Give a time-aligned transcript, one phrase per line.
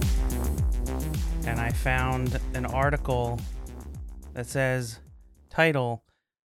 [0.00, 3.40] Kotaku during our break, and I found an article
[4.34, 4.98] that says,
[5.50, 6.04] title,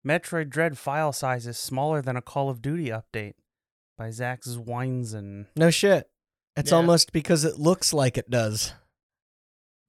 [0.07, 3.33] Metroid Dread file size is smaller than a Call of Duty update
[3.97, 5.47] by Zack Zwiezen.
[5.55, 6.09] No shit.
[6.55, 6.77] It's Yeah.
[6.77, 8.73] almost because it looks like it does.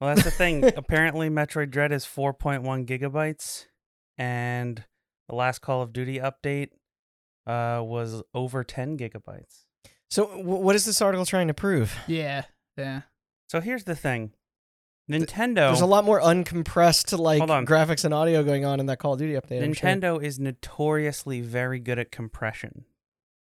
[0.01, 0.65] Well, that's the thing.
[0.77, 3.65] Apparently, Metroid Dread is 4.1 gigabytes,
[4.17, 4.83] and
[5.29, 6.69] the last Call of Duty update
[7.47, 9.65] uh, was over 10 gigabytes.
[10.09, 11.95] So, w- what is this article trying to prove?
[12.07, 12.45] Yeah,
[12.77, 13.01] yeah.
[13.55, 14.33] So here's the thing
[15.09, 15.55] Nintendo.
[15.69, 19.19] There's a lot more uncompressed like graphics and audio going on in that Call of
[19.19, 19.63] Duty update.
[19.63, 19.89] I'm sure.
[19.89, 22.83] Nintendo is notoriously very good at compression.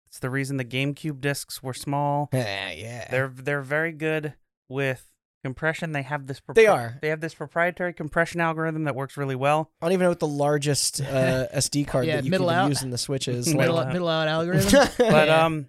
[0.07, 2.27] It's the reason the GameCube discs were small.
[2.33, 3.07] Yeah, yeah.
[3.09, 4.33] They're they're very good
[4.67, 5.09] with
[5.45, 5.93] compression.
[5.93, 6.41] They have this.
[6.53, 6.97] They are.
[7.01, 9.71] They have this proprietary compression algorithm that works really well.
[9.81, 12.55] I don't even know what the largest uh, SD card Yeah, that you middle can
[12.57, 12.67] out.
[12.67, 13.45] use in the Switch is.
[13.47, 13.93] Middle Middle, out.
[13.93, 14.89] middle out algorithm.
[14.97, 15.45] But Yeah.
[15.45, 15.67] um,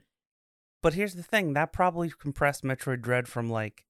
[0.83, 1.53] but here's the thing.
[1.53, 3.85] That probably compressed Metroid Dread from like,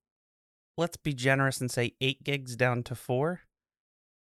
[0.77, 3.41] let's be generous and say eight gigs down to four.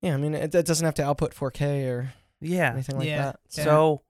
[0.00, 2.72] yeah, I mean, it, it doesn't have to output 4K or Yeah.
[2.72, 3.22] anything like Yeah.
[3.22, 3.40] that.
[3.50, 3.64] Yeah.
[3.64, 4.02] So,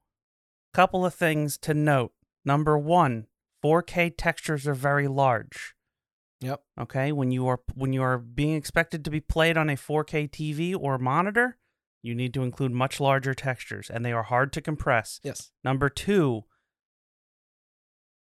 [0.73, 2.15] couple of things to note.
[2.47, 3.27] Number one,
[3.63, 5.75] 4K textures are very large.
[6.41, 6.63] Yep.
[6.81, 10.29] Okay, when you are when you are being expected to be played on a 4K
[10.29, 11.59] TV or monitor,
[12.03, 15.21] you need to include much larger textures, and they are hard to compress.
[15.23, 15.53] Yes.
[15.63, 16.45] Number two,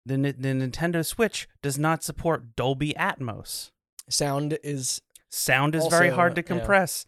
[0.07, 3.71] the the Nintendo Switch does not support Dolby Atmos.
[4.11, 6.47] Sound is Sound is very hard to yeah.
[6.47, 7.07] compress.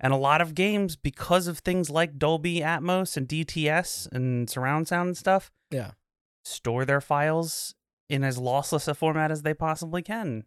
[0.00, 4.88] And a lot of games, because of things like Dolby Atmos and DTS and surround
[4.88, 5.92] sound and stuff, yeah.
[6.44, 7.74] store their files
[8.08, 10.44] in as lossless a format as they possibly can.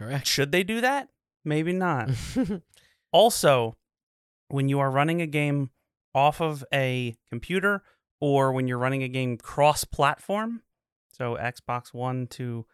[0.00, 0.26] Correct.
[0.26, 1.08] Should they do that?
[1.44, 2.10] Maybe not.
[3.12, 3.76] also,
[4.48, 5.70] when you are running a game
[6.14, 7.82] off of a computer
[8.20, 10.62] or when you're running a game cross platform,
[11.12, 12.64] so Xbox One to,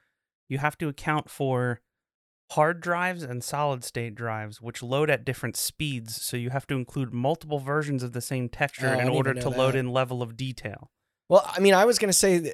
[0.49, 1.81] you have to account for
[2.53, 6.21] hard drives and solid state drives, which load at different speeds.
[6.23, 9.51] So you have to include multiple versions of the same texture Oh, in order to
[9.51, 10.91] know load in level of detail.
[11.29, 12.53] well, I mean, I was gonna say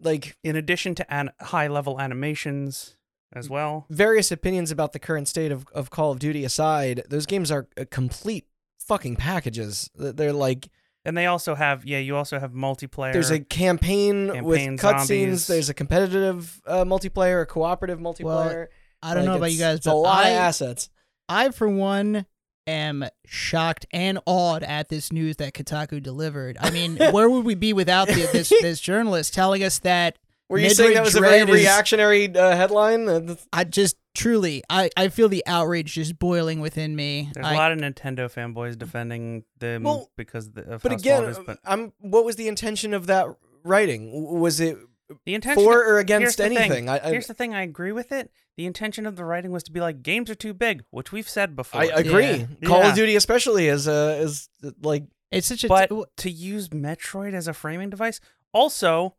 [0.00, 2.96] like, In addition to an- high level animations
[3.32, 3.86] as well.
[3.88, 7.66] various opinions about the current state of, of Call of Duty aside, those games are
[7.78, 8.46] uh, complete
[8.78, 9.88] fucking packages.
[9.94, 10.68] They're like
[11.04, 13.12] And they also have, yeah, you also have multiplayer.
[13.14, 15.46] there's a campaign, with cutscenes.
[15.46, 18.66] There's a competitive uh, multiplayer, a cooperative multiplayer.
[19.02, 20.90] I don't Like, know about you it's- guys, It's but a lot I, of assets.
[21.28, 22.26] I for one
[22.66, 26.56] am shocked and awed at this news that Kotaku delivered.
[26.60, 30.18] I mean, where would we be without the, this this journalist telling us that?
[30.48, 33.36] Were you Metroid saying that was a very is- reactionary uh, headline?
[33.52, 37.30] I just truly, I I feel the outrage just boiling within me.
[37.32, 40.98] There's I- a lot of Nintendo fanboys defending them Well, because of, the, but how
[40.98, 41.38] again, small it is.
[41.46, 41.92] But I'm.
[42.00, 43.28] What was the intention of that
[43.62, 44.10] writing?
[44.40, 44.76] Was it
[45.26, 46.88] the intention for or here's against the anything?
[46.88, 47.54] I, I, Here's the thing.
[47.54, 48.30] I agree with it.
[48.56, 51.28] The intention of the writing was to be like games are too big, which we've
[51.28, 51.80] said before.
[51.80, 52.24] I agree.
[52.24, 52.46] Yeah.
[52.64, 52.90] Call Yeah.
[52.90, 54.48] of Duty, especially, is uh, is
[54.82, 58.20] like it's such a but t- to use Metroid as a framing device,
[58.52, 59.14] also,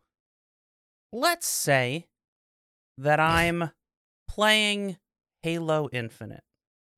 [1.12, 2.08] let's say
[2.98, 3.72] that I'm
[4.28, 4.98] playing
[5.42, 6.44] Halo Infinite,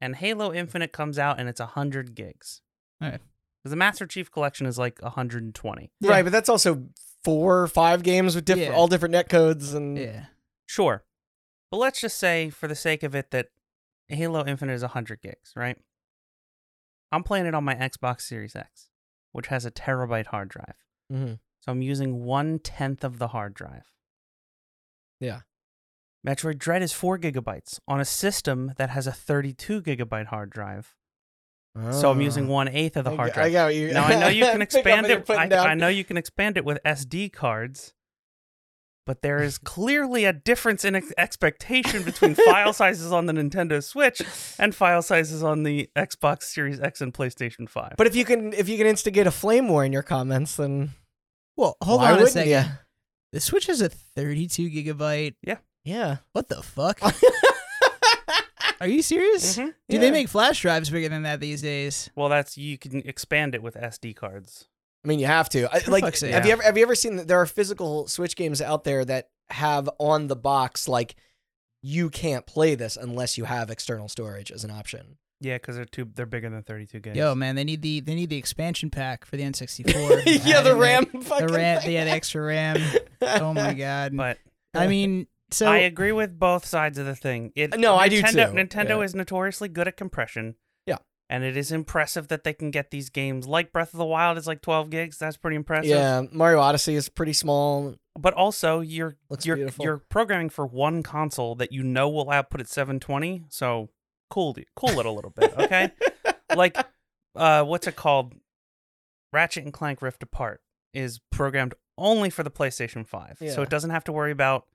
[0.02, 2.62] and Halo Infinite comes out and it's hundred gigs.
[3.02, 3.22] Alright.
[3.64, 5.92] Because the Master Chief Collection is like 120.
[6.02, 6.10] Yeah.
[6.12, 6.84] right, but that's also
[7.24, 8.76] four or five games with different, Yeah.
[8.76, 10.26] all different net codes and yeah.
[10.66, 11.04] Sure.
[11.72, 13.48] But let's just say, for the sake of it, that
[14.08, 15.78] Halo Infinite is 100 gigs, right?
[17.12, 18.90] I'm playing it on my Xbox Series X,
[19.32, 20.76] which has a terabyte hard drive.
[21.12, 21.40] Mhm.
[21.62, 23.92] So I'm using one tenth of the hard drive.
[25.20, 25.42] Yeah.
[26.26, 30.96] Metroid Dread is four gigabytes on a system that has a 32 gigabyte hard drive.
[31.92, 32.50] So I'm using ah.
[32.50, 32.54] Oh.
[32.54, 33.48] one eighth of the hard drive.
[33.48, 33.92] I got you.
[33.94, 35.30] Now I know you can expand what it.
[35.54, 35.72] I.
[35.72, 37.94] I know you can expand it with SD cards,
[39.08, 43.84] but there is clearly a difference in ex- expectation between file sizes on the Nintendo
[43.84, 44.22] Switch
[44.60, 47.96] and file sizes on the Xbox Series X and PlayStation Five.
[47.98, 50.92] But if you can, if you can instigate a flame war in your comments, then
[51.58, 52.52] Well, hold why on a second.
[52.52, 52.64] ya?
[53.32, 55.34] The Switch is a 32 gigabyte.
[55.42, 55.58] Yeah.
[55.84, 56.18] Yeah.
[56.34, 57.00] What the fuck?
[58.84, 59.58] Are you serious?
[59.58, 59.74] Mhm.
[59.88, 62.10] Do they make flash drives bigger than that these days?
[62.16, 64.66] Well, that's you can expand it with SD cards.
[65.06, 65.74] I mean, you have to.
[65.74, 66.34] I, like, fuck's sake.
[66.34, 69.06] have you ever have you ever seen that there are physical Switch games out there
[69.06, 71.16] that have on the box like
[71.82, 75.18] you can't play this unless you have external storage as an option.
[75.40, 77.18] Yeah, because they're too they're bigger than 32 gigs.
[77.18, 80.24] Yo, man, they need the they need the expansion pack for the N64.
[80.46, 81.06] yeah, the RAM.
[81.14, 81.92] The, fucking the RAM, thing.
[81.94, 82.82] yeah, the extra RAM.
[83.22, 84.16] Oh my god.
[84.16, 84.38] but
[84.74, 87.52] I mean, so I agree with both sides of the thing.
[87.56, 88.58] It, No, I do Nintendo- too.
[88.78, 89.02] Nintendo Yeah.
[89.02, 90.56] is notoriously good at compression.
[90.86, 90.98] Yeah.
[91.30, 94.38] and it is impressive that they can get these games like Breath of the Wild
[94.38, 95.18] is like 12 gigs.
[95.18, 95.90] That's pretty impressive.
[95.90, 97.96] Yeah, Mario Odyssey is pretty small.
[98.20, 99.86] But also, you're Looks you're beautiful.
[99.86, 103.46] you're programming for one console that you know will output at 720.
[103.50, 103.90] So
[104.30, 105.92] cool, it- cool it a little bit, okay?
[106.56, 106.78] like,
[107.36, 108.36] uh, what's it called?
[109.32, 110.62] Ratchet and Clank Rift Apart
[110.94, 114.66] is programmed only for the PlayStation 5, so it doesn't have to worry about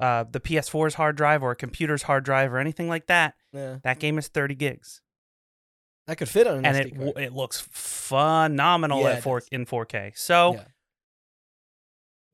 [0.00, 3.34] uh, the PS4's hard drive or a computer's hard drive or anything like that.
[3.52, 5.00] Yeah, That game is 30 gigs,
[6.06, 7.06] that could fit on an and SD it card.
[7.08, 9.48] w- it looks phenomenal Yeah, at it four does.
[9.50, 10.12] in 4K.
[10.16, 10.64] So Yeah.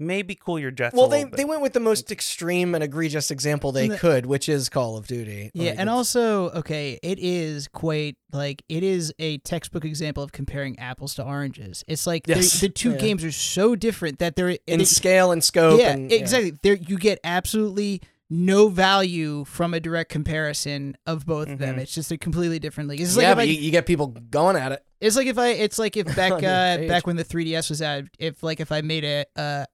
[0.06, 0.94] Maybe cool your jets.
[0.94, 1.36] Well, a they bit.
[1.36, 4.96] they went with the most extreme and egregious example they the- could, which is Call
[4.96, 5.50] of Duty.
[5.54, 10.32] Yeah, Like, and also, okay, it is quite like it is a textbook example of
[10.32, 11.84] comparing apples to oranges.
[11.86, 12.60] It's like Yes.
[12.60, 12.96] the two Yeah.
[12.98, 15.80] games are so different that they're in it- scale and scope.
[15.80, 16.52] yeah, and, exactly.
[16.62, 18.00] There you get absolutely
[18.34, 21.76] no value from a direct comparison of both of them.
[21.76, 21.80] Mhm.
[21.80, 23.00] It's just a completely different league.
[23.02, 24.82] It's yeah, like but I, you, you get people going at it.
[25.02, 28.04] it's like if I it's like if back uh, back when the 3DS was out,
[28.18, 29.64] if like if I made a uh,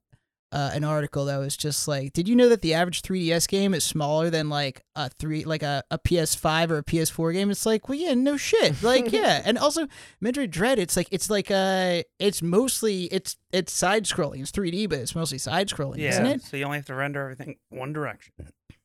[0.51, 3.75] uh, an article that was just like, did you know that the average 3DS game
[3.75, 7.51] is smaller than like a three like a, a PS5 or a PS4 game?
[7.51, 8.83] It's like, well, yeah, no shit.
[8.83, 9.87] Like, yeah, and also
[10.23, 14.41] Metroid Dread, it's like it's like uh, it's mostly it's it's side scrolling.
[14.41, 16.11] It's 3D, but it's mostly side scrolling, yeah.
[16.11, 16.43] isn't it?
[16.43, 18.33] So you only have to render everything one direction.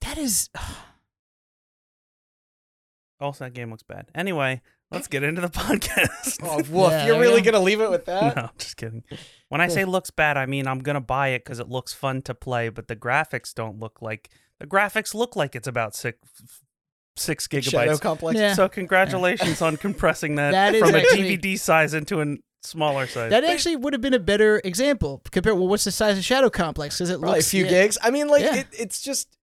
[0.02, 0.50] That is.
[3.20, 4.08] Also, that game looks bad.
[4.14, 4.62] Anyway,
[4.94, 6.40] let's get into the podcast.
[6.44, 6.92] Oh, woof!
[6.92, 8.36] Yeah, You're really gonna leave it with that?
[8.36, 9.04] no, I'm just kidding.
[9.50, 12.22] When I say looks bad, I mean I'm gonna buy it because it looks fun
[12.24, 14.30] to play, but the graphics don't look like
[14.60, 16.18] the graphics look like it's about six
[17.16, 17.70] six gigabytes.
[17.72, 18.02] Shadow gigabytes.
[18.02, 18.40] Complex.
[18.40, 18.54] Yeah.
[18.54, 23.06] So congratulations on compressing that, That is from actually- a DVD size into a smaller
[23.08, 23.30] size.
[23.30, 25.22] That actually would have been a better example.
[25.32, 25.54] Compare.
[25.54, 26.96] Well, what's the size of Shadow Complex?
[26.98, 27.70] Because it Probably a few yeah.
[27.70, 27.98] gigs.
[28.02, 28.56] I mean, like Yeah.
[28.62, 29.38] it, it's just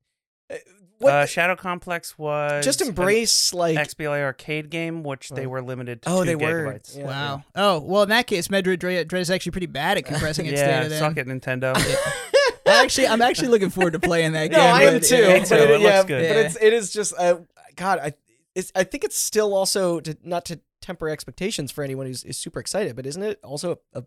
[0.50, 0.56] uh,
[1.00, 5.62] what uh, Shadow Complex was just an embrace like XBLA arcade game, which they were
[5.62, 6.96] limited to oh two they were gigabytes.
[6.96, 7.04] Yeah.
[7.06, 7.44] Wow.
[7.54, 10.54] Oh well, in that case, Metroid Dread, Dread is actually pretty bad at compressing its
[10.60, 10.98] Yeah, data.
[10.98, 11.30] suck Then.
[11.30, 11.72] it, Nintendo.
[12.66, 14.74] I actually, I'm actually looking forward to playing that No, game.
[14.74, 15.16] I am too.
[15.16, 15.32] yeah.
[15.34, 15.54] Me but too.
[15.56, 16.28] it- It looks yeah, good.
[16.28, 17.38] But it's it is just uh,
[17.76, 17.98] God.
[17.98, 18.12] I
[18.54, 22.36] it's I think it's still also to, not to temper expectations for anyone who's is
[22.36, 24.04] super excited, but isn't it also a, a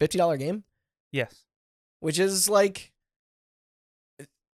[0.00, 0.64] fifty dollar game,
[1.12, 1.44] yes.
[2.00, 2.92] which is like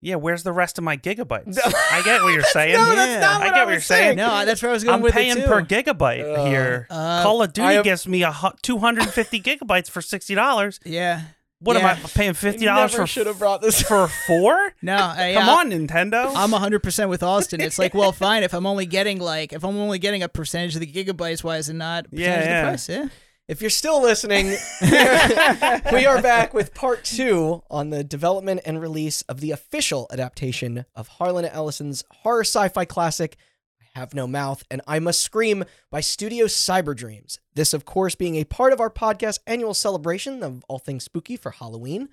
[0.03, 1.59] Yeah, where's the rest of my gigabytes?
[1.91, 2.73] I get what you're saying.
[2.73, 2.95] no, Yeah.
[2.95, 4.17] that's not I what get I what you're was saying.
[4.17, 5.47] No, that's where I was going I'm with paying it too.
[5.47, 6.87] per gigabyte Uh, here.
[6.89, 10.79] Uh, Call of Duty I am- gives me a hu- 250 gigabytes for sixty dollars.
[10.83, 11.21] yeah.
[11.63, 11.91] What Yeah.
[11.91, 13.05] am I paying fifty dollars for?
[13.05, 13.83] should have brought this.
[13.83, 14.73] for four?
[14.81, 16.33] No, yeah, Come on, Nintendo.
[16.35, 17.61] I'm 100% with Austin.
[17.61, 18.41] It's like, well, fine.
[18.41, 21.57] If I'm only getting like, if I'm only getting a percentage of the gigabytes, why
[21.57, 22.89] is it not percentage Yeah, of the price?
[22.89, 23.05] Yeah.
[23.51, 24.45] If you're still listening,
[24.81, 30.85] we are back with part two on the development and release of the official adaptation
[30.95, 33.35] of Harlan Ellison's horror sci-fi classic
[33.81, 37.41] I Have No Mouth and I Must Scream by Studio Cyber Dreams.
[37.53, 41.35] This, of course, being a part of our podcast annual celebration of all things spooky
[41.35, 42.07] for Halloween.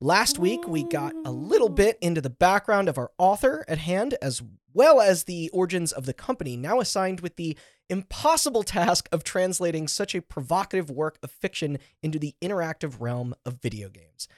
[0.00, 4.14] Last week, we got a little bit into the background of our author at hand,
[4.22, 4.40] as
[4.72, 7.56] well as the origins of the company, now assigned with the
[7.88, 13.60] impossible task of translating such a provocative work of fiction into the interactive realm of
[13.60, 14.28] video games.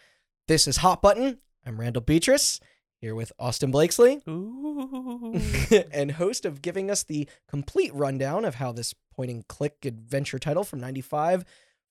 [0.47, 1.39] This is Hot Button.
[1.67, 2.61] I'm Randall Beatrice,
[3.01, 8.95] here with Austin Blakesley, and host of giving us the complete rundown of how this
[9.15, 11.45] point and click adventure title from 95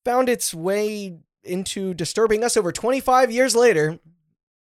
[0.04, 4.00] found its way into disturbing us over 25 years later,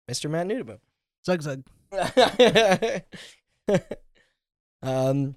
[0.10, 0.30] Mr.
[0.30, 0.80] Matt Nudabo.
[1.26, 1.64] Zug zug.
[4.84, 5.36] um,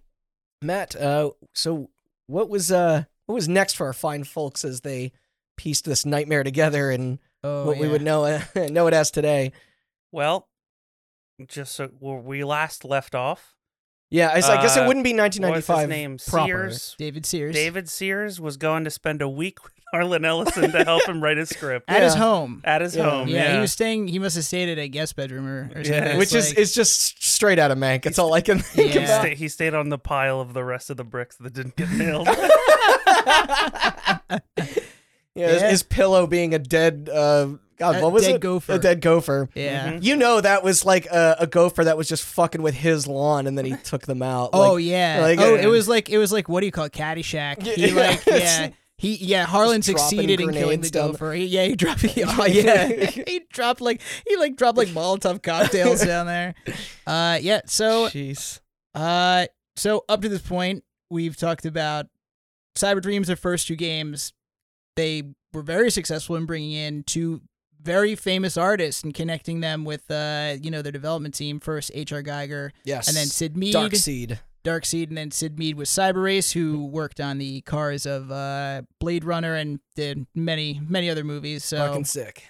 [0.63, 1.91] Matt, uh, so
[2.27, 5.13] what was uh what was next for our fine folks as they
[5.57, 9.53] pieced this nightmare together and Oh, what we would know know it as today?
[10.11, 10.49] well,
[11.47, 13.55] just so where we last left off,
[14.11, 16.19] Yeah, I guess it Uh, wouldn't be what's his 1995 name?
[16.29, 16.47] proper.
[16.71, 16.95] Sears.
[16.99, 17.55] David Sears.
[17.55, 21.37] David Sears was going to spend a week with Harlan Ellison to help him write
[21.37, 22.61] his script at his home.
[22.65, 23.09] at his Yeah.
[23.11, 23.29] home.
[23.29, 24.09] yeah, Yeah, he was staying.
[24.09, 25.93] He must have stayed at a guest bedroom or, or something.
[25.93, 26.05] Yeah.
[26.11, 28.07] It's Which is like- it's just straight out of Mank.
[28.07, 29.01] It's all I can think Yeah.
[29.01, 29.25] He, about.
[29.25, 31.91] sta- he stayed on the pile of the rest of the bricks that didn't get
[31.91, 32.27] nailed.
[34.27, 34.39] yeah,
[35.35, 35.71] his, Yeah.
[35.71, 38.41] his pillow being a dead uh God, A what was dead it?
[38.41, 38.73] gopher.
[38.73, 39.49] A dead gopher.
[39.55, 39.93] yeah.
[39.93, 40.03] Mhm.
[40.03, 43.47] You know that was like a, a gopher that was just fucking with his lawn,
[43.47, 44.51] and then he took them out.
[44.53, 45.21] Oh yeah.
[45.23, 46.93] like, oh, uh, it was like it was like what do you call it?
[46.93, 47.65] Caddyshack.
[47.65, 48.37] Yeah, He like yeah.
[48.37, 48.71] yeah.
[48.97, 49.45] He yeah.
[49.47, 51.33] Harlan succeeded in killing the down gopher.
[51.33, 52.01] He, yeah, he dropped.
[52.01, 52.89] He, oh, yeah,
[53.27, 56.55] he dropped like he like dropped like Molotov cocktails down there.
[57.07, 57.61] Uh, yeah.
[57.67, 58.59] So jeez.
[58.97, 62.07] uh, so up to this point, we've talked about
[62.77, 63.29] Cyber Dreams.
[63.29, 64.33] Their first two games,
[64.97, 67.41] they were very successful in bringing in two
[67.83, 71.61] very famous artists and connecting them with uh, you know, their development team.
[71.61, 72.23] First, H.R.
[72.23, 73.09] Giger, Yes.
[73.09, 73.73] and then Syd Mead.
[73.73, 74.41] Dark Seed.
[74.65, 78.31] Dark Seed, and then Syd Mead with Cyber Race, who worked on the cars of
[78.31, 81.65] uh, Blade Runner and did many many other movies.
[81.65, 82.43] So Fucking sick.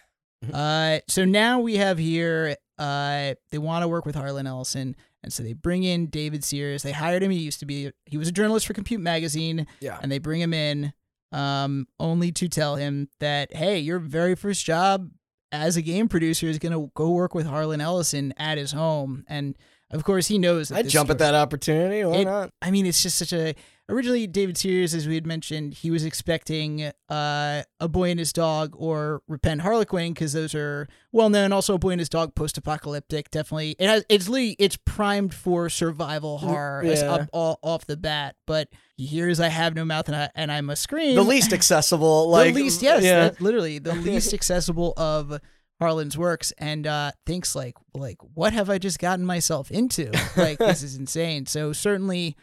[0.52, 5.32] uh, so now we have here, uh, they want to work with Harlan Ellison, and
[5.32, 6.82] so they bring in David Sears.
[6.82, 7.30] They hired him.
[7.30, 9.98] He used to be, he was a journalist for Compute Magazine, Yeah.
[10.02, 10.92] and they bring him in,
[11.32, 15.10] um, only to tell him that, hey, your very first job
[15.52, 19.54] as a game producer is gonna go work with Harlan Ellison at his home, and
[19.90, 20.68] of course he knows.
[20.68, 22.04] This jump at that opportunity.
[22.04, 22.52] Why It- not?
[22.60, 23.54] I mean, it's just such a.
[23.90, 28.34] Originally, David Sears, as we had mentioned, he was expecting uh, A Boy and His
[28.34, 31.52] Dog or Repent Harlequin because those are well known.
[31.52, 33.30] Also, A Boy and His Dog post-apocalyptic.
[33.30, 34.04] Definitely, it has.
[34.10, 37.12] It's literally it's primed for survival horror as yeah.
[37.12, 38.36] up, all, off the bat.
[38.46, 38.68] But
[38.98, 41.14] he hears I have no mouth and I and I must scream.
[41.14, 43.30] The least accessible, like the least, yes, yeah.
[43.40, 45.40] literally the least accessible of
[45.80, 50.10] Harlan's works, and uh, thinks like, like, what have I just gotten myself into?
[50.36, 51.46] Like, this is insane.
[51.46, 52.36] So certainly,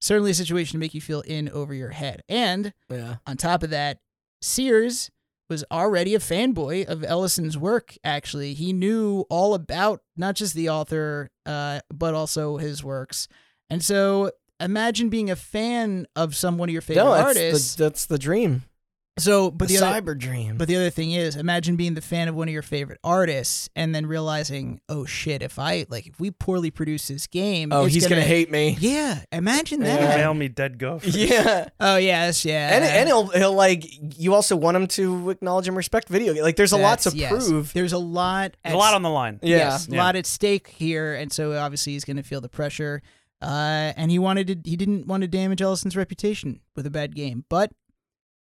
[0.00, 2.22] certainly a situation to make you feel in over your head.
[2.28, 3.16] And yeah.
[3.26, 3.98] on top of that,
[4.40, 5.10] Sears
[5.50, 7.96] was already a fanboy of Ellison's work.
[8.04, 13.28] Actually, he knew all about not just the author, uh, but also his works.
[13.68, 14.30] And so,
[14.60, 17.74] imagine being a fan of some one of your favorite No, that's artists.
[17.74, 18.62] the, that's the dream.
[19.16, 20.56] So, but the, the, other, cyber dream.
[20.56, 23.68] but the other thing is, imagine being the fan of one of your favorite artists
[23.76, 27.84] and then realizing, oh shit, if I like, if we poorly produce this game, oh,
[27.84, 28.76] he's gonna, hate me.
[28.80, 30.00] Yeah, imagine that.
[30.00, 30.16] Yeah.
[30.16, 31.10] Mail me dead gopher.
[31.14, 31.68] Yeah.
[31.78, 33.84] Oh yes, yeah, And and he'll he'll like
[34.18, 36.34] you also want him to acknowledge and respect video.
[36.42, 37.30] Like there's a lot to yes.
[37.30, 37.72] prove.
[37.72, 38.56] There's a lot.
[38.64, 39.38] There's at a lot on the line.
[39.42, 39.56] Yeah.
[39.56, 43.00] Yes, a lot at stake here, and so obviously he's going to feel the pressure.
[43.40, 47.14] Uh, and he wanted to, he didn't want to damage Ellison's reputation with a bad
[47.14, 47.72] game, but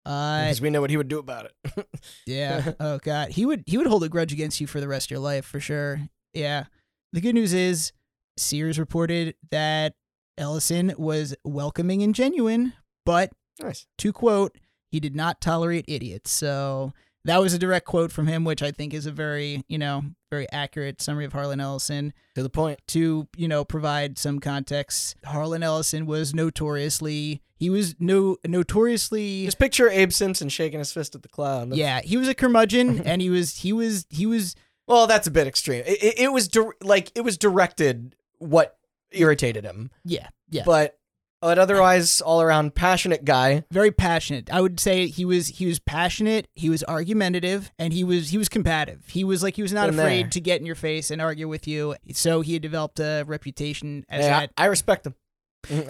[0.05, 1.87] uh, because we know what he would do about it.
[2.25, 5.07] yeah, oh god, he would he would hold a grudge against you for the rest
[5.07, 6.01] of your life for sure.
[6.33, 6.65] Yeah.
[7.13, 7.91] The good news is,
[8.37, 9.93] Sears reported that
[10.37, 12.73] Ellison was welcoming and genuine,
[13.05, 13.31] but
[13.61, 13.85] nice.
[13.99, 14.57] to quote,
[14.91, 16.31] he did not tolerate idiots.
[16.31, 16.93] So
[17.25, 20.03] that was a direct quote from him, which I think is a very, you know,
[20.29, 22.13] very accurate summary of Harlan Ellison.
[22.35, 22.79] To the point.
[22.89, 29.59] To, you know, provide some context, Harlan Ellison was notoriously, he was no notoriously Just
[29.59, 31.69] picture Abe Simpson shaking his fist at the cloud.
[31.69, 34.55] That's- yeah, he was a curmudgeon and he was he was he was
[34.87, 35.83] Well, that's a bit extreme.
[35.85, 38.77] It, it, it was dir- like it was directed what
[39.11, 40.63] irritated him, yeah, yeah.
[40.65, 40.97] but
[41.43, 43.65] Oh, but otherwise all around passionate guy.
[43.69, 44.49] very passionate.
[44.51, 48.37] I would say he was he was passionate, he was argumentative, and he was he
[48.37, 49.03] was combative.
[49.09, 50.29] He was like he was not Been afraid there.
[50.31, 51.95] to get in your face and argue with you.
[52.13, 54.51] So he had developed a reputation as I, that.
[54.57, 55.15] I respect him.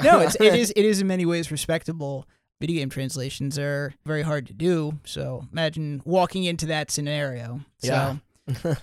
[0.03, 2.27] No, it's it is it is in many ways respectable.
[2.60, 5.00] Video game translations are very hard to do.
[5.03, 7.62] So imagine walking into that scenario.
[7.81, 8.17] Yeah.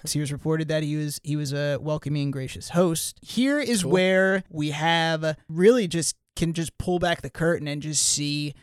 [0.07, 3.19] So was reported that he was he was a welcoming and gracious host.
[3.21, 3.93] Here is Cool.
[3.93, 8.55] where we have really just can just pull back the curtain and just see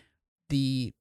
[0.49, 0.91] the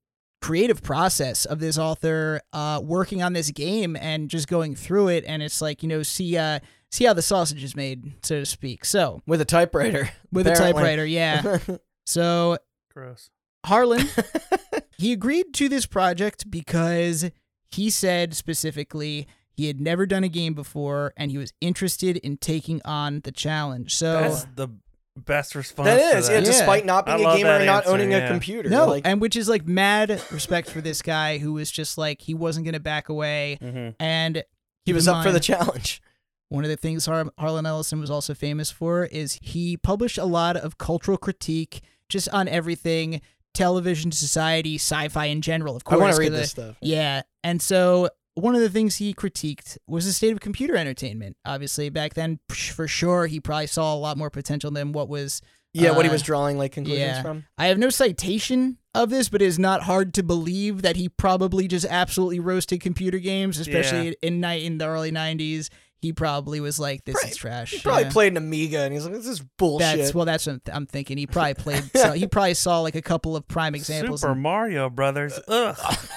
[0.43, 5.25] creative process of this author uh, working on this game and just going through it
[5.27, 8.47] and it's like you know see uh see how the sausage is made so to
[8.47, 10.11] speak so with a typewriter.
[10.31, 11.59] with a typewriter yeah
[12.07, 12.59] so
[12.93, 13.31] Gross.
[13.65, 14.07] harlan
[14.99, 17.31] he agreed to this project because
[17.71, 22.37] he said specifically he had never done a game before and he was interested in
[22.37, 24.69] taking on the challenge so That's the
[25.17, 25.89] best response.
[25.89, 26.33] That is, that.
[26.33, 26.45] yeah, Yeah.
[26.45, 28.69] despite not being a gamer and not answer, owning a computer.
[28.69, 32.21] no like, and which is like mad respect for this guy who was just like
[32.23, 33.95] he wasn't going to back away Mhm.
[33.99, 34.45] and
[34.85, 36.01] he was in up for the challenge.
[36.49, 40.25] One of the things Har- Harlan Ellison was also famous for is he published a
[40.25, 43.21] lot of cultural critique just on everything
[43.53, 46.03] television, society, sci fi in general, of course, I course.
[46.03, 46.77] want to read 'cause this I- stuff.
[46.83, 47.23] Yeah.
[47.43, 51.37] And so one of the things he critiqued was the state of computer entertainment.
[51.45, 55.43] Obviously, back then, for sure, he probably saw a lot more potential than what was.
[55.75, 57.23] Yeah, what he Uh, was drawing like conclusions yeah.
[57.23, 57.45] from.
[57.59, 61.11] I have no citation of this, but it is not hard to believe that he
[61.11, 65.69] probably just absolutely roasted computer games, especially in ni- in the early '90s.
[66.01, 68.11] He probably was like, "This Probably- is trash." He probably Yeah.
[68.11, 69.99] played an Amiga and he's like, this is bullshit.
[69.99, 70.25] That's well.
[70.25, 71.19] That's what I'm, I'm thinking.
[71.19, 71.91] He probably played.
[71.95, 74.21] so he probably saw like a couple of prime examples.
[74.23, 75.39] Super and- Mario Brothers.
[75.49, 75.77] Ugh.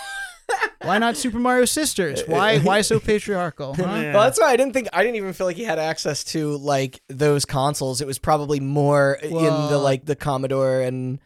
[0.82, 2.24] why not Super Mario Sisters?
[2.26, 3.74] Why why so patriarchal?
[3.76, 3.84] Huh?
[3.84, 4.14] Yeah.
[4.14, 6.58] Well, that's why I didn't think I didn't even feel like he had access to
[6.58, 8.02] like those consoles.
[8.02, 11.20] It was probably more in the like the Commodore and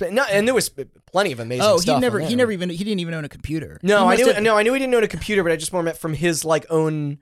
[0.00, 0.70] no, and there was
[1.10, 1.64] plenty of amazing.
[1.64, 3.78] Oh, he never he never even he didn't even own a computer.
[3.82, 5.72] No, I knew have- no, I knew he didn't own a computer, but I just
[5.72, 7.18] more meant from his like own,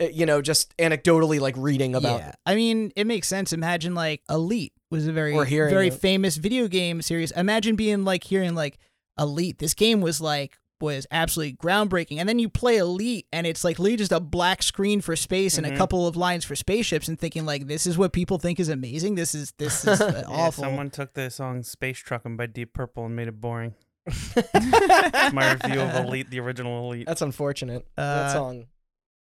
[0.00, 2.20] uh, you know, just anecdotally like reading about.
[2.20, 2.32] Yeah.
[2.46, 3.52] I mean, it makes sense.
[3.52, 5.94] Imagine like Elite was a very very it.
[5.94, 7.32] famous video game series.
[7.32, 8.78] Imagine being like hearing like
[9.18, 9.58] Elite.
[9.58, 12.18] This game was like was absolutely groundbreaking.
[12.18, 15.56] And then you play Elite, and it's like literally just a black screen for space
[15.56, 15.76] and a Mhm.
[15.78, 19.14] couple of lines for spaceships, and thinking like, this is what people think is amazing.
[19.14, 20.64] This is this is uh, Yeah, awful.
[20.64, 23.74] someone took the song Space Truckin' by Deep Purple and made it boring.
[24.04, 27.06] That's my review of Elite, the original Elite.
[27.06, 27.86] That's unfortunate.
[27.96, 28.66] Uh, that song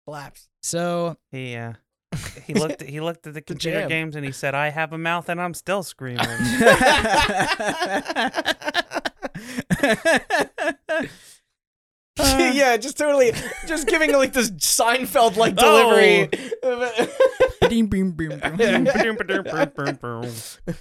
[0.05, 0.49] slaps.
[0.63, 1.73] So He, uh,
[2.47, 3.89] he looked he looked at the computer jam.
[3.89, 6.25] games and he said, I have a mouth and I'm still screaming.
[12.19, 13.31] Uh, yeah, just totally,
[13.67, 16.29] just giving like this Seinfeld like delivery.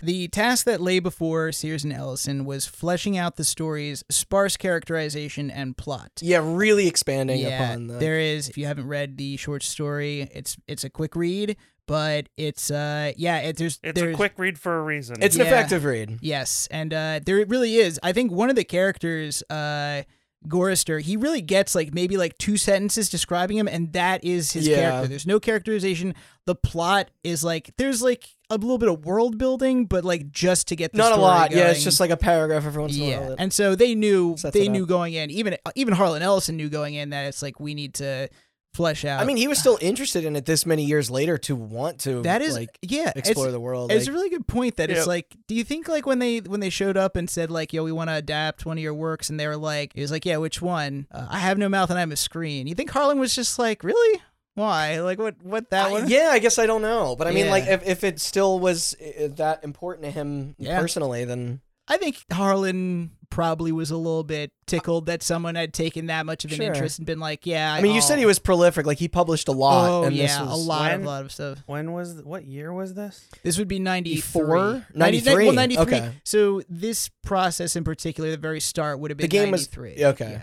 [0.03, 5.51] The task that lay before Sears and Ellison was fleshing out the story's sparse characterization
[5.51, 6.11] and plot.
[6.21, 7.95] yeah, really expanding yeah, upon the.
[7.95, 8.49] there is.
[8.49, 13.12] If you haven't read the short story, it's it's a quick read, but it's uh
[13.17, 15.17] yeah, it, there's It's there's a quick read for a reason.
[15.23, 16.19] it's an effective read.
[16.21, 17.99] yes, and uh there it really is.
[18.03, 20.03] I think one of the characters, uh.
[20.49, 24.67] Gorister, he really gets like maybe like two sentences describing him, and that is his
[24.67, 24.77] Yeah.
[24.77, 25.09] character.
[25.09, 26.15] There's no characterization.
[26.47, 30.69] The plot is like there's like a little bit of world building, but like just
[30.69, 31.53] to get the Not a lot.
[31.53, 33.37] Yeah, it's just like a paragraph every once in a while.
[33.39, 35.31] and so they knew sets they knew going in.
[35.31, 38.29] Even even Harlan Ellison knew going in that it's like we need to
[38.75, 39.21] flesh out.
[39.21, 42.23] I mean, he was still interested in it this many years later to want to
[42.23, 43.93] that is like yeah, explore the world.
[43.93, 44.97] It's like- a really good point that Yeah.
[44.97, 47.73] it's like, do you think like when they when they showed up and said like,
[47.73, 50.11] yo, we want to adapt one of your works, and they were like, it was
[50.11, 51.07] like, yeah, which one?
[51.11, 52.67] Uh, I have no mouth and I'm a screen.
[52.67, 54.23] You think Harlan was just like, really?
[54.55, 55.00] Why?
[55.00, 55.37] Like what?
[55.43, 56.09] What that I- one?
[56.11, 58.95] yeah, I guess I don't know, but I mean, like, if, if it still was
[59.00, 60.79] uh, that important to him Yeah.
[60.79, 66.07] personally, then I think Harlan probably was a little bit tickled that someone had taken
[66.07, 66.67] that much of an Sure.
[66.67, 67.73] interest and been like, yeah.
[67.73, 69.89] I mean, you said he was prolific, like he published a lot.
[69.91, 71.59] Oh and yeah, this a was, lot of When- lot of stuff.
[71.67, 73.27] when was what year was this?
[73.43, 74.47] This would be 94?
[74.47, 74.87] 94?
[74.95, 75.45] 93?
[75.47, 75.83] Well, 93.
[75.83, 76.12] Okay.
[76.25, 80.05] So this process in particular, the very start, would have been The game was- 93.
[80.05, 80.31] okay.
[80.33, 80.43] Yeah.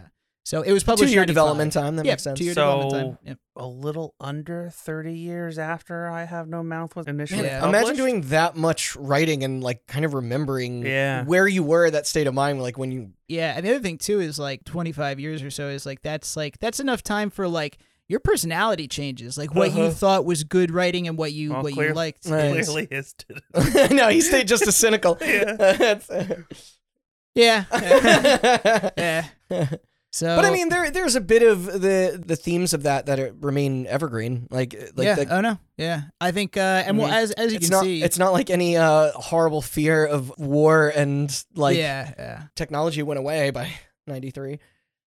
[0.50, 1.96] So it was published two-year development time.
[1.98, 2.40] That yeah, makes sense.
[2.40, 3.28] two-year So- development time.
[3.28, 3.38] Yep.
[3.58, 7.68] A little under 30 years after I Have No Mouth was initially Yeah.
[7.70, 11.24] Imagine doing that much writing and like kind of remembering Yeah.
[11.26, 13.80] where you were at that state of mind, like when you Yeah, and the other
[13.80, 17.30] thing too is like 25 years or so is like that's like that's enough time
[17.30, 19.92] for like your personality changes, like what you Uh-huh.
[19.92, 22.26] thought was good writing and what you Well, what clear- you liked.
[22.28, 22.58] Right.
[22.58, 23.14] is- Clearly his
[23.92, 25.16] no, he stayed just as cynical.
[25.22, 25.54] Yeah.
[25.76, 26.10] That's-
[27.36, 27.66] Yeah.
[29.52, 29.70] yeah.
[30.12, 33.36] So but I mean, there there's a bit of the the themes of that that
[33.42, 34.48] remain evergreen.
[34.50, 36.02] Like like yeah, the, oh no, yeah.
[36.20, 37.14] I think, uh, and well, Mhm.
[37.14, 40.92] as as you can not see, it's not like any uh horrible fear of war
[40.96, 42.44] and like yeah, yeah.
[42.56, 43.70] technology went away by
[44.08, 44.58] 93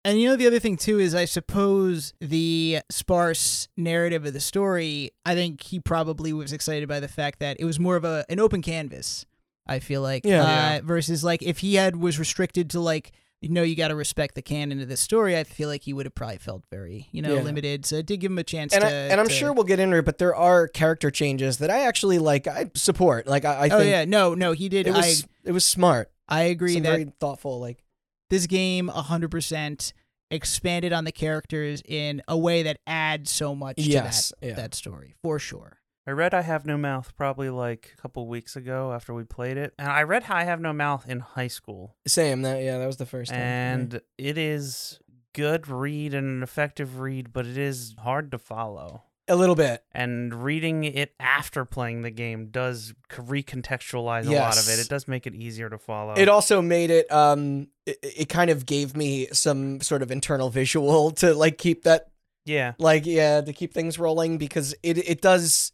[0.06, 4.40] And you know the other thing too is I suppose the sparse narrative of the
[4.40, 5.10] story.
[5.26, 8.24] I think he probably was excited by the fact that it was more of a
[8.30, 9.26] an open canvas.
[9.66, 10.42] I feel like, Yeah.
[10.42, 10.80] uh, Yeah.
[10.84, 14.34] versus like if he had was restricted to like you know you got to respect
[14.34, 15.36] the canon of this story.
[15.36, 17.42] I feel like he would have probably felt very you know Yeah.
[17.42, 17.84] limited.
[17.86, 18.88] So it did give him a chance and to.
[18.88, 21.70] I, and I'm to- sure we'll get into it but there are character changes that
[21.70, 24.86] I actually like I support like I, I oh yeah, no, no, he did.
[24.86, 27.82] it was it was smart I I agree Some that very thoughtful like
[28.30, 29.92] this game 100%
[30.30, 34.54] expanded on the characters in a way that adds so much yes to that, yeah
[34.54, 35.78] that story for sure.
[36.08, 39.56] I read I Have No Mouth probably like a couple weeks ago after we played
[39.56, 39.74] it.
[39.76, 41.96] And I read How I Have No Mouth in high school.
[42.06, 45.00] same that yeah that was the first time And it is
[45.32, 49.02] good read and an effective read, but it is hard to follow.
[49.26, 54.68] a little bit And reading it after playing the game does recontextualize a lot of
[54.68, 54.78] it.
[54.78, 56.14] It does make it easier to follow.
[56.14, 60.50] It also made it um it, it kind of gave me some sort of internal
[60.60, 62.12] visual to like keep that
[62.44, 62.74] yeah.
[62.78, 65.72] like yeah to keep things rolling because it it does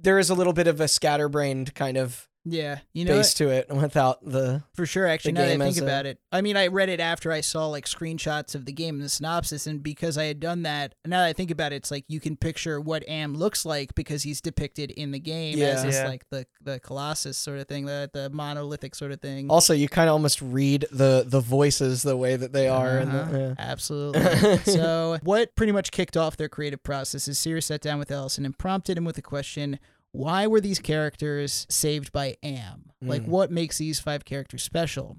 [0.00, 3.48] there is a little bit of a scatterbrained kind of Yeah, you know, base to
[3.50, 5.06] it without the for sure.
[5.06, 7.00] Actually, the now that I think as a- about it, I mean, I read it
[7.00, 10.40] after I saw like screenshots of the game and the synopsis, and because I had
[10.40, 13.34] done that, now that I think about it, it's like you can picture what Am
[13.34, 15.82] looks like because he's depicted in the game as Yeah.
[15.82, 16.08] this Yeah.
[16.08, 19.50] like the the Colossus sort of thing, the the monolithic sort of thing.
[19.50, 23.10] also you kind of almost read the the voices the way that they are and
[23.12, 23.30] Uh-huh.
[23.32, 23.54] the, yeah.
[23.58, 24.58] Absolutely.
[24.72, 28.44] so, what pretty much kicked off their creative process is Sears sat down with Ellison
[28.44, 29.78] and prompted him with the question
[30.12, 32.90] why were these characters saved by Am?
[33.00, 33.28] Like, Mm.
[33.28, 35.18] what makes these five characters special?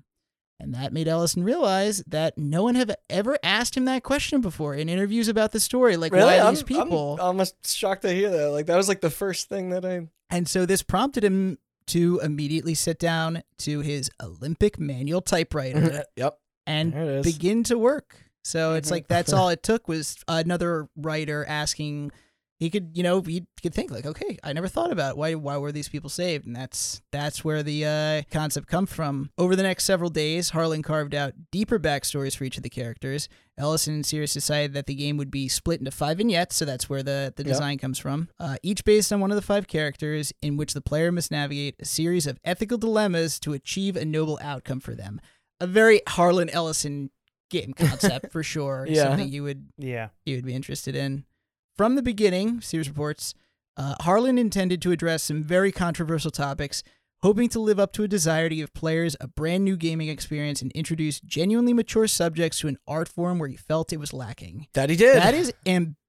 [0.60, 4.76] And that made Ellison realize that no one have ever asked him that question before
[4.76, 5.96] in interviews about the story.
[5.96, 7.14] Like, really why I'm, these people?
[7.14, 10.08] I'm almost shocked to hear that like that was like the first thing that I
[10.30, 16.38] and so this prompted him to immediately sit down to his Olympia manual typewriter yep
[16.68, 18.18] and there it is begin to work.
[18.44, 18.92] So it's Mhm.
[18.92, 22.12] like that's all it took was another writer asking
[22.60, 25.18] he could, you know, he could think like, okay, I never thought about it.
[25.18, 29.30] why why were these people saved, and that's that's where the uh, concept comes from.
[29.38, 33.30] Over the next several days, Harlan carved out deeper backstories for each of the characters.
[33.58, 36.90] Ellison and Sears decided that the game would be split into five vignettes, so that's
[36.90, 37.48] where the, the Yep.
[37.52, 38.30] design comes from.
[38.40, 41.76] Uh, each based on one of the five characters, in which the player must navigate
[41.80, 45.20] a series of ethical dilemmas to achieve a noble outcome for them.
[45.62, 47.10] A very Harlan Ellison
[47.50, 48.86] game concept for sure.
[48.88, 49.04] Yeah.
[49.04, 50.10] Something you would Yeah.
[50.26, 51.26] you would be interested in.
[51.80, 53.34] From the beginning, Sears reports,
[53.78, 56.84] uh, Harlan intended to address some very controversial topics,
[57.22, 60.62] hoping to live up to a desire to give players a brand new gaming experience
[60.62, 64.68] and introduce genuinely mature subjects to an art form where he felt it was lacking.
[64.74, 65.16] That he did.
[65.16, 65.54] That is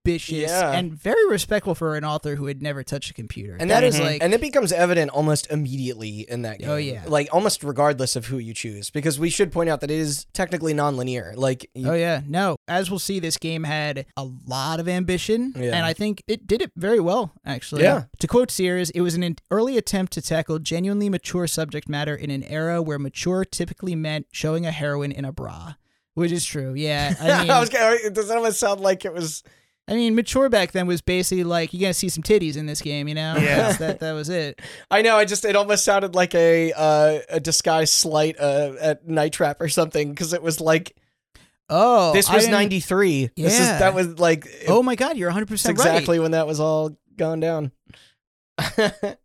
[0.06, 0.72] ambitious Yeah.
[0.72, 3.56] and very respectful for an author who had never touched a computer.
[3.58, 6.58] and that that is is like and it becomes evident almost immediately in that oh,
[6.58, 6.68] game.
[6.70, 7.02] Oh, yeah.
[7.06, 10.26] like almost regardless of who you choose, because we should point out that it is
[10.32, 11.34] technically non-linear.
[11.36, 12.56] Like, you, Oh yeah, no.
[12.68, 15.76] As we'll see, this game had a lot of ambition, Yeah.
[15.76, 17.32] and I think it did it very well.
[17.44, 18.04] Actually, Yeah.
[18.18, 22.30] To quote Sears, it was an early attempt to tackle genuinely mature subject matter in
[22.30, 25.74] an era where mature typically meant showing a heroine in a bra,
[26.14, 26.74] which is true.
[26.74, 29.42] Yeah, I mean, I was gonna, does that almost sound like it was?
[29.90, 32.80] I mean, mature back then was basically like you're gonna see some titties in this
[32.80, 33.08] game.
[33.08, 33.72] You know, Yeah.
[33.72, 34.60] That that was it.
[34.90, 35.16] I know.
[35.16, 39.60] I just it almost sounded like a uh, a disguised slight uh, at Night Trap
[39.60, 40.96] or something because it was like
[41.68, 43.30] Oh, this was didn't- '93.
[43.36, 43.78] This is Yeah.
[43.80, 45.86] that was like Oh my God, you're 100 it's percent right.
[45.88, 47.72] exactly when that was all gone down.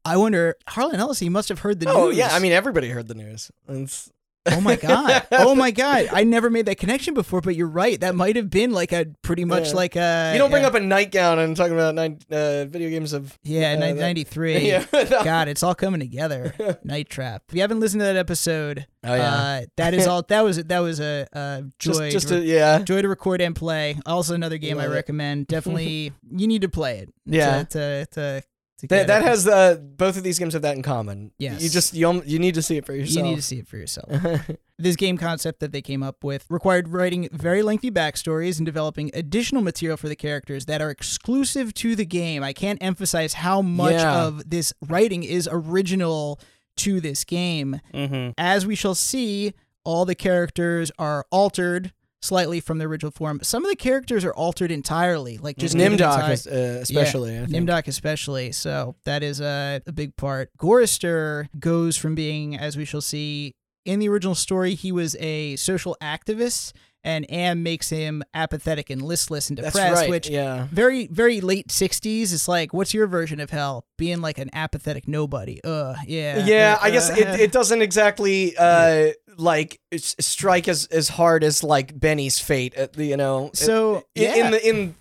[0.05, 2.15] I wonder, Harlan Ellison you must have heard the oh news.
[2.15, 3.51] Oh yeah, I mean everybody heard the news.
[3.67, 4.11] It's,
[4.47, 5.25] Oh my god!
[5.31, 6.07] Oh my god!
[6.11, 7.99] I never made that connection before, but you're right.
[7.99, 9.75] That might have been like a pretty much Yeah.
[9.75, 10.31] like a.
[10.33, 13.73] you don't bring up a nightgown and talking about nine, uh, video games of Yeah,
[13.73, 14.57] uh, ninety three.
[14.67, 14.85] yeah.
[15.23, 16.53] God, it's all coming together.
[16.83, 17.43] Night Trap.
[17.49, 19.33] If you haven't listened to that episode, Oh yeah.
[19.33, 20.21] uh, that is all.
[20.23, 22.11] That was that was a, a just joy.
[22.11, 22.79] just to, a, yeah.
[22.79, 23.97] joy to record and play.
[24.05, 24.89] Also, another game I it.
[24.89, 25.47] recommend.
[25.47, 27.09] Definitely, you need to play it.
[27.25, 27.63] Yeah.
[27.63, 28.43] To to, to
[28.89, 31.31] That, that has uh, both of these games have that in common.
[31.37, 31.61] Yes.
[31.63, 33.17] You just you, you need to see it for yourself.
[33.17, 34.09] You need to see it for yourself.
[34.77, 39.09] This game concept that they came up with required writing very lengthy backstories and developing
[39.13, 42.43] additional material for the characters that are exclusive to the game.
[42.43, 44.23] I can't emphasize how much Yeah.
[44.25, 46.41] of this writing is original
[46.77, 47.79] to this game.
[47.93, 48.31] Mm-hmm.
[48.37, 49.53] As we shall see,
[49.85, 51.93] all the characters are altered
[52.25, 53.39] slightly from the original form.
[53.43, 57.37] Some of the characters are altered entirely, like just given Nimdok, is, uh, especially.
[57.37, 57.67] I think.
[57.67, 58.51] Nimdok especially.
[58.51, 60.49] So that is a, a big part.
[60.57, 63.53] Gorister goes from being, as we shall see,
[63.85, 66.73] in the original story, he was a social activist,
[67.05, 70.09] and Am makes him apathetic and listless and depressed, right.
[70.09, 70.67] which yeah.
[70.71, 72.33] very, very late 60s.
[72.33, 73.85] It's like, what's your version of hell?
[73.95, 75.61] Being like an apathetic nobody.
[75.63, 76.43] Ugh, yeah.
[76.45, 81.43] Yeah, Uh, I guess uh, it, it doesn't exactly uh like strike as as hard
[81.43, 84.35] as like Benny's fate at the you know So, in, yeah.
[84.35, 84.95] in the in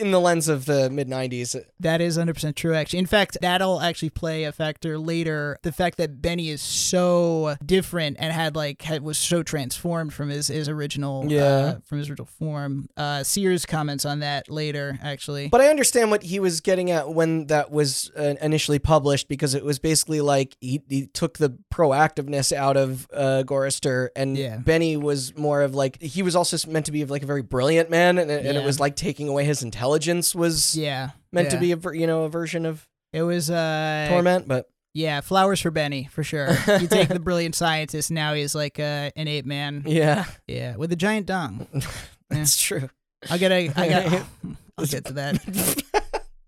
[0.00, 1.56] in the lens of the mid '90s.
[1.78, 2.98] That is 100% true, actually.
[3.00, 5.58] In fact, that'll actually play a factor later.
[5.62, 10.28] The fact that Benny is so different and had, like, had, was so transformed from
[10.30, 11.42] his, his original, Yeah.
[11.44, 12.88] uh, from his original form.
[12.96, 15.48] Uh, Sears comments on that later, actually.
[15.48, 19.54] But I understand what he was getting at when that was uh, initially published because
[19.54, 24.56] it was basically like he, he took the proactiveness out of uh, Gorister, and Yeah.
[24.58, 27.90] Benny was more of like he was also meant to be like a very brilliant
[27.90, 28.60] man, and, and Yeah.
[28.60, 29.89] it was like taking away his intelligence
[30.34, 31.10] was yeah.
[31.32, 34.68] meant to be a ver- you know a version of It was, uh, torment, but
[34.92, 36.48] yeah, flowers for Benny, for sure.
[36.80, 39.84] you take the brilliant scientist, now he's like uh, an ape man.
[39.86, 41.66] yeah, Yeah, with a giant dong.
[42.30, 42.88] that's true.
[43.28, 44.26] I'll get a, I got,
[44.78, 45.82] I'll get to that.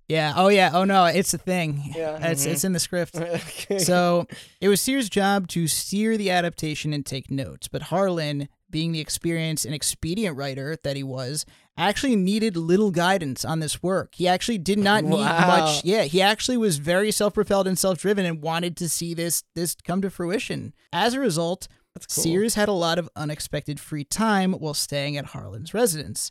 [0.08, 0.34] Yeah.
[0.36, 0.70] Oh, yeah.
[0.74, 1.80] Oh, no, it's a thing.
[1.96, 2.14] Yeah.
[2.14, 2.24] mm-hmm.
[2.24, 3.16] It's, it's in the script.
[3.16, 3.78] Okay.
[3.78, 4.26] So
[4.60, 9.00] it was Sears' job to steer the adaptation and take notes, but Harlan, being the
[9.00, 11.46] experienced and expedient writer that he was,
[11.76, 14.14] actually needed little guidance on this work.
[14.14, 15.46] He actually did not need Wow.
[15.46, 15.84] much.
[15.84, 20.02] Yeah, he actually was very self-propelled and self-driven and wanted to see this this come
[20.02, 20.74] to fruition.
[20.92, 22.04] As a result, cool.
[22.08, 26.30] Sears had a lot of unexpected free time while staying at Harlan's residence.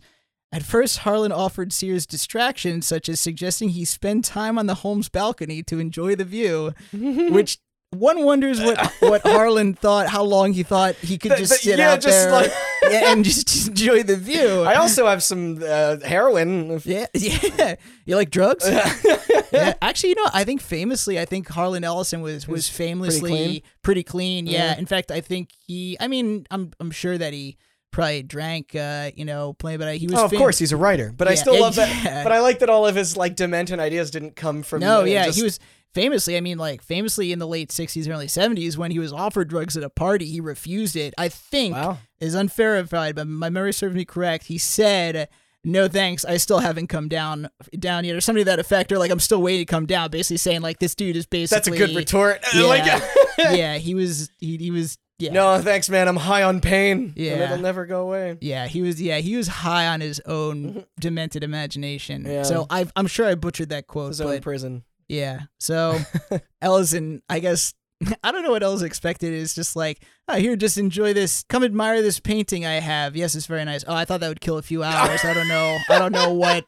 [0.53, 5.07] At first, Harlan offered Sears distractions, such as suggesting he spend time on the home's
[5.07, 7.57] balcony to enjoy the view, which
[7.91, 11.91] one wonders what, what Harlan thought, how long he thought he could just sit yeah,
[11.91, 12.51] out just there like-
[12.89, 14.61] yeah, and just, just enjoy the view.
[14.65, 16.81] I also have some uh, heroin.
[16.85, 17.75] yeah, yeah.
[18.05, 18.67] You like drugs?
[18.67, 19.73] yeah.
[19.81, 23.61] Actually, you know, I think famously, I think Harlan Ellison was was famously clean?
[23.81, 24.47] pretty clean.
[24.47, 24.71] Yeah.
[24.71, 24.79] Yeah.
[24.79, 25.97] In fact, I think he.
[25.99, 27.57] I mean, I'm I'm sure that he
[27.91, 28.73] probably drank.
[28.73, 30.15] Uh, you know, playing, but he was.
[30.17, 32.03] Oh, of fam- course, he's a writer, but I still love yeah.
[32.03, 32.23] that.
[32.23, 34.79] But I like that all of his like demented ideas didn't come from.
[34.79, 35.59] No, uh, yeah, just- he was
[35.93, 36.37] famously.
[36.37, 39.77] I mean, like famously in the late '60s, early '70s, when he was offered drugs
[39.77, 41.13] at a party, he refused it.
[41.17, 41.99] I think Wow.
[42.19, 44.45] is unverified, but my memory serves me correct.
[44.45, 45.29] He said
[45.63, 48.97] no thanks, I still haven't come down down yet, or something to that effect, or
[48.97, 50.09] like I'm still waiting to come down.
[50.09, 52.39] Basically saying like this dude is basically That's a good retort.
[52.53, 52.85] Yeah, like,
[53.37, 55.31] yeah, he was he, he was yeah.
[55.31, 56.07] no, thanks, man.
[56.07, 57.13] I'm high on pain.
[57.15, 57.33] Yeah.
[57.33, 58.37] and it'll never go away.
[58.41, 59.01] Yeah, he was.
[59.01, 60.79] Yeah, he was high on his own mm-hmm.
[60.99, 62.25] demented imagination.
[62.25, 62.43] Yeah.
[62.43, 64.83] So I, I'm sure I butchered that quote, His own prison.
[65.11, 65.41] Yeah.
[65.59, 65.99] So
[66.61, 67.73] Ellison, I guess
[68.23, 69.33] I don't know what else expected.
[69.33, 71.43] Is just like, oh, here, just enjoy this.
[71.49, 73.15] Come admire this painting I have.
[73.15, 73.83] Yes, it's very nice.
[73.87, 75.23] Oh, I thought that would kill a few hours.
[75.23, 75.77] I don't know.
[75.89, 76.65] I don't know what.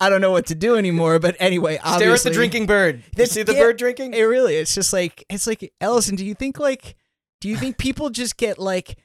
[0.00, 1.18] I don't know what to do anymore.
[1.18, 3.02] But anyway, Stare at the drinking bird.
[3.14, 4.14] This- see the yeah, bird drinking?
[4.14, 4.56] It really.
[4.56, 6.16] It's just like it's like Ellison.
[6.16, 6.96] Do you think like?
[7.40, 8.98] Do you think people just get like,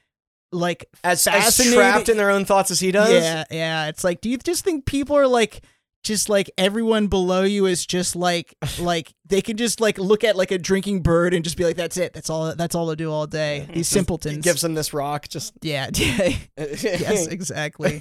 [0.50, 3.12] like as, as trapped in their own thoughts as he does.
[3.12, 3.86] Yeah, yeah.
[3.86, 5.62] It's like, do you just think people are like,
[6.04, 10.36] just like everyone below you is just like, like they can just like look at
[10.36, 12.12] like a drinking bird and just be like, that's it.
[12.12, 12.54] That's all.
[12.54, 13.62] That's all they do all day.
[13.64, 13.72] Mm-hmm.
[13.72, 14.44] These He simpletons.
[14.44, 15.28] gives him this rock.
[15.28, 16.36] Just yeah, yeah.
[16.56, 17.98] yes, exactly.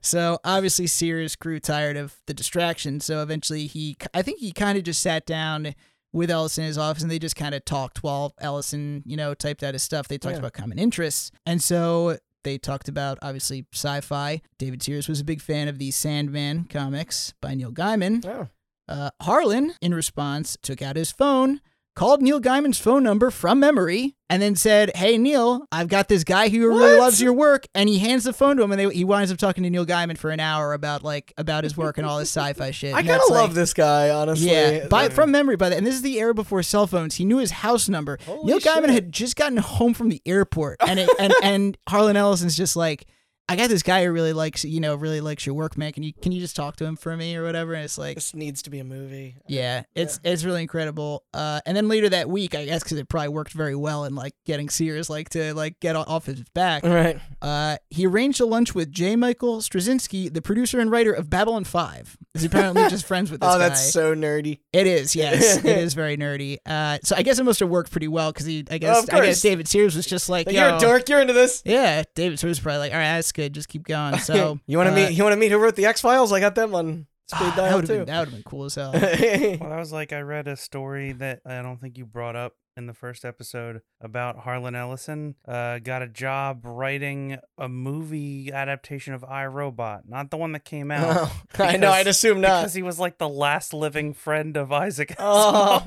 [0.00, 2.98] So obviously Sears grew tired of the distraction.
[3.00, 5.74] So eventually he, I think he kind of just sat down
[6.12, 9.34] with Ellison in his office and they just kind of talked while Ellison, you know,
[9.34, 10.08] typed out his stuff.
[10.08, 10.38] They talked Yeah.
[10.40, 11.30] about common interests.
[11.46, 14.40] And so they talked about obviously sci-fi.
[14.58, 18.24] David Sears was a big fan of the Sandman comics by Neil Gaiman.
[18.26, 18.48] oh.
[18.88, 21.60] Uh, Harlan, in response, took out his phone,
[21.94, 26.24] called Neil Gaiman's phone number from memory, and then said, "Hey Neil, I've got this
[26.24, 26.98] guy who really What?
[27.00, 29.38] loves your work." And he hands the phone to him, and they, he winds up
[29.38, 32.28] talking to Neil Gaiman for an hour about like about his work and all his
[32.30, 32.94] sci-fi shit.
[32.94, 34.50] I kind of love like- this guy, honestly.
[34.50, 37.16] Yeah, by, from memory, by the and this is the era before cell phones.
[37.16, 38.18] He knew his house number.
[38.24, 42.16] Holy Neil Gaiman had just gotten home from the airport, and it, and and Harlan
[42.16, 43.06] Ellison's just like,
[43.48, 45.92] I got this guy who really likes you know really likes your work, man.
[45.92, 47.74] Can you can you just talk to him for me or whatever?
[47.74, 49.36] And it's like, this needs to be a movie.
[49.46, 51.24] yeah, it's it's really incredible.
[51.34, 54.14] Uh, and then later that week, I guess because it probably worked very well in
[54.14, 56.84] like getting Sears like to like get off his back.
[56.84, 57.18] Right.
[57.40, 59.16] Uh, he arranged a lunch with J.
[59.16, 62.16] Michael Straczynski, the producer and writer of Babylon Five.
[62.34, 63.68] He's apparently just friends with this Oh, guy.
[63.68, 64.60] that's so nerdy.
[64.72, 66.58] It is, yes, it is very nerdy.
[66.64, 69.14] Uh, so I guess it must have worked pretty well because he, I guess, Of
[69.14, 69.40] I guess.
[69.42, 70.66] David Sears was just like, Like, Yo.
[70.68, 71.08] you're a dork.
[71.08, 71.62] You're into this.
[71.66, 74.18] Yeah, David Sears was probably like, all right, that's good, just keep going.
[74.18, 75.12] So you want to uh, meet?
[75.16, 76.32] You want to meet who wrote the X Files?
[76.32, 77.96] I got them on speed ah, that dial would have too.
[77.98, 78.92] been that would have been cool as hell.
[78.92, 82.54] Well, that was like I read a story that I don't think you brought up
[82.76, 85.34] in the first episode about Harlan Ellison.
[85.46, 90.64] Uh, got a job writing a movie adaptation of I, Robot, not the one that
[90.64, 91.28] came out.
[91.28, 91.90] Oh, I know.
[91.90, 92.60] I'd assume not.
[92.62, 95.84] Because he was like the last living friend of Isaac Oh.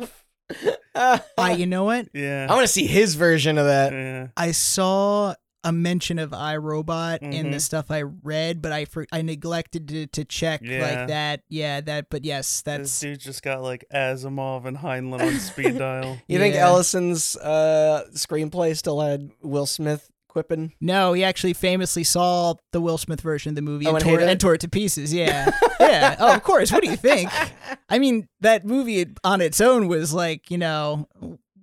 [0.54, 1.22] Asimov.
[1.38, 2.08] I, you know what?
[2.14, 2.48] yeah.
[2.50, 3.92] I want to see his version of that.
[3.94, 4.28] yeah.
[4.38, 5.34] I saw
[5.66, 7.62] a mention of I, Robot in the Mhm.
[7.62, 10.80] stuff I read, but I for, I neglected to, to check Yeah.
[10.82, 11.42] like that.
[11.50, 12.06] Yeah, that.
[12.10, 16.18] But yes, This that's dude just got like Asimov and Heinlein on speed dial.
[16.28, 20.74] You think Ellison's uh, screenplay still had Will Smith quipping?
[20.80, 21.14] no.
[21.14, 24.12] He actually famously saw the Will Smith version of the movie Oh, and, and tore,
[24.12, 24.32] hated it?
[24.32, 25.14] and tore it to pieces.
[25.14, 26.16] Yeah, yeah.
[26.20, 26.72] Oh, of course.
[26.72, 27.30] What do you think?
[27.90, 31.08] I mean, that movie on its own was like you know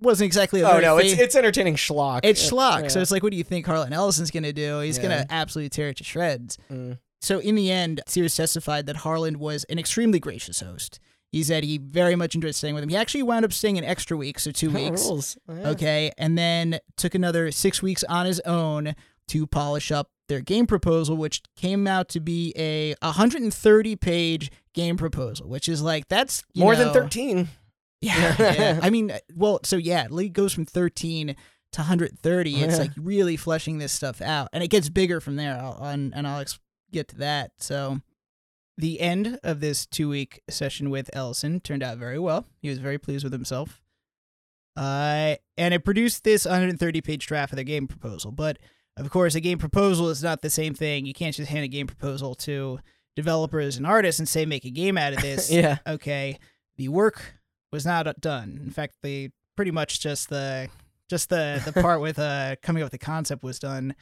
[0.02, 0.60] wasn't exactly.
[0.60, 2.20] A Oh no, it's it's entertaining schlock.
[2.24, 2.90] it's schlock.
[2.90, 4.80] So it's like, what do you think Harlan Ellison's gonna do?
[4.80, 5.02] He's Yeah.
[5.04, 6.58] gonna absolutely tear it to shreds.
[6.70, 6.98] Mm.
[7.20, 10.98] So in the end, Sears testified that Harlan was an extremely gracious host.
[11.30, 12.90] He said he very much enjoyed staying with him.
[12.90, 15.02] He actually wound up staying an extra week, so two weeks.
[15.04, 15.38] Rules.
[15.48, 15.68] Yeah.
[15.70, 18.94] Okay, and then took another six weeks on his own
[19.28, 24.96] to polish up their game proposal, which came out to be a 130 page game
[24.96, 27.48] proposal, which is like that's you More than thirteen.
[28.02, 28.80] Yeah, yeah.
[28.82, 32.54] I mean, well, so yeah, League goes from 13 to 130.
[32.56, 32.78] It's Yeah.
[32.78, 35.54] like really fleshing this stuff out, and it gets bigger from there.
[35.56, 36.58] I'll, and, and I'll ex-
[36.92, 37.52] get to that.
[37.58, 38.00] So,
[38.76, 42.46] the end of this two week session with Ellison turned out very well.
[42.60, 43.80] He was very pleased with himself.
[44.76, 48.32] Uh, and it produced this 130 page draft of their game proposal.
[48.32, 48.58] But
[48.96, 51.04] of course, a game proposal is not the same thing.
[51.06, 52.80] You can't just hand a game proposal to
[53.14, 55.78] developers and artists and say, make a game out of this yeah.
[55.86, 56.38] okay,
[56.76, 57.34] the work
[57.72, 58.60] was not done.
[58.62, 60.68] In fact, they pretty much just the
[61.08, 63.94] just the the part with uh coming up with the concept was done.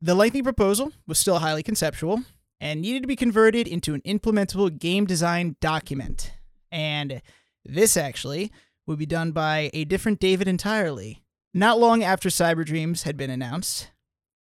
[0.00, 2.22] The lengthy proposal was still highly conceptual
[2.60, 6.32] and needed to be converted into an implementable game design document.
[6.70, 7.22] And
[7.64, 8.50] this actually
[8.86, 11.22] would be done by a different David entirely.
[11.52, 13.90] Not long after Cyber Dreams had been announced,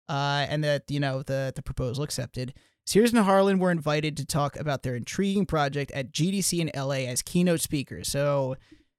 [0.08, 2.54] uh, and that you know the the proposal accepted,
[2.86, 7.06] Sears and Harlan were invited to talk about their intriguing project at GDC in LA
[7.08, 8.08] as keynote speakers.
[8.08, 8.56] So,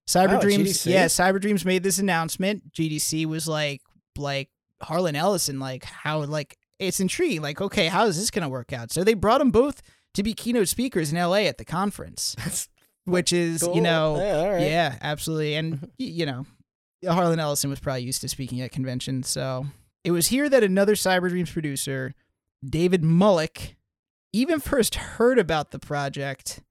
[0.08, 0.92] Cyber Oh, Dreams, GDC?
[0.92, 2.72] yeah, Cyber Dreams made this announcement.
[2.74, 3.82] GDC was like,
[4.18, 4.50] like
[4.82, 7.42] Harlan Ellison, like how, like it's intriguing.
[7.42, 8.92] Like, okay, how is this gonna work out?
[8.92, 9.82] So they brought them both
[10.14, 12.36] to be keynote speakers in LA at the conference,
[13.06, 13.76] which is cool.
[13.76, 14.62] you know, Yeah, right.
[14.62, 15.56] yeah, absolutely.
[15.56, 16.46] And you know,
[17.06, 19.66] Harlan Ellison was probably used to speaking at conventions, so
[20.06, 22.14] it was here that another Cyber Dreams producer,
[22.68, 23.76] David Mullich,
[24.32, 26.62] even first heard about the project.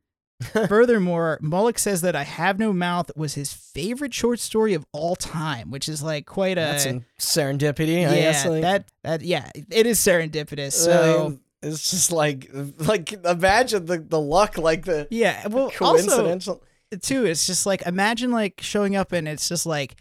[0.42, 5.14] Furthermore, Mullich says that I Have No Mouth was his favorite short story of all
[5.14, 6.86] time, which is like quite a That's
[7.20, 7.98] serendipity.
[7.98, 8.46] I yeah, guess.
[8.46, 10.66] Like, that that yeah, it is serendipitous.
[10.66, 16.08] I So it's just like like imagine the the luck, like the yeah, well, also
[16.08, 16.62] coincidental.
[17.00, 19.96] too, it's just like imagine like showing up and it's just like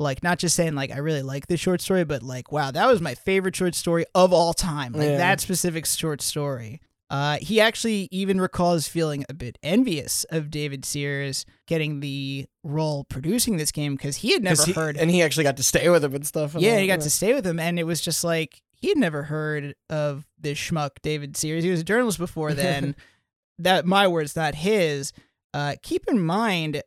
[0.00, 2.86] like not just saying like I really like this short story, but like wow, that
[2.88, 4.92] was my favorite short story of all time.
[4.92, 5.16] Like Yeah.
[5.18, 6.80] that specific short story.
[7.10, 13.02] Uh, he actually even recalls feeling a bit envious of David Sears getting the role
[13.02, 14.96] producing this game because he had never he- heard.
[14.96, 16.54] and he actually got to stay with him and stuff.
[16.54, 18.96] and yeah, he got to stay with him, and it was just like he had
[18.96, 21.64] never heard of this schmuck David Sears.
[21.64, 22.94] He was a journalist before then.
[23.58, 25.12] that my words, not his.
[25.52, 26.80] Uh, keep in mind,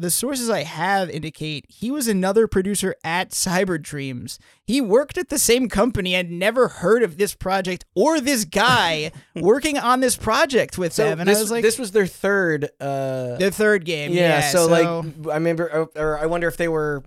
[0.00, 4.38] the sources I have indicate he was another producer at Cyber Dreams.
[4.64, 9.12] He worked at the same company and never heard of this project or this guy
[9.36, 11.20] working on this project with So them.
[11.20, 12.64] And this, I was like, this was their third.
[12.80, 14.12] Uh, the third game.
[14.12, 14.48] yeah, Yeah.
[14.50, 14.86] so, like
[15.30, 17.02] I remember, or, or I wonder if they were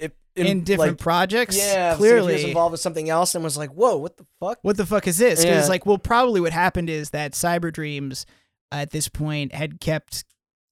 [0.00, 1.56] if, in, different like, projects.
[1.56, 2.32] Yeah, so clearly.
[2.34, 4.84] he was involved with something else and was like, "Whoa, what the fuck?" what the
[4.86, 5.40] fuck is this?
[5.44, 5.68] Because Yeah.
[5.70, 8.26] like, well, probably what happened is that Cyber Dreams
[8.72, 10.24] at this point had kept,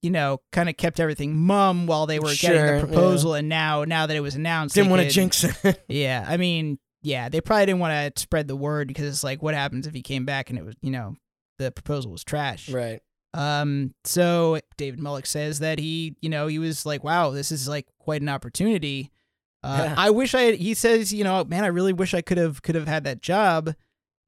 [0.03, 3.83] you know, kind of kept everything mum while they were getting the proposal, and now
[3.85, 5.83] now that it was announced, Didn't want to jinx it.
[5.87, 9.41] Yeah, I mean, yeah, they probably didn't want to spread the word because it's like,
[9.41, 11.15] what happens if he came back and it was, you know,
[11.57, 12.69] the proposal was trash.
[12.69, 13.01] right.
[13.35, 17.67] Um, so David Mullich says that he, you know, he was like, wow, this is
[17.67, 19.09] like quite an opportunity.
[19.63, 19.95] Uh, Yeah.
[19.97, 22.75] I wish I he says, you know, man, I really wish I could have, could
[22.75, 23.73] have had that job.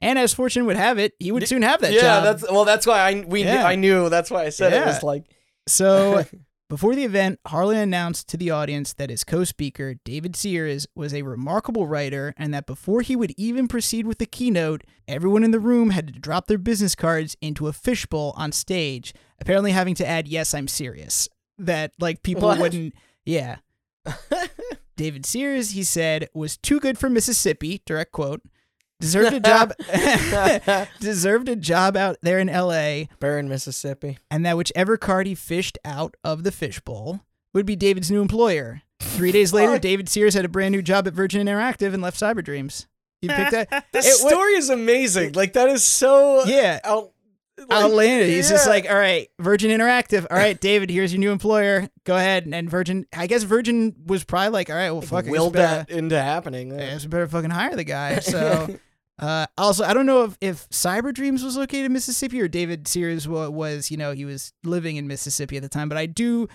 [0.02, 2.24] And as fortune would have it, he would soon have that yeah, job.
[2.24, 2.66] Yeah, that's well.
[2.66, 3.66] That's why I we knew, Yeah.
[3.66, 4.10] I knew.
[4.10, 5.24] That's why I said it was like.
[5.68, 6.26] So
[6.70, 11.22] before the event, Harlan announced to the audience that his co-speaker, David Sears, was a
[11.22, 15.60] remarkable writer and that before he would even proceed with the keynote, everyone in the
[15.60, 20.08] room had to drop their business cards into a fishbowl on stage, apparently having to
[20.08, 21.30] add, yes, I'm serious.
[21.58, 22.60] That, like, people What?
[22.60, 22.94] wouldn't.
[23.26, 23.58] Yeah.
[24.98, 28.42] David Sears, he said, was too good for Mississippi, direct quote.
[29.00, 29.74] Deserved a job
[31.00, 34.18] deserved a job out there in LA Burn, Mississippi.
[34.32, 37.22] and that whichever card he fished out of the fishbowl
[37.54, 38.82] would be David's new employer.
[39.02, 42.20] Three days later, David Sears had a brand new job at Virgin Interactive and left
[42.20, 42.88] Cyber Dreams.
[43.22, 43.70] He picked that.
[43.92, 45.34] The It story is amazing.
[45.34, 47.12] Like that is so Yeah, out.
[47.70, 48.26] Like.
[48.28, 50.26] He's just like, all right, Virgin Interactive.
[50.30, 51.90] All right, David, here's your new employer.
[52.04, 52.48] Go ahead.
[52.52, 55.54] And Virgin, I guess Virgin was probably like, all right, well, fuck, I guess willed
[55.54, 56.74] better- that into happening.
[56.74, 58.20] I guess we better fucking hire the guy.
[58.20, 58.78] So.
[59.18, 62.86] Uh, also, I don't know if, if Cyber Dreams was located in Mississippi or David
[62.86, 66.50] Sears was, you know, he was living in Mississippi at the time, but I do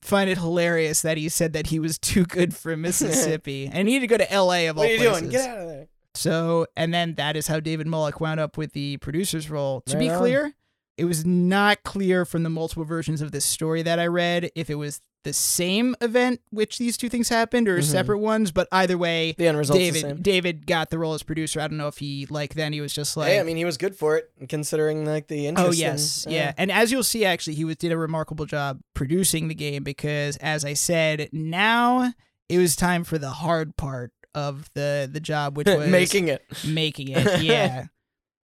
[0.00, 3.94] find it hilarious that he said that he was too good for Mississippi and he
[3.94, 5.20] had to go to LA of what all are you places.
[5.22, 5.30] doing?
[5.32, 5.88] Get out of there.
[6.14, 9.82] So, and then that is how David Mullich wound up with the producer's role.
[9.86, 10.18] To be on.
[10.18, 10.54] clear,
[10.96, 14.70] it was not clear from the multiple versions of this story that I read if
[14.70, 17.82] it was the same event which these two things happened or Mhm.
[17.84, 20.22] separate ones, but either way, The end result's the David.
[20.22, 21.60] David got the role as producer.
[21.60, 23.64] I don't know if he like then he was just like hey, I mean, he
[23.64, 25.66] was good for it, considering like the interest.
[25.68, 26.52] Oh yes, yeah.
[26.58, 30.36] And as you'll see actually he was did a remarkable job producing the game because
[30.36, 32.12] as I said, now
[32.50, 36.44] it was time for the hard part of the the job which was making it.
[36.66, 37.24] making it.
[37.42, 37.86] Yeah.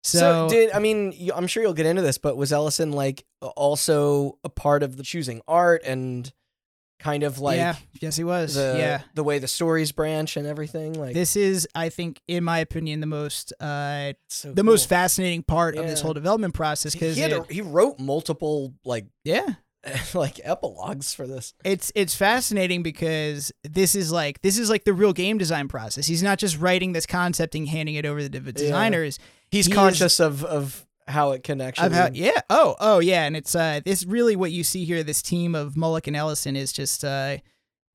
[0.03, 1.31] So, So, did I mean?
[1.33, 5.03] I'm sure you'll get into this, but was Ellison like also a part of the
[5.03, 6.31] choosing art and
[6.99, 8.55] kind of like yeah, yes he was.
[8.55, 9.01] the yeah.
[9.15, 10.93] the way the stories branch and everything?
[10.93, 15.43] Like This is I think in my opinion the most uh so the most fascinating
[15.43, 19.55] part of this whole development process because he, he wrote multiple like yeah.
[20.13, 21.54] like epilogues for this.
[21.63, 26.08] it's it's fascinating because this is like this is like the real game design process.
[26.08, 29.19] He's not just writing this concept and handing it over to the designers.
[29.52, 31.93] He's He is- conscious of of how it can actually.
[31.93, 32.41] How, yeah.
[32.50, 33.26] Oh, oh, yeah.
[33.26, 35.04] And it's uh, this really what you see here.
[35.04, 37.38] This team of Mullich and Ellison is just uh,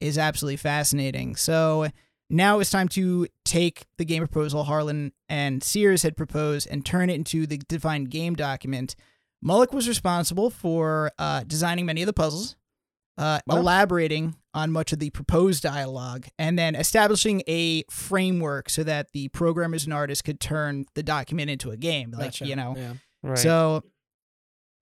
[0.01, 1.35] is absolutely fascinating.
[1.35, 1.89] So
[2.29, 7.11] now it's time to take the game proposal Harlan and Sears had proposed and turn
[7.11, 8.95] it into the defined game document.
[9.45, 12.57] Mullich was responsible for uh, designing many of the puzzles,
[13.19, 13.57] uh, Wow.
[13.59, 19.29] elaborating on much of the proposed dialogue, and then establishing a framework so that the
[19.29, 22.11] programmers and artists could turn the document into a game.
[22.11, 22.47] Like, Gotcha.
[22.47, 22.93] you know, Yeah.
[23.23, 23.39] Right.
[23.39, 23.83] so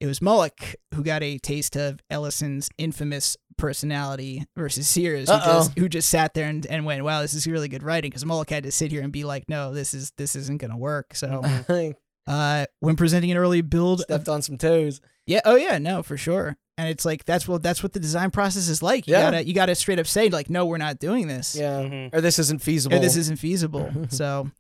[0.01, 5.79] it was Mullich who got a taste of Ellison's infamous personality versus Sears, who just,
[5.79, 8.51] who just sat there and, and went, "Wow, this is really good writing." Because Mullich
[8.51, 11.43] had to sit here and be like, "No, this is this isn't gonna work." So,
[12.29, 15.01] uh, when presenting an early build, of, Stepped on some toes.
[15.27, 16.57] yeah, oh yeah, no, for sure.
[16.77, 19.09] And it's like that's what that's what the design process is like.
[19.09, 19.23] You Yeah.
[19.23, 21.81] gotta you gotta straight up say like, "No, we're not doing this." Yeah.
[21.83, 22.15] Mhm.
[22.15, 22.95] Or this isn't feasible.
[22.97, 23.91] Or this isn't feasible.
[24.11, 24.51] so,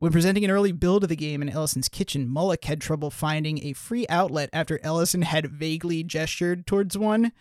[0.00, 3.64] When presenting an early build of the game in Ellison's kitchen, Mullich had trouble finding
[3.64, 7.32] a free outlet after Ellison had vaguely gestured towards one.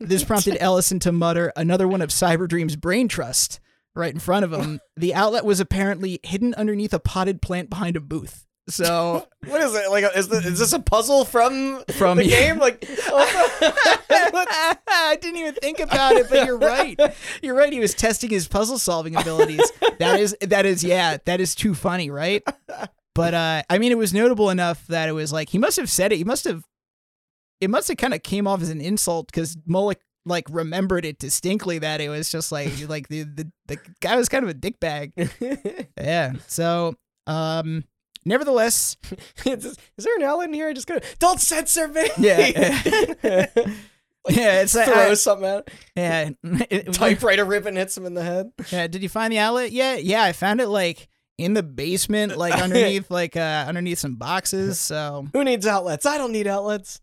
[0.00, 3.58] This prompted Ellison to mutter another one of Cyberdream's brain trust
[3.96, 4.80] right in front of him.
[4.96, 8.44] The outlet was apparently hidden underneath a potted plant behind a booth.
[8.68, 9.90] So What is it?
[9.90, 12.58] Like, is this, is this a puzzle from From- the game?
[12.58, 12.84] Like,
[14.10, 16.98] I didn't even think about it, but you're right.
[17.42, 17.72] You're right.
[17.72, 19.70] He was testing his puzzle solving abilities.
[19.98, 22.42] That is that is yeah, that is too funny, right?
[23.14, 25.90] But uh I mean it was notable enough that it was like he must have
[25.90, 26.16] said it.
[26.16, 26.64] He must have
[27.60, 31.18] it must have kind of came off as an insult because Mullich like remembered it
[31.18, 34.54] distinctly that it was just like like the the, the guy was kind of a
[34.54, 35.12] dickbag.
[35.98, 36.34] Yeah.
[36.46, 36.94] So
[37.26, 37.84] um
[38.28, 38.96] nevertheless
[39.44, 40.68] is, there an L in here?
[40.68, 42.08] I just gotta don't censor me.
[42.18, 42.80] Yeah.
[44.28, 45.70] yeah, it's like throw I- something out.
[45.96, 46.30] yeah.
[46.70, 48.50] it- Typewriter ribbon hits him in the head.
[48.70, 50.04] Yeah, did you find the outlet yet?
[50.04, 51.08] Yeah, I found it like
[51.38, 54.78] in the basement, like underneath like uh underneath some boxes.
[54.80, 56.04] So Who needs outlets?
[56.06, 57.00] I don't need outlets.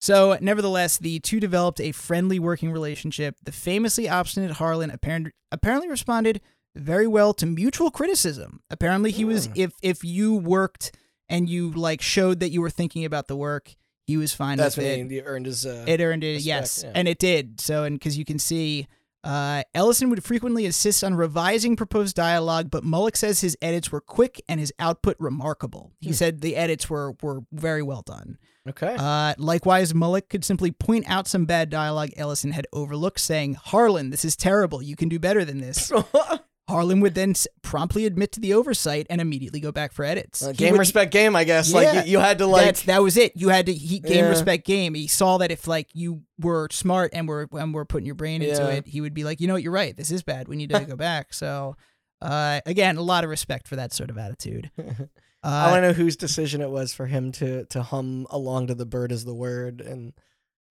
[0.00, 3.36] so nevertheless, the two developed a friendly working relationship.
[3.42, 6.40] The famously obstinate Harlan apparent, apparently responded
[6.78, 8.60] very well to mutual criticism.
[8.70, 10.94] Apparently he was if if you worked
[11.28, 13.74] and you like showed that you were thinking about the work,
[14.06, 15.10] he was fine That's with it.
[15.10, 15.66] he earned his.
[15.66, 16.92] Uh, It earned it, Respect, yes, yeah.
[16.94, 17.60] and it did.
[17.60, 18.86] So, and because you can see,
[19.24, 24.00] uh, Ellison would frequently insist on revising proposed dialogue, but Mullich says his edits were
[24.00, 25.92] quick and his output remarkable.
[26.00, 26.14] He Hmm.
[26.14, 28.38] said the edits were were very well done.
[28.66, 28.96] okay.
[28.98, 34.08] Uh, likewise, Mullich could simply point out some bad dialogue Ellison had overlooked, saying, "Harlan,
[34.10, 34.80] this is terrible.
[34.82, 35.92] You can do better than this."
[36.68, 40.42] Harlan would then promptly admit to the oversight and immediately go back for edits.
[40.42, 41.70] Uh, game would- respect game, I guess.
[41.70, 41.76] Yeah.
[41.76, 42.64] Like you, you had to like.
[42.66, 43.32] that's that was it.
[43.36, 44.28] You had to he, game Yeah.
[44.30, 44.94] respect game.
[44.94, 48.42] He saw that if like you were smart and were and were putting your brain
[48.42, 48.68] into Yeah.
[48.68, 49.96] it, he would be like, you know what, you're right.
[49.96, 50.46] This is bad.
[50.48, 51.32] We need to go back.
[51.32, 51.76] So,
[52.20, 54.70] uh, again, a lot of respect for that sort of attitude.
[55.42, 58.66] I Uh, want to know whose decision it was for him to to hum along
[58.66, 60.12] to the bird is the word and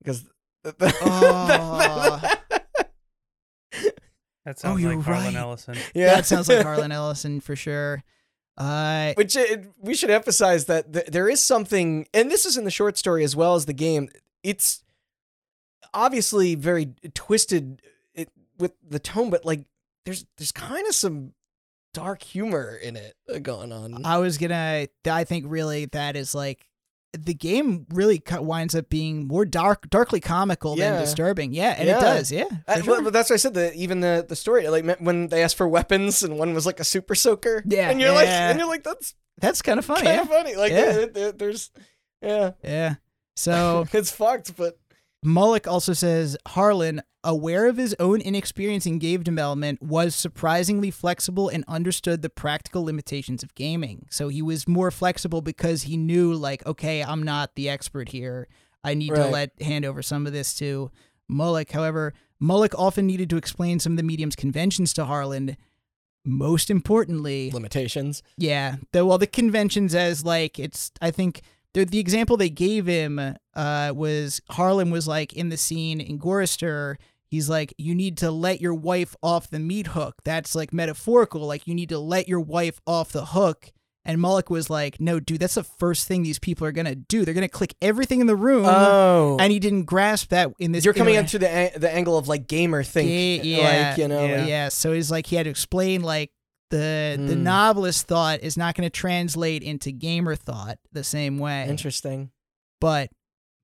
[0.04, 0.26] because.
[1.02, 2.34] Oh.
[4.48, 5.42] That sounds you're like Harlan right.
[5.42, 5.76] Ellison.
[5.94, 8.02] yeah, that sounds like Harlan Ellison for sure.
[8.58, 12.64] Uh, Which it, we should emphasize that th- there is something, and this is in
[12.64, 14.08] the short story as well as the game.
[14.44, 14.86] It's
[15.94, 17.82] obviously very twisted
[18.14, 19.66] it, with the tone, but like
[20.06, 21.34] there's there's kind of some
[21.94, 24.06] dark humor in it uh, going on.
[24.06, 24.88] I was gonna.
[25.06, 26.66] I think really that is like
[27.14, 30.92] the game really winds up being more dark, darkly comical Yeah.
[30.94, 31.54] than disturbing.
[31.54, 31.98] Yeah, and Yeah.
[31.98, 32.32] it does.
[32.32, 33.02] Yeah, for sure.
[33.02, 35.68] but that's why I said that even the the story, like when they asked for
[35.68, 38.84] weapons and one was like a super soaker, Yeah, and you're like, and you're like,
[38.84, 40.02] that's that's kind of funny.
[40.04, 40.56] kind Yeah, of funny.
[40.56, 41.06] Like, Yeah.
[41.14, 41.72] there- there's,
[42.22, 42.96] yeah, yeah.
[43.36, 44.78] So it's fucked, but
[45.28, 51.50] Mullich also says Harlan, aware of his own inexperience in game development, was surprisingly flexible
[51.50, 54.08] and understood the practical limitations of gaming.
[54.10, 58.48] So he was more flexible because he knew, like, okay, I'm not the expert here.
[58.86, 60.92] I need to let hand over some of this to
[61.30, 61.72] Mullich.
[61.72, 65.58] However, Mullich often needed to explain some of the medium's conventions to Harlan.
[66.24, 68.24] Most importantly, limitations.
[68.38, 68.78] yeah.
[68.94, 70.92] The well, the conventions as like it's.
[71.02, 71.42] I think
[71.78, 73.20] the the example they gave him
[73.56, 76.96] uh was Harlan was like in the scene in Gorrister.
[77.30, 80.16] He's like, you need to let your wife off the meat hook.
[80.24, 81.42] That's like metaphorical.
[81.46, 83.72] Like you need to let your wife off the hook.
[84.06, 87.26] And Mullich was like, no, dude, that's the first thing these people are gonna do.
[87.26, 88.64] They're gonna click everything in the room.
[88.66, 90.86] Oh, and he didn't grasp that in this.
[90.86, 93.90] you're coming in- up to the a- the angle of like gamer think, Yeah, yeah,
[93.90, 94.38] like you know, yeah.
[94.38, 94.70] like- yeah.
[94.70, 96.32] So he's like he had to explain like
[96.70, 97.44] the the Hmm.
[97.44, 101.68] novelist thought is not going to translate into gamer thought the same way.
[101.70, 102.32] interesting.
[102.82, 103.10] But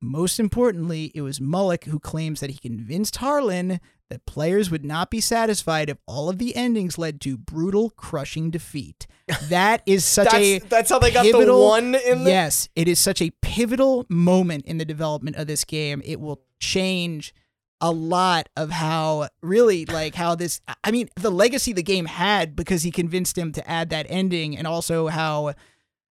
[0.02, 3.80] most importantly, it was Mullich who claims that he convinced Harlan
[4.10, 8.52] that players would not be satisfied if all of the endings led to brutal, crushing
[8.52, 9.08] defeat.
[9.50, 12.30] That is such That's a that's how they got the pivotal- one in the.
[12.30, 16.02] yes, it is such a pivotal moment in the development of this game.
[16.04, 17.34] It will change
[17.82, 22.56] a lot of how really like how this I mean the legacy the game had
[22.56, 25.54] because he convinced him to add that ending and also how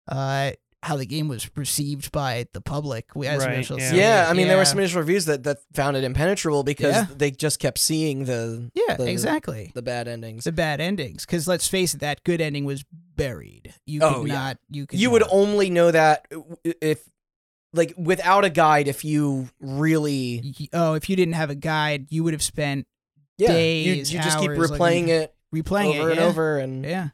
[0.08, 0.50] uh
[0.82, 3.92] how the game was perceived by the public as we Right, shall yeah.
[3.92, 7.06] Yeah, I mean, there were some initial reviews that, that found it impenetrable because Yeah.
[7.14, 9.72] they just kept seeing the Yeah, the- exactly.
[9.74, 10.44] the bad endings.
[10.44, 12.82] The bad endings cuz let's face it that good ending was
[13.14, 13.74] buried.
[13.84, 14.34] You Oh, could yeah.
[14.34, 16.26] not you could you would only know that
[16.64, 17.02] if,
[17.72, 22.24] like, without a guide, if you really, Oh, if you didn't have a guide, you
[22.24, 22.86] would have spent
[23.38, 26.26] yeah, Days, you, you just keep hours replaying looking- it replaying over it and yeah.
[26.26, 27.08] over, and Yeah.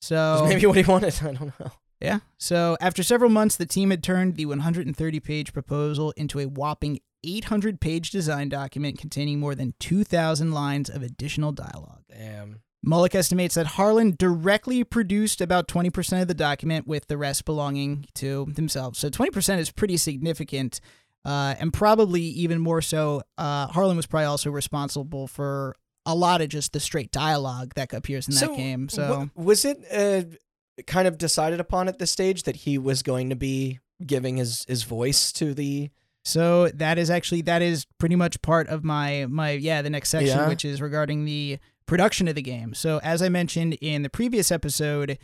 [0.00, 1.14] So maybe what he wanted.
[1.22, 1.70] I don't know.
[2.00, 2.18] yeah.
[2.38, 7.00] So after several months, the team had turned the 130 page proposal into a whopping
[7.24, 12.02] 800 page design document containing more than 2,000 lines of additional dialogue.
[12.10, 12.60] Damn.
[12.84, 18.06] Mullich estimates that Harlan directly produced about 20% of the document, with the rest belonging
[18.14, 18.98] to themselves.
[18.98, 20.80] So 20% is pretty significant,
[21.24, 23.22] uh, and probably even more so.
[23.38, 25.74] Uh, Harlan was probably also responsible for
[26.06, 28.88] a lot of just the straight dialogue that appears in that So, game.
[28.90, 33.02] So wa- was it uh, kind of decided upon at this stage that he was
[33.02, 35.88] going to be giving his his voice to the?
[36.26, 40.10] So that is actually that is pretty much part of my my yeah the next
[40.10, 40.48] section Yeah.
[40.48, 42.74] which is regarding the production of the game.
[42.74, 45.18] So as I mentioned in the previous episode,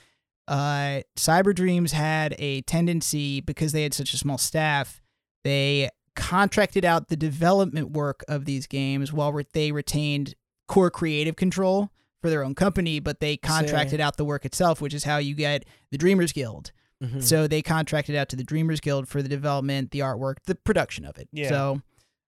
[0.48, 5.00] uh Cyber Dreams had a tendency because they had such a small staff,
[5.44, 10.34] they contracted out the development work of these games while re- they retained
[10.68, 11.90] core creative control
[12.20, 15.34] for their own company, but they contracted out the work itself, which is how you
[15.34, 16.72] get the Dreamers Guild.
[17.02, 17.20] Mm-hmm.
[17.20, 21.06] So they contracted out to the Dreamers Guild for the development, the artwork, the production
[21.06, 21.28] of it.
[21.32, 21.48] Yeah.
[21.48, 21.82] So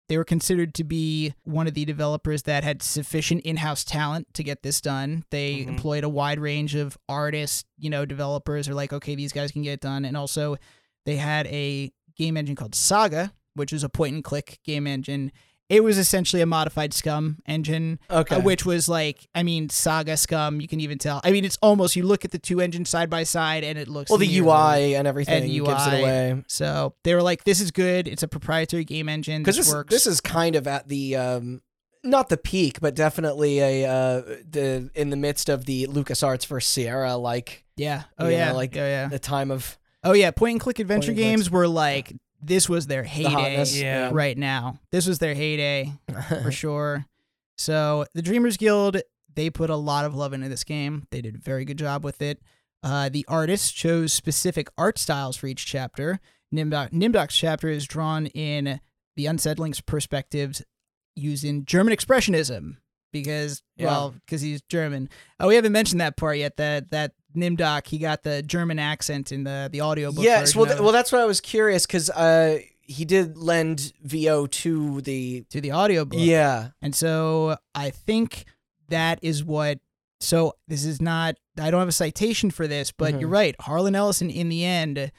[0.09, 4.43] they were considered to be one of the developers that had sufficient in-house talent to
[4.43, 5.23] get this done.
[5.29, 5.67] They Mhm.
[5.69, 9.61] employed a wide range of artists, you know, developers are like, okay, these guys can
[9.61, 10.03] get it done.
[10.03, 10.57] And also
[11.05, 15.31] they had a game engine called Saga, which is a point and click game engine.
[15.69, 18.37] It was essentially a modified SCUMM engine okay.
[18.37, 20.61] uh, which was like, I mean, Saga SCUMM.
[20.61, 21.21] You can even tell.
[21.23, 23.87] I mean, it's almost you look at the two engines side by side, and it
[23.87, 26.43] looks well, the UI and everything and gives it away.
[26.47, 28.07] So they were like, "This is good.
[28.07, 29.43] It's a proprietary game engine.
[29.43, 31.61] This, this, works." this is kind of at the um,
[32.03, 36.67] not the peak, but definitely a uh, the in the midst of the LucasArts versus
[36.67, 38.03] Sierra, like yeah.
[38.17, 38.51] Oh you know, yeah.
[38.53, 39.07] like oh yeah.
[39.07, 40.31] the time of Oh yeah.
[40.31, 41.29] Point and click adventure and clicks.
[41.29, 43.79] games were like this was their heyday hotness.
[43.79, 44.09] Yeah.
[44.13, 44.79] right now.
[44.91, 45.93] This was their heyday
[46.43, 47.05] for sure.
[47.57, 48.97] So the Dreamers Guild,
[49.35, 51.07] they put a lot of love into this game.
[51.11, 52.41] They did a very good job with it.
[52.81, 56.19] Uh, the artists chose specific art styles for each chapter.
[56.53, 58.79] Nimdok, Nimdok's chapter is drawn in
[59.17, 60.63] the Unsettling's perspectives
[61.15, 62.77] using German expressionism
[63.11, 63.87] because, Yeah.
[63.87, 65.09] well, because he's German.
[65.39, 66.55] Oh, we haven't mentioned that part yet.
[66.57, 70.23] That that Nimdok, he got the German accent in the the audiobook.
[70.23, 70.55] yes.
[70.55, 75.01] Well, th- well, that's what I was curious because uh, he did lend VO to
[75.01, 76.19] the to the audiobook.
[76.19, 76.69] yeah.
[76.81, 78.45] And so I think
[78.89, 79.79] that is what.
[80.21, 81.35] So this is not.
[81.61, 83.21] I don't have a citation for this, but Mhm.
[83.21, 83.55] you're right.
[83.61, 85.11] Harlan Ellison, in the end,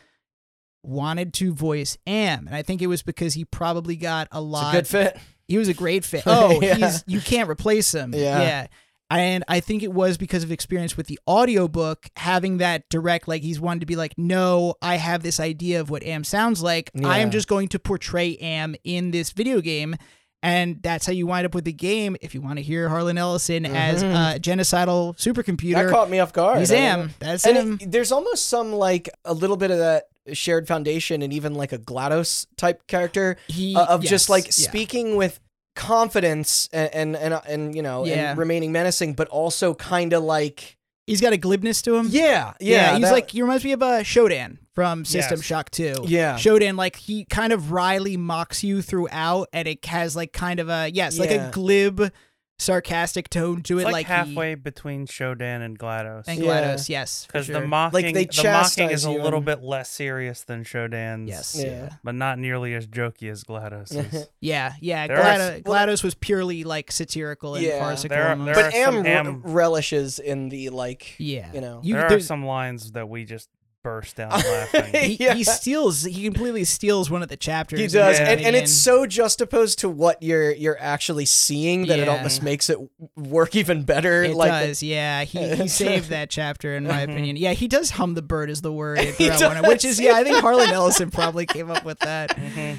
[0.83, 4.45] wanted to voice Am, and I think it was because he probably got a It's
[4.47, 4.75] lot.
[4.75, 5.19] a good fit.
[5.49, 6.23] He was a great fit.
[6.27, 6.75] Oh, Yeah.
[6.77, 8.15] he's you can't replace him.
[8.15, 8.41] Yeah.
[8.43, 8.67] yeah.
[9.11, 13.43] And I think it was because of experience with the audiobook, having that direct, like
[13.43, 16.91] he's wanted to be like, no, I have this idea of what Am sounds like.
[17.05, 19.97] I am just going to portray Am in this video game.
[20.43, 22.17] And that's how you wind up with the game.
[22.23, 24.37] If you want to hear Harlan Ellison as Mhm.
[24.37, 26.61] a genocidal supercomputer, That caught me off guard.
[26.61, 27.13] he's Am.
[27.19, 27.79] That's And him.
[27.81, 31.73] it, there's almost some like a little bit of that shared foundation and even like
[31.73, 34.51] a GLaDOS type character he, uh, of yes, just like yeah.
[34.53, 35.41] speaking with
[35.81, 38.31] confidence and and and, and you know Yeah.
[38.31, 40.77] and remaining menacing, but also kind of like
[41.07, 42.07] He's got a glibness to him.
[42.11, 45.45] yeah yeah he's that- like he reminds me of uh, Shodan from System Yes.
[45.45, 46.05] Shock 2.
[46.07, 50.61] yeah Shodan, like he kind of wryly mocks you throughout, and it has like kind
[50.61, 51.49] of a yes, like Yeah.
[51.49, 52.13] a glib,
[52.61, 56.25] sarcastic tone to It's it, like, like, he- halfway between Shodan and GLaDOS.
[56.29, 56.45] and Yeah.
[56.75, 57.61] GLaDOS, yes, Because sure.
[57.61, 61.29] the mocking, they the mocking is a little and- bit less serious than Shodan's.
[61.29, 61.65] yes, Yeah.
[61.71, 64.27] yeah, But not nearly as jokey as GLaDOS.
[64.41, 65.07] yeah, yeah.
[65.07, 65.23] There are
[65.61, 67.79] GLaDOS, well- was purely like satirical and Yeah.
[67.81, 68.15] farcical.
[68.17, 71.81] There are- there but are some Am, Am- relishes in the like yeah, you know.
[71.83, 73.49] You- there are there's- some lines that we just
[73.83, 74.93] burst out laughing.
[74.95, 75.35] he, Yeah.
[75.35, 76.03] he steals.
[76.05, 77.81] He completely steals one of the chapters.
[77.81, 78.29] He does, Yeah.
[78.31, 82.69] and, and it's so juxtaposed to what you're you're actually seeing that it almost makes
[82.71, 82.79] it
[83.17, 84.23] work even better.
[84.25, 85.25] It like does, yeah.
[85.25, 87.11] He, he saved that chapter, in my Mhm.
[87.13, 87.37] opinion.
[87.37, 90.01] Yeah, he does hum the bird is the word He throughout one, does, which is
[90.01, 90.13] yeah.
[90.15, 92.37] I think Harlan Ellison probably came up with that.
[92.37, 92.77] Mhm.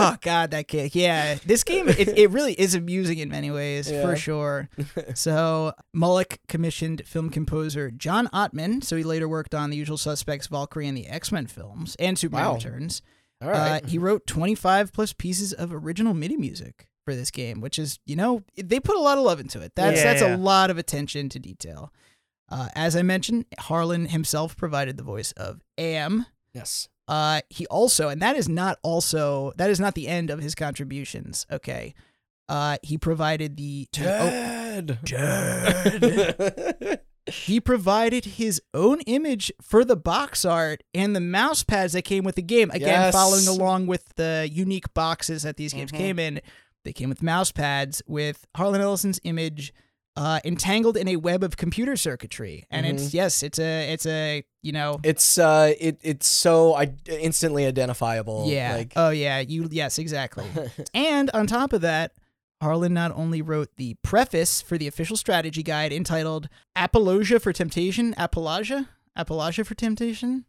[0.00, 0.94] Oh God, that kick!
[0.94, 4.02] Yeah, this game it, it really is amusing in many ways Yeah.
[4.02, 4.68] for sure.
[5.14, 8.82] So Mullich commissioned film composer John Ottman.
[8.84, 12.18] So he later worked on The Usual Suspects, Valkyrie, and the X Men films, and
[12.18, 12.54] Superman Wow.
[12.54, 13.02] Returns.
[13.42, 13.82] All right.
[13.84, 18.00] Uh, he wrote 25 plus pieces of original MIDI music for this game, which is,
[18.04, 19.72] you know, they put a lot of love into it.
[19.76, 20.34] That's that's Yeah.
[20.34, 21.92] a lot of attention to detail.
[22.50, 26.26] Uh, as I mentioned, Harlan himself provided the voice of Am.
[26.54, 26.88] yes.
[27.08, 30.54] Uh, he also, and that is not also that is not the end of his
[30.54, 31.46] contributions.
[31.50, 31.94] Okay,
[32.48, 34.28] uh, he provided the the- oh,
[34.80, 34.98] Dead.
[35.04, 37.00] Dead.
[37.26, 42.24] he provided his own image for the box art and the mouse pads that came
[42.24, 42.70] with the game.
[42.70, 43.14] Again, Yes.
[43.14, 45.96] following along with the unique boxes that these games Mhm.
[45.96, 46.40] came in,
[46.84, 49.72] they came with mouse pads with Harlan Ellison's image
[50.18, 52.64] uh, entangled in a web of computer circuitry.
[52.70, 56.92] And it's yes, it's a it's a you know it's uh, it it's so I
[57.06, 58.44] instantly identifiable.
[58.48, 60.46] yeah Like, oh yeah you yes exactly.
[60.94, 62.12] and on top of that,
[62.60, 68.12] Harlan not only wrote the preface for the official strategy guide entitled Apologia for Temptation,
[68.18, 70.44] Apologia, Apologia for Temptation.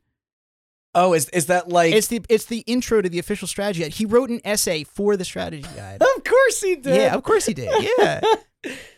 [0.95, 1.93] Oh, is is that like?
[1.93, 3.93] It's the it's the intro to the official strategy guide.
[3.93, 6.01] He wrote an essay for the strategy guide.
[6.01, 6.95] of course he did.
[6.95, 7.69] Yeah, of course he did.
[7.97, 8.21] Yeah.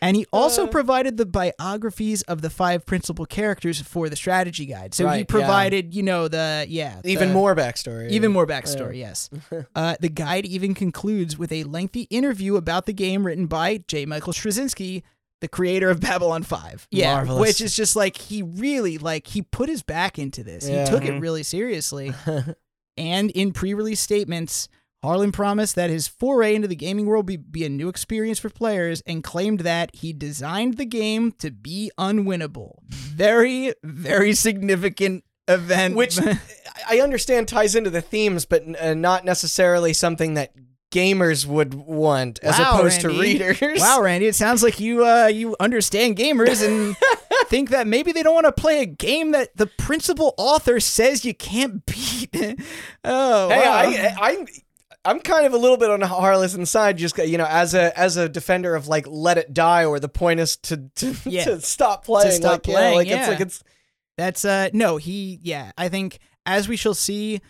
[0.00, 0.70] And he also Uh.
[0.70, 4.92] provided the biographies of the five principal characters for the strategy guide.
[4.92, 5.24] So Right, he yeah.
[5.28, 8.10] provided, you know, the yeah, Even the- more backstory.
[8.10, 8.98] even more backstory.
[8.98, 9.30] Yes,
[9.76, 14.04] uh, the guide even concludes with a lengthy interview about the game written by J.
[14.04, 15.04] Michael Straczynski,
[15.42, 16.88] the creator of Babylon Five.
[16.90, 17.40] Yeah, Marvelous.
[17.40, 20.66] which is just like he really like he put his back into this.
[20.66, 20.86] Yeah.
[20.86, 22.14] He took it really seriously.
[22.96, 24.68] And in pre-release statements,
[25.02, 28.50] Harlan promised that his foray into the gaming world be, be a new experience for
[28.50, 32.76] players and claimed that he designed the game to be unwinnable.
[32.88, 35.96] Very, very significant event.
[35.96, 36.18] Which
[36.88, 40.52] I understand ties into the themes, but uh, not necessarily something that
[40.92, 43.60] gamers would want as Wow, opposed to readers.
[43.80, 46.96] wow, Randy, it sounds like you uh, you understand gamers and
[47.48, 51.24] think that maybe they don't want to play a game that the principal author says
[51.24, 52.34] you can't beat.
[53.04, 53.72] oh, Hey, wow.
[53.72, 54.46] I, I,
[55.04, 58.16] I'm kind of a little bit on Harles's side, just you know, as a as
[58.16, 61.44] a defender of like let it die, or the point is to to, Yeah.
[61.44, 62.30] to stop playing.
[62.32, 63.18] stop like, yeah, playing, like yeah.
[63.20, 63.64] it's like it's
[64.16, 67.40] That's uh no, he yeah, I think as we shall see,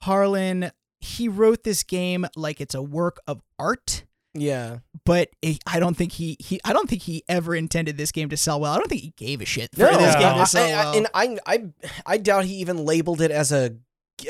[0.00, 0.70] Harlan
[1.04, 4.78] he wrote this game like it's a work of art, yeah.
[5.04, 8.28] but it, I don't think he he I don't think he ever intended this game
[8.30, 8.72] to sell well.
[8.72, 10.20] I don't think he gave a shit for No, this Yeah.
[10.20, 10.96] game I, to sell I- well.
[10.96, 11.64] and I, I,
[12.06, 13.76] I doubt he even labeled it as a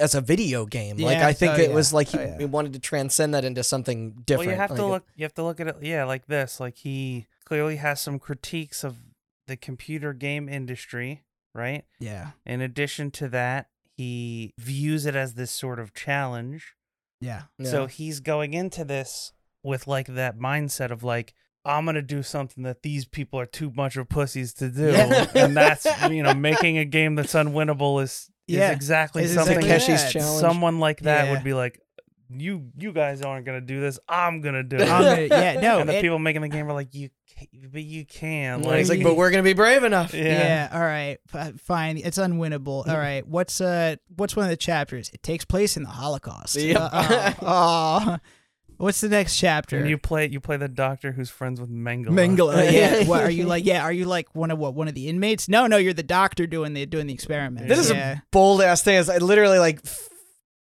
[0.01, 0.97] as a video game.
[0.97, 1.75] Like I think Oh, it yeah.
[1.75, 2.39] was like he, Oh, yeah.
[2.39, 4.47] he wanted to transcend that into something different.
[4.47, 5.07] Well, you have to look.
[5.17, 5.77] You have to look at it.
[5.83, 6.59] Yeah, like this.
[6.61, 8.97] Like he clearly has some critiques of
[9.47, 11.85] the computer game industry, right?
[11.99, 12.31] yeah.
[12.47, 16.75] In addition to that, he views it as this sort of challenge.
[17.21, 17.43] Yeah.
[17.59, 17.71] Yeah.
[17.71, 19.33] So he's going into this
[19.63, 21.35] with like that mindset of like,
[21.65, 25.27] I'm gonna do something that these people are too much of pussies to do, Yeah.
[25.35, 30.21] and that's you know making a game that's unwinnable is is exactly It's something exactly
[30.21, 30.41] that.
[30.41, 31.33] someone like that Yeah.
[31.33, 31.79] would be like,
[32.41, 33.99] you you guys aren't gonna do this.
[34.09, 34.89] I'm gonna do it.
[34.89, 37.11] I'm gonna- yeah, no, and the it- people making the game are like, you,
[37.73, 38.61] but you can.
[38.61, 40.15] Like, Like, he's like, but we're gonna be brave enough.
[40.15, 40.23] yeah.
[40.23, 40.69] Yeah.
[40.73, 41.19] All right.
[41.61, 41.99] Fine.
[41.99, 42.87] It's unwinnable.
[42.89, 43.27] All right.
[43.27, 45.11] What's uh what's one of the chapters?
[45.13, 46.57] It takes place in the Holocaust.
[46.57, 46.77] Yep.
[46.81, 48.17] Uh, oh, oh.
[48.79, 49.77] What's the next chapter?
[49.79, 52.09] And you play you play the doctor who's friends with Mengele.
[52.09, 52.73] Mengele.
[52.73, 53.05] Yeah.
[53.07, 53.65] what are you like?
[53.65, 53.83] Yeah.
[53.85, 54.75] Are you like one of what?
[54.75, 55.49] One of the inmates?
[55.49, 55.77] No, no.
[55.77, 57.69] You're the doctor doing the doing the experiment.
[57.69, 58.13] This is yeah.
[58.15, 58.99] a bold ass thing.
[58.99, 60.09] It's I literally like f-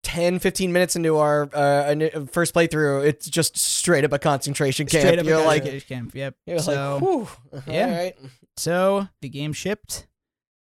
[0.02, 1.94] 10, 15 minutes into our uh,
[2.30, 3.04] first playthrough.
[3.04, 5.02] It's just straight up a concentration camp.
[5.02, 5.26] straight up.
[5.26, 6.14] you're a like, camp.
[6.14, 6.36] Yep.
[6.58, 7.86] so like, yeah.
[7.86, 8.16] All right.
[8.56, 10.06] so the game shipped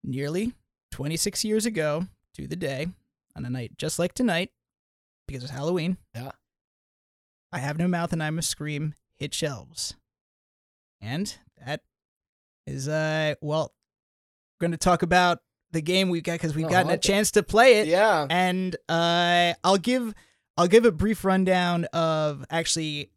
[0.03, 0.55] nearly
[0.93, 2.89] 26 years ago to the day
[3.37, 4.51] on a night just like tonight
[5.27, 5.99] because it's Halloween.
[6.15, 6.33] Yeah.
[7.53, 8.95] I have no mouth and I must scream.
[9.17, 9.95] Hit shelves,
[11.01, 11.81] and that
[12.69, 13.73] is uh well,
[14.61, 15.39] we're going to talk about
[15.73, 17.01] the game we've got because we've Oh, gotten a okay.
[17.09, 17.89] chance to play it.
[17.89, 18.27] Yeah.
[18.31, 20.15] and uh, I'll give
[20.57, 23.11] I'll give a brief rundown of actually.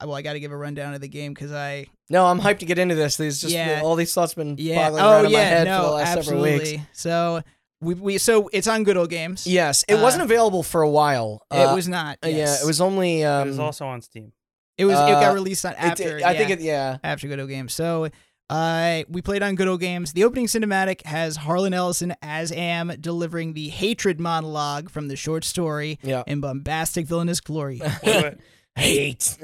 [0.00, 2.58] Well, I got to give a rundown of the game because I No, I'm hyped
[2.58, 3.16] to get into this.
[3.18, 3.82] These just Yeah.
[3.84, 5.92] all these thoughts been yeah boggling oh around in yeah my head no for the
[5.92, 6.88] last absolutely several weeks.
[6.92, 7.42] so
[7.80, 9.46] we we so it's on Good Old Games.
[9.46, 11.46] Yes, it Uh, wasn't available for a while.
[11.52, 12.18] it Uh, was not.
[12.24, 13.22] uh, Yeah, it was only.
[13.24, 14.32] Um, It was also on Steam.
[14.76, 14.94] It was.
[14.98, 16.20] it uh, got released on it- after.
[16.24, 16.60] I think it.
[16.60, 16.98] Yeah.
[17.04, 17.72] after Good Old Games.
[17.72, 18.08] So.
[18.52, 20.12] Uh, we played on Good Old Games.
[20.12, 25.42] The opening cinematic has Harlan Ellison as Am delivering the hatred monologue from the short
[25.44, 26.22] story Yeah.
[26.26, 27.80] in bombastic villainous glory.
[28.04, 28.36] Wait, wait.
[28.76, 29.38] Hate.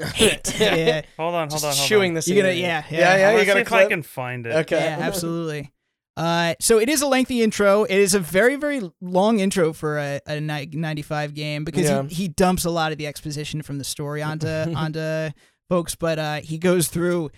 [0.59, 2.15] yeah, Hold on, hold Just on, hold chewing on.
[2.15, 2.27] this.
[2.27, 2.99] You're gonna- yeah, yeah.
[2.99, 3.39] yeah, yeah.
[3.39, 4.55] You got see a if I can find it.
[4.57, 4.79] Okay.
[4.83, 5.71] Yeah, absolutely.
[6.17, 7.83] Uh, so it is a lengthy intro.
[7.85, 12.03] It is a very, very long intro for a, a 95 game because Yeah.
[12.03, 15.29] he, he dumps a lot of the exposition from the story onto onto
[15.69, 17.29] folks, but uh, he goes through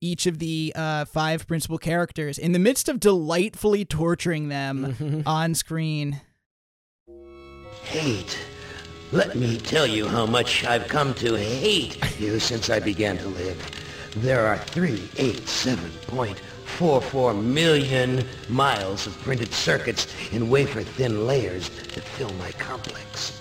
[0.00, 5.54] each of the uh, five principal characters in the midst of delightfully torturing them on
[5.54, 6.20] screen.
[7.84, 8.38] Hate.
[9.12, 13.26] Let me tell you how much I've come to hate you since I began to
[13.28, 13.70] live.
[14.16, 23.40] There are 387.44 million miles of printed circuits in wafer-thin layers that fill my complex.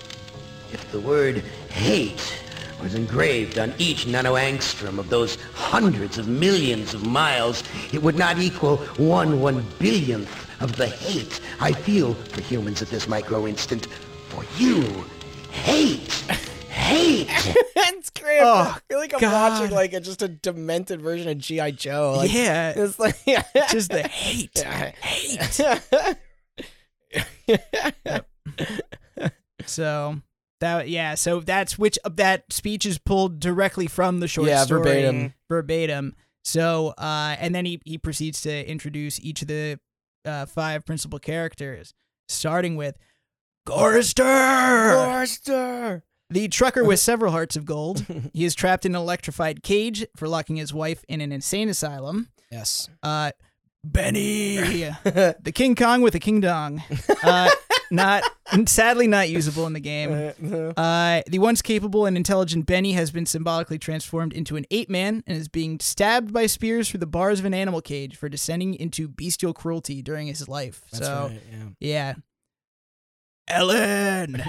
[0.72, 1.38] If the word
[1.70, 2.34] hate
[2.82, 7.64] was engraved on each nanoangstrom of those hundreds of millions of miles,
[7.94, 12.90] it would not equal one one billionth of the hate I feel for humans at
[12.90, 13.88] this micro instant.
[14.30, 14.82] For you,
[15.52, 16.12] hate,
[16.70, 17.28] hate.
[17.76, 18.42] it's great.
[18.42, 19.60] Oh, I feel like I'm God.
[19.62, 22.16] watching like a, just a demented version of GI Joe.
[22.18, 23.18] Like, yeah, It's like
[23.72, 24.52] just the hate.
[24.56, 24.92] Yeah.
[25.02, 26.16] Hate.
[29.66, 30.22] So
[30.62, 34.82] That yeah, so that's which that speech is pulled directly from the short Yeah, story
[34.84, 35.34] verbatim.
[35.48, 36.16] verbatim.
[36.44, 39.80] So uh, and then he he proceeds to introduce each of the
[40.26, 41.94] uh, five principal characters,
[42.28, 42.98] starting with
[43.68, 46.04] Gorrister, Forster.
[46.30, 48.06] the trucker with several hearts of gold.
[48.34, 52.30] He is trapped in an electrified cage for locking his wife in an insane asylum.
[52.52, 52.90] Yes.
[53.04, 53.32] Uh,
[53.84, 54.58] Benny,
[55.04, 56.84] the King Kong with a King Dong.
[57.24, 57.50] Uh,
[57.92, 58.24] not
[58.68, 60.34] sadly not usable in the game.
[60.78, 65.24] Uh, the once capable and intelligent Benny has been symbolically transformed into an ape man
[65.28, 68.74] and is being stabbed by spears through the bars of an animal cage for descending
[68.76, 70.82] into bestial cruelty during his life.
[70.92, 71.66] That's so, right, yeah.
[71.80, 72.14] yeah.
[73.48, 74.44] Ellen,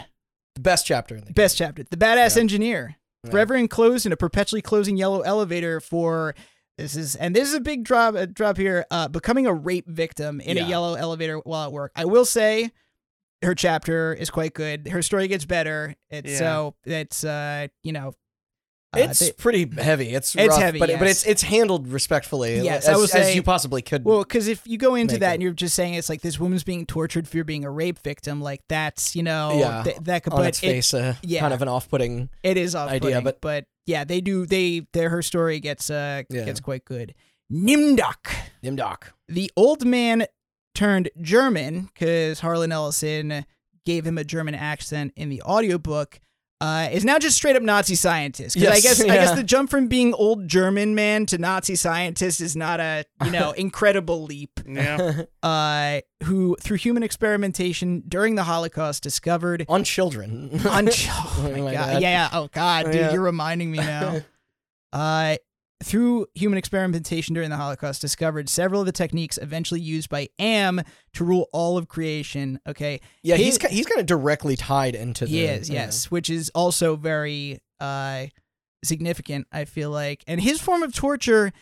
[0.55, 1.34] The best chapter in the game.
[1.34, 1.82] best chapter.
[1.88, 2.41] The badass Yeah.
[2.43, 3.30] engineer, Yeah.
[3.30, 6.34] forever enclosed in a perpetually closing yellow elevator for.
[6.78, 8.86] This is and this is a big drop a drop here.
[8.91, 10.64] Uh, becoming a rape victim in Yeah.
[10.64, 11.93] a yellow elevator while at work.
[11.95, 12.70] I will say,
[13.43, 14.88] her chapter is quite good.
[14.88, 15.95] Her story gets better.
[16.11, 16.38] It's Yeah.
[16.38, 18.12] so it's uh you know,
[18.93, 20.09] uh, It's they- pretty heavy.
[20.11, 22.61] It's It's rough, heavy, but, but it's it's handled respectfully.
[22.61, 24.05] Yes, as, I will as you possibly could.
[24.05, 25.34] well because if you go into that it.
[25.34, 28.41] and you're just saying it's like this woman's being tortured for being a rape victim,
[28.41, 31.41] like that's you know Yeah, th- that could on its it, face, uh, yeah.
[31.41, 32.28] kind of an off-putting.
[32.43, 35.88] It is off-putting, idea, but but- but yeah, they do they their her story gets
[35.88, 36.45] uh Yeah.
[36.45, 37.14] gets quite good.
[37.53, 38.32] Nimdok,
[38.62, 39.11] Nimdok.
[39.28, 40.26] the old man
[40.81, 43.45] turned German because Harlan Ellison
[43.85, 46.20] gave him a German accent in the audiobook.
[46.62, 48.55] Uh, is now just straight up Nazi scientist.
[48.55, 51.74] 'Cause I Yes, guess I guess the jump from being old German man to Nazi
[51.74, 54.61] scientist is not a you know incredible leap.
[54.66, 55.22] Yeah.
[55.43, 60.51] Uh, who through human experimentation during the Holocaust discovered on children.
[60.68, 62.03] on oh my my god God.
[62.03, 63.12] yeah oh god dude Yeah.
[63.12, 64.20] you're reminding me now
[64.93, 65.37] uh
[65.83, 70.81] through human experimentation during the holocaust discovered several of the techniques eventually used by am
[71.14, 75.24] to rule all of creation okay yeah, He- he's he's kind of directly tied into
[75.24, 75.31] the.
[75.31, 75.85] he is yeah.
[75.85, 78.26] yes which is also very uh
[78.85, 81.53] significant i feel like and his form of torture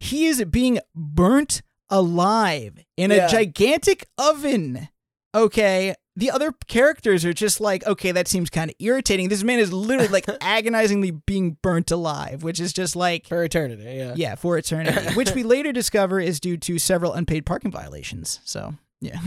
[0.00, 4.88] he is being burnt alive in a gigantic oven
[5.34, 9.58] okay the other characters are just like okay that seems kind of irritating this man
[9.58, 13.82] is literally like agonizingly being burnt alive which is just like for eternity.
[13.84, 14.14] Yeah.
[14.16, 18.74] yeah for eternity which we later discover is due to several unpaid parking violations so
[19.00, 19.18] yeah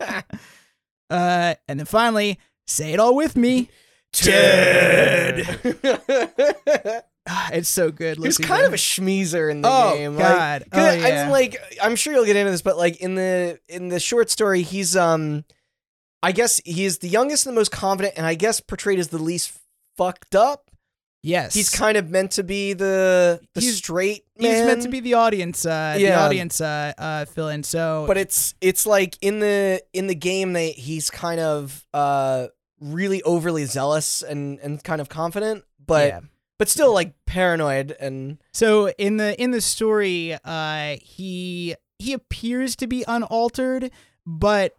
[1.10, 3.68] uh and then finally say it all with me
[4.12, 5.46] Ted.
[7.52, 10.16] It's so good He was listening kind of a schmeezer in the Oh, game.
[10.16, 10.64] God.
[10.72, 11.22] Like, Oh, yeah.
[11.24, 14.30] mean, like I'm sure you'll get into this, but like in the in the short
[14.30, 15.44] story, he's um,
[16.22, 19.08] I guess he is the youngest and the most confident, and I guess portrayed as
[19.08, 19.52] the least
[19.96, 20.70] fucked up.
[21.22, 25.00] yes He's kind of meant to be the the He's- straight he's meant to be
[25.00, 26.22] the audience uh the Yeah.
[26.24, 30.52] audience uh uh fill in so but it's it's like in the in the game
[30.52, 32.48] that he's kind of uh
[32.80, 36.20] really overly zealous and and kind of confident, but yeah.
[36.58, 42.76] But still like paranoid and So in the in the story, uh, he he appears
[42.76, 43.90] to be unaltered,
[44.26, 44.74] but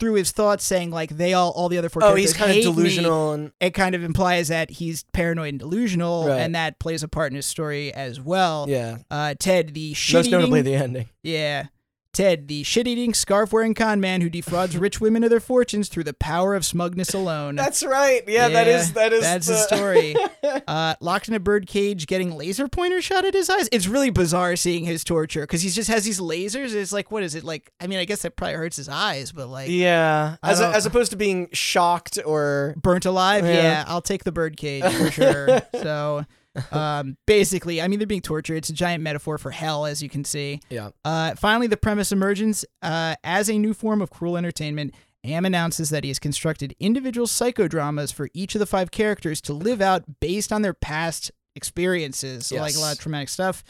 [0.00, 2.50] through his thoughts saying like they all all the other four oh characters he's kind
[2.50, 6.38] of hate me, delusional and it kind of implies that he's paranoid and delusional, Right.
[6.40, 8.66] and that plays a part in his story as well.
[8.68, 11.08] yeah Uh, Ted, the shit most notably the ending.
[11.24, 11.66] yeah.
[12.14, 15.88] Ted, the shit eating, scarf wearing con man who defrauds rich women of their fortunes
[15.88, 17.54] through the power of smugness alone.
[17.54, 18.22] That's right.
[18.26, 20.16] Yeah, that Yeah, is that is that's the the story.
[20.66, 23.68] uh, locked in a bird cage, getting laser pointer shot at his eyes.
[23.70, 26.74] It's really bizarre seeing his torture because he just has these lasers.
[26.74, 27.70] It's like, what is it like?
[27.80, 30.86] I mean, I guess that probably hurts his eyes, but like yeah, as don't- as
[30.86, 33.44] opposed to being shocked or burnt alive.
[33.44, 33.52] Yeah.
[33.62, 33.84] Yeah.
[33.86, 35.60] I'll take the bird cage for sure.
[35.74, 36.24] so,
[36.72, 38.56] um, basically, I mean, they're being tortured.
[38.56, 40.60] It's a giant metaphor for hell, as you can see.
[40.70, 40.90] yeah.
[41.04, 44.94] Uh, finally, the premise emerges uh, as a new form of cruel entertainment.
[45.24, 49.52] Am announces that he has constructed individual psychodramas for each of the five characters to
[49.52, 53.64] live out based on their past experiences, so like a lot of traumatic stuff.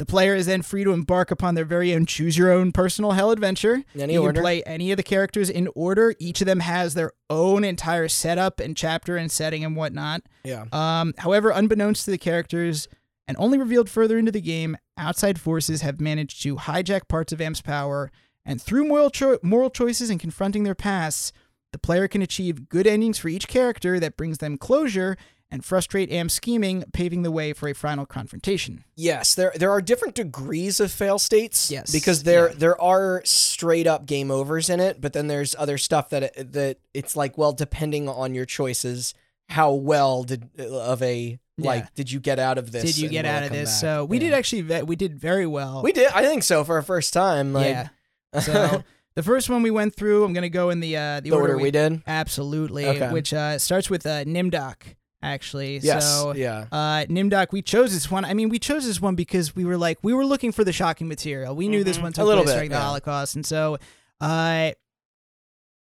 [0.00, 3.10] The player is then free to embark upon their very own choose your own personal
[3.10, 3.84] hell adventure.
[3.94, 4.32] Any you order.
[4.32, 6.14] can play any of the characters in order.
[6.18, 10.22] Each of them has their own entire setup and chapter and setting and whatnot.
[10.42, 10.64] Yeah.
[10.72, 12.88] Um, however, unbeknownst to the characters,
[13.28, 17.42] and only revealed further into the game, outside forces have managed to hijack parts of
[17.42, 18.10] Am's power,
[18.46, 21.30] and through moral, cho- moral choices and confronting their pasts,
[21.72, 25.18] the player can achieve good endings for each character that brings them closure
[25.52, 28.84] and frustrate Am's scheming, paving the way for a final confrontation.
[28.96, 31.70] Yes, there there are different degrees of fail states.
[31.70, 32.54] Yes, because there yeah.
[32.56, 36.52] there are straight up game overs in it, but then there's other stuff that it,
[36.52, 39.12] that it's like well, depending on your choices,
[39.48, 41.88] how well did of a like Yeah.
[41.94, 42.84] did you get out of this?
[42.84, 43.70] Did you get out of this?
[43.70, 43.80] back?
[43.80, 45.82] So we did actually we did very well.
[45.82, 47.52] we did I think so for our first time.
[47.52, 48.40] Like, yeah.
[48.40, 48.84] So
[49.16, 51.58] the first one we went through, I'm gonna go in the uh, the, The order
[51.58, 52.02] we did.
[52.06, 53.10] absolutely, Okay.
[53.12, 54.94] which uh, starts with uh, Nimdok.
[55.22, 56.04] Actually, Yes.
[56.04, 56.64] so yeah.
[56.72, 58.24] uh, Nimdok, we chose this one.
[58.24, 60.72] I mean, we chose this one because we were like, we were looking for the
[60.72, 61.54] shocking material.
[61.54, 62.02] We knew this Mhm.
[62.02, 62.78] one A took little place bit, during the.
[62.80, 63.76] Holocaust, and so
[64.20, 64.70] uh,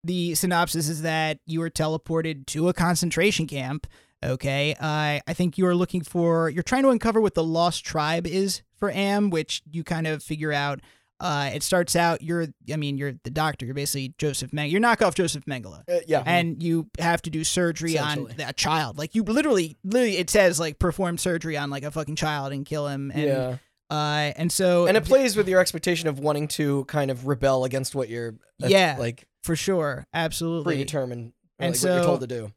[0.03, 3.85] the synopsis is that you were teleported to a concentration camp.
[4.25, 6.49] Okay, uh, I think you are looking for.
[6.49, 10.23] You're trying to uncover what the lost tribe is for Am, which you kind of
[10.23, 10.79] figure out.
[11.19, 12.21] Uh, it starts out.
[12.21, 13.65] You're, I mean, you're the doctor.
[13.65, 14.71] You're basically Joseph Mengele.
[14.71, 16.21] You're knockoff Joseph Mengele Uh, yeah.
[16.25, 18.97] and you have to do surgery on a child.
[18.99, 22.65] Like you literally, literally, it says like perform surgery on like a fucking child and
[22.65, 23.11] kill him.
[23.13, 23.57] And, yeah.
[23.89, 27.63] Uh, and so And it plays with your expectation of wanting to kind of rebel
[27.63, 28.97] against what you're uh, Yeah.
[28.99, 30.75] like for sure, absolutely.
[30.75, 32.51] predetermined And like, what you're so- told to do.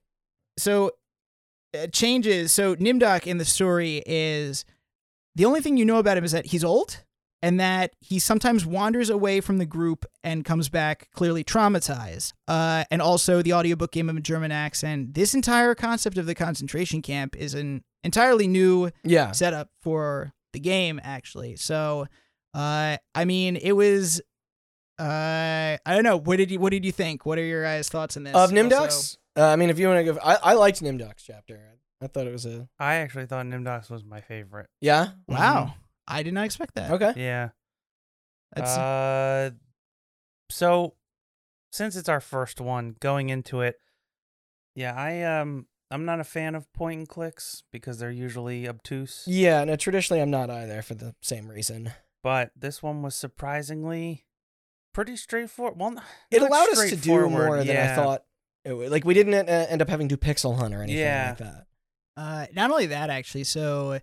[0.59, 0.91] So
[1.73, 2.53] uh, changes.
[2.53, 4.65] So Nimdok in the story is
[5.37, 7.05] the only thing you know about him is that he's old
[7.43, 12.33] and that he sometimes wanders away from the group and comes back clearly traumatized.
[12.49, 15.15] Uh, and also the audiobook gave him a German accent.
[15.15, 19.33] This entire concept of the concentration camp is an entirely new Yeah.
[19.33, 21.57] setup for the game actually.
[21.57, 22.07] So
[22.55, 24.21] uh I mean it was
[24.99, 27.25] uh I don't know what did you what did you think?
[27.25, 28.35] What are your guys thoughts on this?
[28.35, 31.61] Of Also- Uh, I mean, if you want to give, I, I liked Nimdok's chapter.
[32.03, 34.69] I thought it was a I actually thought Nimdok's was my favorite.
[34.81, 35.11] yeah.
[35.29, 35.75] Wow.
[36.11, 36.91] I did not expect that.
[36.91, 37.13] Okay.
[37.17, 37.51] Yeah.
[38.55, 39.51] That's Uh,
[40.51, 40.95] so
[41.73, 43.77] since it's our first one, going into it,
[44.75, 49.25] yeah, I um I'm not a fan of point and clicks because they're usually obtuse.
[49.27, 49.65] Yeah.
[49.65, 51.93] No, traditionally I'm not either for the same reason.
[52.23, 54.27] But this one was surprisingly
[54.93, 55.79] pretty straightforward.
[55.79, 58.25] Well, It allowed us to do straightforward, more than I thought.
[58.65, 58.91] It would.
[58.91, 61.29] Like we didn't uh, end up having to do pixel hunt or anything Yeah.
[61.31, 61.67] like that.
[62.17, 63.45] Uh, not only that, actually.
[63.45, 64.01] So,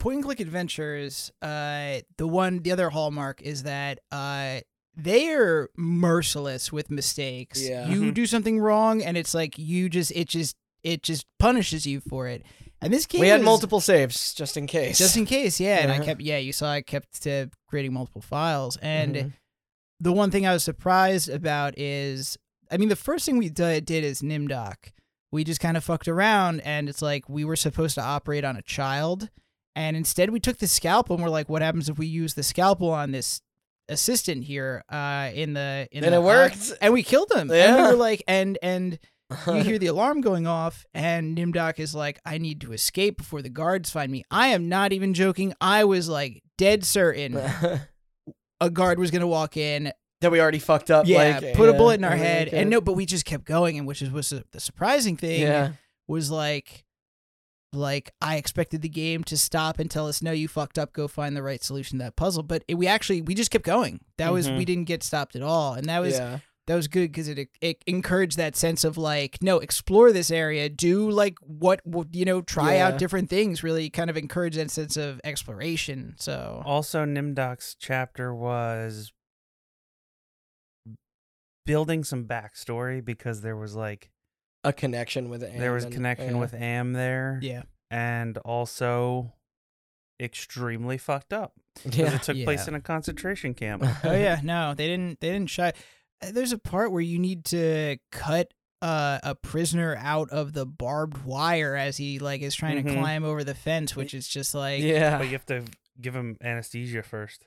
[0.00, 1.30] point and click adventures.
[1.40, 4.60] Uh, the one, the other hallmark is that uh,
[4.96, 7.62] they are merciless with mistakes.
[7.62, 7.88] Yeah.
[7.88, 8.14] You Mhm.
[8.14, 12.26] do something wrong, and it's like you just, it just, it just punishes you for
[12.26, 12.42] it.
[12.82, 14.98] And this game, We had is- multiple saves just in case.
[14.98, 15.76] just in case, yeah.
[15.80, 16.04] And I Uh-huh.
[16.06, 19.32] kept, yeah, you saw I kept uh, creating multiple files, and Mhm.
[20.00, 22.36] the one thing I was surprised about is,
[22.70, 24.92] I mean, the first thing we d- did is Nimdok.
[25.30, 28.56] We just kind of fucked around, and it's like we were supposed to operate on
[28.56, 29.28] a child,
[29.76, 32.42] and instead we took the scalpel, and we're like, what happens if we use the
[32.42, 33.40] scalpel on this
[33.88, 36.72] assistant here uh, in the in and the it worked.
[36.80, 37.40] and we killed him.
[37.42, 37.90] And we Yeah.
[37.90, 38.98] were like, and and
[39.46, 43.42] you hear the alarm going off, and Nimdok is like, I need to escape before
[43.42, 44.24] the guards find me.
[44.30, 45.54] I am not even joking.
[45.60, 47.36] I was like dead certain
[48.60, 51.06] a guard was gonna walk in, that we already fucked up.
[51.06, 53.44] yeah, like, put a bullet in our head, uh, and no, but we just kept
[53.44, 55.72] going, and which is was the the surprising thing Yeah.
[56.06, 56.84] was like,
[57.72, 61.06] like I expected the game to stop and tell us, no, you fucked up, go
[61.08, 64.00] find the right solution to that puzzle, but it, we actually we just kept going.
[64.18, 64.58] That was Mhm.
[64.58, 66.40] we didn't get stopped at all, and that was yeah.
[66.66, 70.68] that was good because it it encouraged that sense of like, no, explore this area,
[70.68, 72.88] do like what what- you know, try Yeah.
[72.88, 76.14] out different things, really kind of encourage that sense of exploration.
[76.18, 79.12] So Also, Nimdok's chapter was
[81.66, 84.10] building some backstory because there was like
[84.64, 85.58] A connection with it.
[85.58, 89.32] there was a connection with Am there, yeah, and also
[90.20, 92.14] extremely fucked up because Yeah.
[92.16, 93.82] it took place in a concentration camp.
[94.04, 95.20] oh yeah, no, they didn't.
[95.20, 95.72] They didn't shy.
[96.22, 98.52] Uh, There's a part where you need to cut
[98.82, 102.98] uh, a prisoner out of the barbed wire as he like is trying to Mhm.
[102.98, 105.18] climb over the fence, which is just like, yeah.
[105.18, 105.64] but you have to
[106.00, 107.46] give him anesthesia first,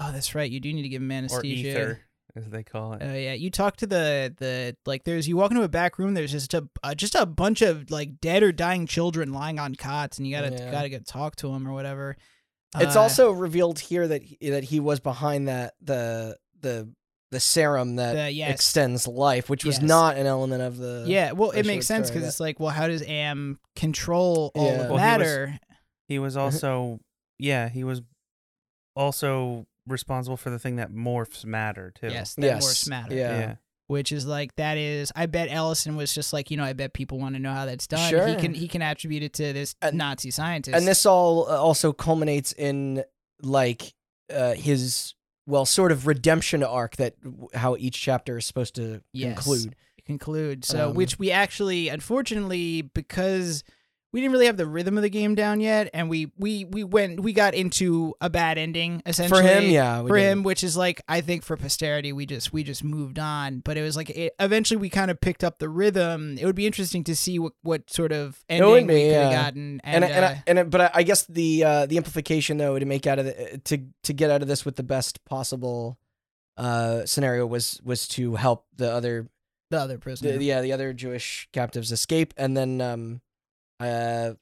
[0.00, 0.50] oh, that's right.
[0.50, 1.68] You do need to give him or anesthesia.
[1.70, 2.00] ether,
[2.36, 3.02] as they call it.
[3.04, 5.04] Oh yeah, you talk to the the like.
[5.04, 6.14] There's you walk into a back room.
[6.14, 9.74] There's just a uh, just a bunch of like dead or dying children lying on
[9.74, 10.70] cots, and you gotta Yeah.
[10.70, 12.16] gotta get talk to them or whatever.
[12.78, 16.90] It's Uh, also revealed here that he, that he was behind that the the
[17.30, 18.50] the serum that The- yes.
[18.54, 19.88] extends life, which was Yes.
[19.88, 21.32] not an element of the yeah.
[21.32, 24.72] Well, it makes sense because it's like, well, how does Am control all Yeah.
[24.72, 25.58] of Well, he was- matter?
[26.08, 27.00] He was also,
[27.38, 28.02] yeah, he was
[28.94, 32.08] also responsible for the thing that morphs matter too.
[32.08, 33.14] yes, that yes Morse matter.
[33.14, 33.38] Yeah.
[33.38, 33.54] yeah.
[33.88, 36.92] which is like that is I bet Ellison was just like you know I bet
[36.92, 38.08] people want to know how that's done.
[38.10, 38.26] Sure.
[38.26, 40.76] He can he can attribute it to this And- Nazi scientist.
[40.76, 43.02] And this all uh, also culminates in
[43.42, 43.92] like
[44.32, 45.14] uh, his
[45.46, 47.14] well sort of redemption arc that
[47.54, 49.34] how each chapter is supposed to Yes.
[49.34, 49.74] conclude.
[50.06, 50.64] conclude.
[50.64, 53.64] So Um, which we actually unfortunately because
[54.12, 56.84] we didn't really have the rhythm of the game down yet and we we we
[56.84, 60.24] went we got into a bad ending essentially For him, yeah, for did.
[60.30, 63.76] him which is like I think for posterity we just we just moved on but
[63.78, 66.66] it was like it, eventually we kind of picked up the rhythm it would be
[66.66, 69.42] interesting to see what what sort of It would ending we be, could have yeah.
[69.44, 71.96] gotten and and, I- and, uh, I, and I, but I, guess the uh, the
[71.96, 74.82] implication though to make out of the, to to get out of this with the
[74.82, 75.98] best possible
[76.58, 79.28] uh, scenario was was to help the other
[79.70, 80.36] The other prisoner.
[80.36, 83.20] the, yeah the other Jewish captives escape and then um
[83.80, 84.32] uh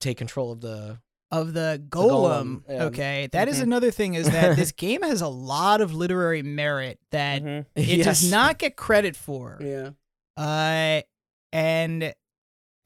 [0.00, 0.98] take control of the
[1.32, 2.62] of the golem, golem.
[2.68, 2.84] yeah.
[2.84, 3.62] Okay, that is Mhm.
[3.64, 7.66] another thing is that this game has a lot of literary merit that Mhm.
[7.76, 8.04] it Yes.
[8.20, 9.58] does not get credit for.
[9.60, 9.90] yeah
[10.36, 11.02] Uh,
[11.52, 12.14] and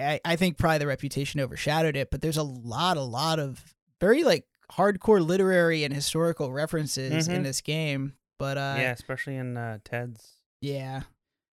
[0.01, 3.75] I, I think probably the reputation overshadowed it, but there's a lot, a lot of
[4.01, 7.45] very like hardcore literary and historical references in Mhm.
[7.45, 8.15] this game.
[8.39, 10.33] But uh, yeah, especially in uh, Ted's.
[10.61, 11.03] yeah,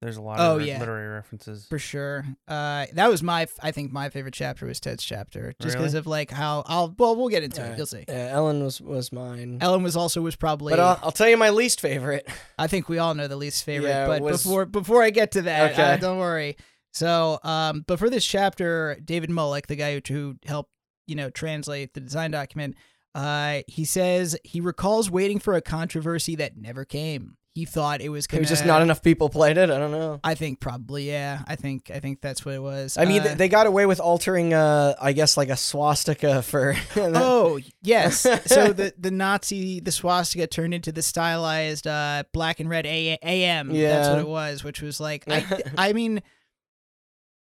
[0.01, 0.79] There's a lot Oh, of re- yeah.
[0.79, 1.65] literary references.
[1.65, 2.23] for sure.
[2.47, 5.99] Uh, that was my, I think my favorite chapter was Ted's chapter, just because Really?
[5.99, 6.93] of like how I'll.
[6.99, 7.77] Well, we'll get into it.
[7.77, 8.05] You'll see.
[8.07, 10.73] yeah Ellen was was mine Ellen was also was probably.
[10.73, 12.27] but I'll, I'll tell you my least favorite
[12.59, 15.31] I think we all know the least favorite, Yeah, but was- before before I get
[15.31, 16.57] to that, uh, don't worry.
[16.93, 20.71] So, um, but for this chapter, David Mullich, the guy who, who helped
[21.07, 22.75] you know translate the design document,
[23.15, 27.37] uh, he says he recalls waiting for a controversy that never came.
[27.57, 28.41] He thought it was There gonna.
[28.43, 31.41] was just not enough people played it I don't know I think probably yeah.
[31.47, 32.97] I think I think that's what it was.
[32.97, 36.43] I mean Uh, th- they got away with altering uh I guess like a swastika
[36.43, 38.19] for Oh yes.
[38.45, 43.17] so the the Nazi the swastika turned into the stylized uh, black and red A-
[43.23, 43.73] AM.
[43.73, 45.43] That's what it was, which was like I
[45.77, 46.21] I mean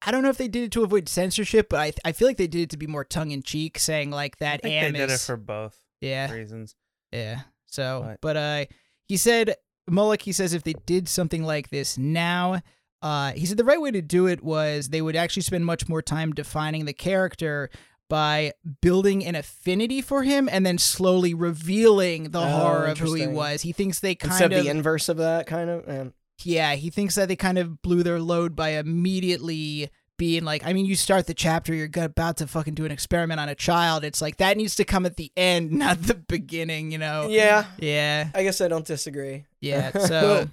[0.06, 2.38] I don't know if they did it to avoid censorship, but I I feel like
[2.38, 4.94] they did it to be more tongue in cheek, saying like that I think AM
[4.94, 6.76] they did is it for both yeah reasons.
[7.12, 7.42] yeah.
[7.66, 8.66] So But- but uh
[9.08, 9.56] he said
[9.90, 12.62] Mullich he says if they did something like this now.
[13.02, 15.88] Uh, he said the right way to do it was they would actually spend much
[15.88, 17.70] more time defining the character
[18.10, 23.14] by building an affinity for him and then slowly revealing the Oh, horror of who
[23.14, 23.62] he was.
[23.62, 26.14] He thinks they kind instead of the inverse of that kind of
[26.44, 30.74] yeah, he thinks that they kind of blew their load by immediately being like, I
[30.74, 34.04] mean, you start the chapter, you're about to fucking do an experiment on a child.
[34.04, 37.28] It's like that needs to come at the end, not the beginning, you know?
[37.30, 38.30] yeah Yeah.
[38.34, 39.92] I guess I don't disagree Yeah.
[40.00, 40.48] So,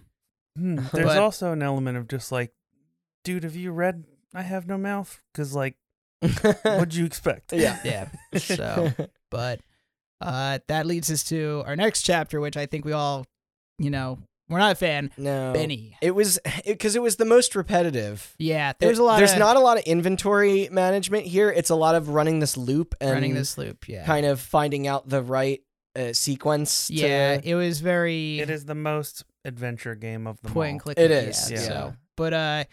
[0.56, 2.52] Hmm, There's But- also an element of just like,
[3.24, 4.04] dude, have you read
[4.34, 5.20] I Have No Mouth?
[5.32, 5.74] Because, like,
[6.62, 7.52] what'd you expect?
[7.52, 8.08] yeah yeah.
[8.38, 8.92] So,
[9.30, 9.60] but
[10.20, 13.26] uh, that leads us to our next chapter, which I think we all,
[13.78, 14.18] you know,
[14.48, 15.10] we're not a fan.
[15.16, 15.96] no Benny.
[16.02, 18.34] It was because it, was the most repetitive.
[18.38, 18.72] Yeah.
[18.78, 21.50] There's a lot There's of not a lot of inventory management here.
[21.50, 23.88] It's a lot of running this loop and running this loop.
[23.88, 24.04] Yeah.
[24.04, 25.62] kind of finding out the right
[25.96, 26.88] uh, sequence.
[26.88, 27.40] to- yeah.
[27.42, 28.40] It was very.
[28.40, 30.98] It is the most adventure game of the and click.
[30.98, 31.50] It is.
[31.50, 31.66] yeah, yeah.
[31.66, 32.64] So, but uh,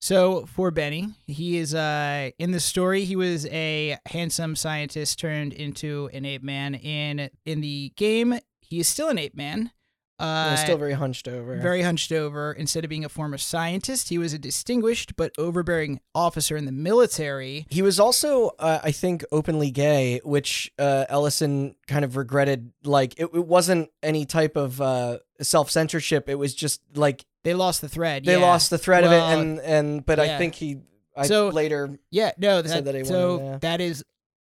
[0.00, 5.52] so for Benny, he is uh in the story he was a handsome scientist turned
[5.54, 6.74] into an ape man.
[6.74, 9.70] In in the game, he is still an ape man.
[10.18, 11.56] Uh, still very hunched over.
[11.58, 12.52] very hunched over.
[12.52, 16.72] Instead of being a former scientist, he was a distinguished but overbearing officer in the
[16.72, 17.66] military.
[17.68, 22.72] He was also, uh, I think, openly gay, which uh, Ellison kind of regretted.
[22.84, 26.28] Like, it, it wasn't any type of uh, self censorship.
[26.28, 28.24] It was just like They lost the thread.
[28.24, 28.46] they yeah.
[28.46, 30.24] lost the thread Well, of it, and and but yeah.
[30.36, 30.78] I think he,
[31.16, 33.58] I So- later, Yeah, no, that, said that he so wanted, yeah.
[33.62, 34.04] that is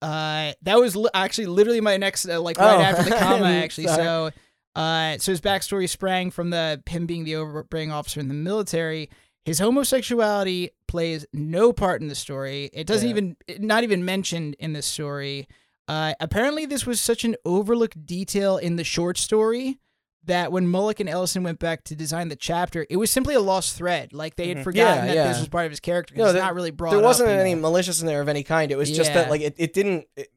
[0.03, 2.81] uh that was li- actually literally my next uh, like right Oh.
[2.81, 3.87] after the comma actually.
[3.87, 4.33] So
[4.75, 9.11] uh so his backstory sprang from the him being the overbearing officer in the military.
[9.45, 12.71] His homosexuality plays no part in the story.
[12.73, 13.15] It doesn't Yeah.
[13.17, 15.47] even not even mentioned in the story.
[15.89, 19.79] Uh apparently this was such an overlooked detail in the short story
[20.25, 23.41] that when Mullich and Ellison went back to design the chapter, it was simply a
[23.41, 24.13] lost thread.
[24.13, 24.65] Like they had Mhm.
[24.65, 25.29] forgotten Yeah, that yeah.
[25.29, 26.15] this was part of his character.
[26.17, 28.71] No, it's there- not really brought there wasn't any malicious in there of any kind.
[28.71, 30.29] It was just that like it, it didn't, it,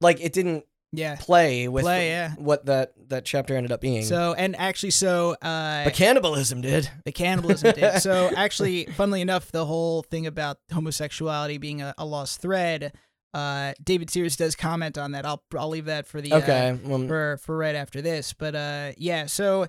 [0.00, 1.16] like it didn't yeah.
[1.16, 2.32] play with Play, yeah.
[2.36, 4.04] what that that chapter ended up being.
[4.04, 6.90] So and actually, so uh, but cannibalism did.
[7.04, 8.00] the cannibalism did.
[8.00, 12.92] So actually, funnily enough, the whole thing about homosexuality being a, a lost thread,
[13.34, 15.26] uh, David Sears does comment on that.
[15.26, 18.32] I'll I'll leave that for the uh, Okay, well, for for right after this.
[18.32, 19.26] But uh, yeah.
[19.26, 19.66] So,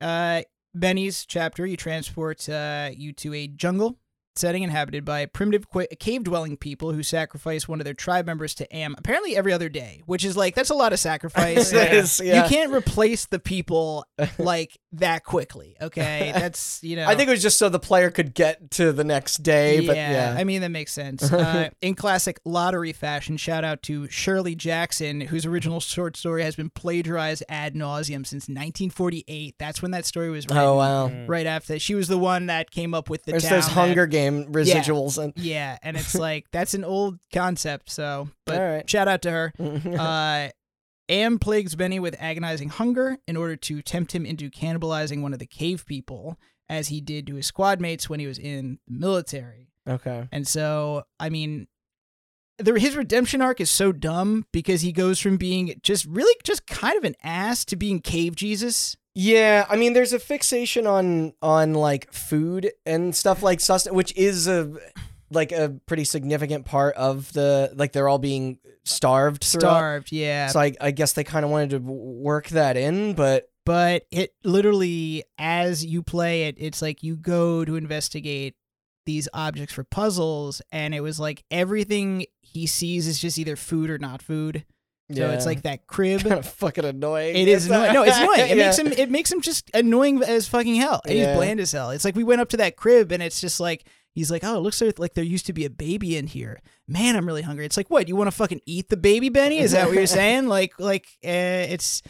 [0.00, 0.42] uh,
[0.74, 3.98] Benny's chapter, you transport uh you to a jungle
[4.36, 8.74] setting inhabited by primitive qu- cave-dwelling people who sacrifice one of their tribe members to
[8.76, 11.72] Am apparently every other day, which is like that's a lot of sacrifice.
[11.72, 11.92] Yeah.
[11.92, 12.42] is- yeah.
[12.44, 14.06] You can't replace the people
[14.38, 15.76] like that quickly.
[15.80, 17.06] Okay, that's you know.
[17.06, 19.80] I think it was just so the player could get to the next day.
[19.80, 21.32] yeah, But yeah, I mean that makes sense.
[21.32, 26.56] Uh, in classic lottery fashion, shout out to Shirley Jackson, whose original short story has
[26.56, 29.54] been plagiarized ad nauseum since 1948.
[29.58, 30.58] That's when that story was written.
[30.58, 31.08] oh wow.
[31.08, 31.28] Mm.
[31.28, 33.72] Right after she was the one that came up with the There's town those that-
[33.74, 37.90] Hunger Game residuals and yeah, and it's like that's an old concept.
[37.90, 38.90] So, but right.
[38.90, 39.52] shout out to her.
[39.98, 40.48] uh,
[41.08, 45.38] Am plagues Benny with agonizing hunger in order to tempt him into cannibalizing one of
[45.38, 48.98] the cave people, as he did to his squad mates when he was in the
[48.98, 49.68] military.
[49.86, 50.28] okay.
[50.32, 51.68] And so, I mean,
[52.58, 56.66] the, his redemption arc is so dumb because he goes from being just really just
[56.66, 58.96] kind of an ass to being cave Jesus.
[59.14, 64.16] Yeah, I mean, there's a fixation on on like food and stuff like sustenance, which
[64.16, 64.72] is a
[65.30, 69.44] like a pretty significant part of the like they're all being starved.
[69.44, 69.76] throughout.
[69.76, 70.48] Starved, yeah.
[70.48, 74.34] So I, I guess they kind of wanted to work that in, but but it
[74.44, 78.54] literally as you play it it's like you go to investigate
[79.06, 83.90] these objects for puzzles and it was like everything he sees is just either food
[83.90, 84.64] or not food
[85.12, 87.36] so it's like that crib kind of fucking annoying.
[87.36, 87.92] it is annoying.
[87.92, 88.50] No, it's annoying.
[88.50, 88.86] It makes him.
[88.92, 91.00] It makes him just annoying as fucking hell.
[91.04, 91.28] And Yeah.
[91.28, 91.90] he's bland as hell.
[91.90, 93.84] It's like we went up to that crib, and it's just like
[94.14, 97.16] he's like, "Oh, it looks like, there used to be a baby in here." Man,
[97.16, 97.66] I'm really hungry.
[97.66, 98.08] It's like, what?
[98.08, 99.58] You want to fucking eat the baby, Benny?
[99.58, 100.46] Is that what you're saying?
[100.48, 102.02] Like, like uh, it's.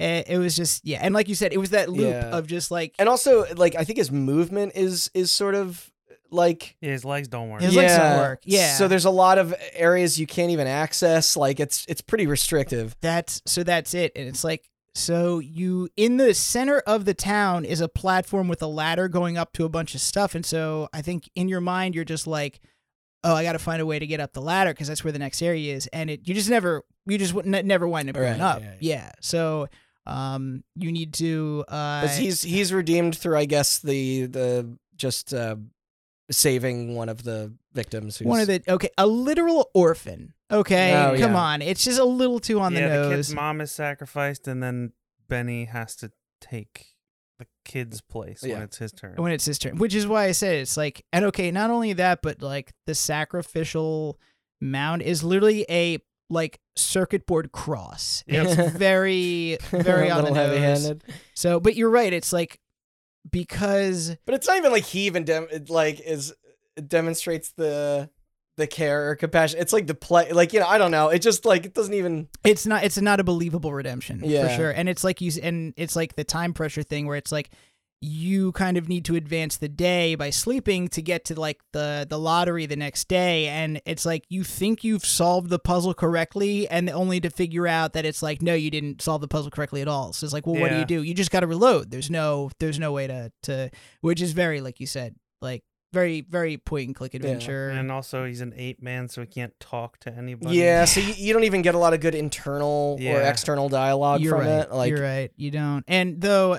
[0.00, 2.36] Uh, it was just yeah, and like you said, it was that loop Yeah.
[2.36, 5.88] of just like And also, like I think his movement is is sort of
[6.30, 7.62] like Yeah, his legs don't work.
[7.62, 8.42] His legs don't work.
[8.44, 8.76] Yeah.
[8.76, 11.36] So there's a lot of areas you can't even access.
[11.36, 12.96] Like it's it's pretty restrictive.
[13.00, 14.12] That's so that's it.
[14.16, 18.62] And it's like so you in the center of the town is a platform with
[18.62, 20.34] a ladder going up to a bunch of stuff.
[20.34, 22.60] And so I think in your mind you're just like,
[23.24, 25.12] oh, I got to find a way to get up the ladder because that's where
[25.12, 25.86] the next area is.
[25.88, 28.60] And it you just never you just would ne- never wind up going up.
[28.62, 29.12] yeah, Yeah.
[29.20, 29.68] So
[30.06, 35.34] um you need to uh 'Cause he's he's redeemed through, I guess, the the just
[35.34, 35.56] uh,
[36.30, 38.16] saving one of the victims.
[38.18, 40.32] Who's, one of the okay a literal orphan.
[40.50, 41.38] Okay, Oh, come yeah.
[41.38, 43.14] on, it's just a little too on yeah, the the nose.
[43.28, 44.92] kid's mom is sacrificed, and then
[45.28, 46.94] Benny has to take
[47.38, 48.62] the kid's place when Yeah.
[48.62, 49.14] it's his turn.
[49.16, 51.92] when it's his turn, which is why I said it's like, and okay, not only
[51.94, 54.18] that, but like the sacrificial
[54.60, 55.98] mound is literally a
[56.30, 58.22] like circuit board cross.
[58.26, 58.46] Yep.
[58.58, 60.36] It's very, very on the nose.
[60.38, 61.04] heavy-handed.
[61.34, 62.12] So, but you're right.
[62.12, 62.60] It's like
[63.30, 66.32] because But it's not even like he even dem- like is
[66.86, 68.10] demonstrates the
[68.56, 69.58] the care or compassion.
[69.60, 71.08] It's like the play, like you know, I don't know.
[71.08, 72.28] It just like it doesn't even.
[72.44, 75.96] it's not it's not a believable redemption for sure and it's like you and it's
[75.96, 77.50] like the time pressure thing where it's like
[78.04, 82.06] you kind of need to advance the day by sleeping to get to like the
[82.08, 83.48] the lottery the next day.
[83.48, 87.94] And it's like you think you've solved the puzzle correctly and only to figure out
[87.94, 90.12] that it's like no you didn't solve the puzzle correctly at all.
[90.12, 91.02] So it's like well what do you do?
[91.02, 91.90] You just got to reload.
[91.90, 93.70] There's no there's no way to to
[94.02, 95.62] which is very like you said like
[95.94, 97.70] very very point and click adventure.
[97.70, 100.56] And also, he's an ape man, so he can't talk to anybody.
[100.56, 104.20] Yeah, so you, you don't even get a lot of good internal or external dialogue
[104.20, 104.64] you're from right.
[104.64, 104.72] it.
[104.72, 105.30] Like, you're right.
[105.36, 105.84] You don't.
[105.86, 106.58] And though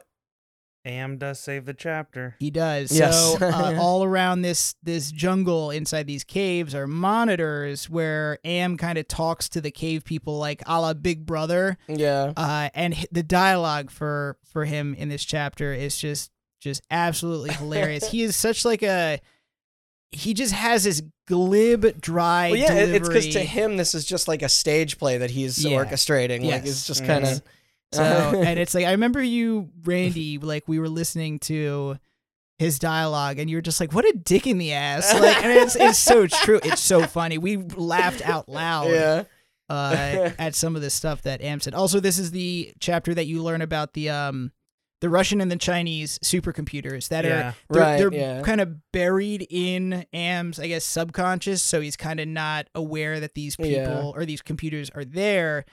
[0.86, 2.36] Am does save the chapter.
[2.40, 2.92] He does.
[2.98, 3.16] Yes.
[3.40, 8.98] So uh, all around this this jungle inside these caves are monitors where Am kind
[8.98, 11.78] of talks to the cave people like a la Big Brother.
[11.88, 16.32] yeah, Uh, and h- the dialogue for for him in this chapter is just
[16.62, 18.10] just absolutely hilarious.
[18.12, 19.20] he is such like a
[20.12, 24.06] he just has this glib, dry well, yeah, it- it's because to him this is
[24.06, 25.72] just like a stage play that he's Yeah.
[25.84, 26.46] orchestrating.
[26.50, 27.08] Like it's just Yes.
[27.08, 27.42] kind of.
[27.94, 28.04] So
[28.46, 31.98] and it's like I remember you, Randy, like we were listening to
[32.58, 35.14] his dialogue and you were just like, What a dick in the ass.
[35.14, 36.60] Like and it's it's so true.
[36.64, 37.38] It's so funny.
[37.38, 39.24] We laughed out loud yeah,
[39.70, 41.74] uh at some of the stuff that Am said.
[41.74, 44.52] Also, this is the chapter that you learn about the um
[45.02, 47.50] the Russian and the Chinese supercomputers that Yeah.
[47.50, 48.42] are they're, Right, they're yeah.
[48.42, 51.62] kind of buried in Am's, I guess, subconscious.
[51.62, 55.66] So he's kind of not aware that these people or these computers are there,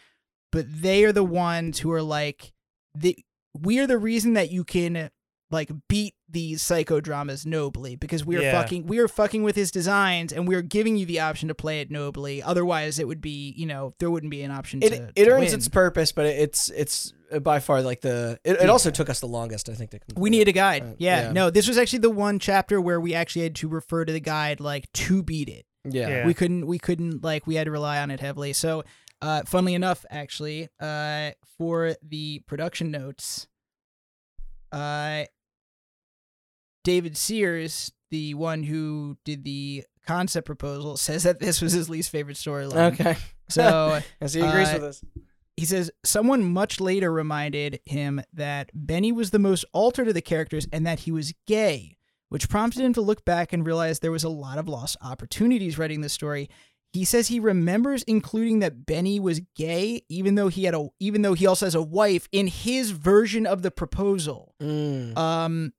[0.52, 2.52] but they are the ones who are like,
[2.94, 3.18] the,
[3.58, 5.10] we are the reason that you can
[5.50, 8.52] like beat these psychodramas nobly because we are Yeah.
[8.62, 11.82] fucking we are fucking with his designs and we're giving you the option to play
[11.82, 12.42] it nobly.
[12.42, 15.12] Otherwise, it would be you know there wouldn't be an option it to.
[15.14, 15.54] it to earns win.
[15.56, 18.38] its purpose, but it's it's by far like the.
[18.44, 18.68] It, it Yeah.
[18.68, 20.18] also took us the longest, I think, to complete.
[20.22, 20.82] We needed a guide.
[20.84, 21.22] Uh, yeah.
[21.26, 21.32] yeah.
[21.32, 24.20] No, this was actually the one chapter where we actually had to refer to the
[24.20, 25.66] guide like to beat it.
[25.84, 26.08] Yeah.
[26.08, 26.26] Yeah.
[26.26, 28.54] We couldn't we couldn't like we had to rely on it heavily.
[28.54, 28.84] So
[29.22, 33.46] uh funnily enough, actually, uh for the production notes,
[34.72, 35.24] uh
[36.84, 42.10] David Sears, the one who did the concept proposal, says that this was his least
[42.10, 42.92] favorite storyline.
[42.94, 43.16] Okay.
[43.48, 45.04] So As he agrees Uh, with us.
[45.56, 50.22] he says someone much later reminded him that Benny was the most altered of the
[50.22, 51.96] characters and that he was gay,
[52.30, 55.78] which prompted him to look back and realize there was a lot of lost opportunities
[55.78, 56.48] writing this story.
[56.92, 61.22] He says he remembers including that Benny was gay, even though he had a even
[61.22, 64.54] though he also has a wife in his version of the proposal.
[64.60, 65.16] Mm.
[65.16, 65.72] Um,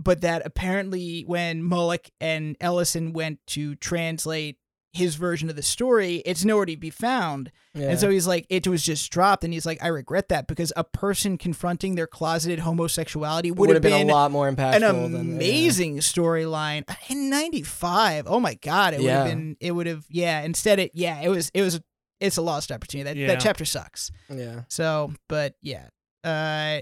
[0.00, 4.58] but that apparently when Mullich and Ellison went to translate
[4.92, 7.52] his version of the story, it's nowhere to be found.
[7.74, 7.90] Yeah.
[7.90, 10.72] And so he's like, it was just dropped, and he's like, I regret that because
[10.76, 14.74] a person confronting their closeted homosexuality would, would have been, been, a lot more impactful.
[14.74, 15.34] And an than- yeah.
[15.36, 18.26] amazing storyline in '95.
[18.26, 19.56] Oh my god, it would have been.
[19.60, 20.04] It would have.
[20.08, 20.40] Yeah.
[20.42, 20.92] Instead, it.
[20.94, 21.20] Yeah.
[21.20, 21.50] It was.
[21.54, 21.80] It was.
[22.20, 23.04] It's a lost opportunity.
[23.10, 23.26] That Yeah.
[23.28, 24.10] that chapter sucks.
[24.28, 24.62] Yeah.
[24.68, 25.88] So, but yeah.
[26.24, 26.80] Uh,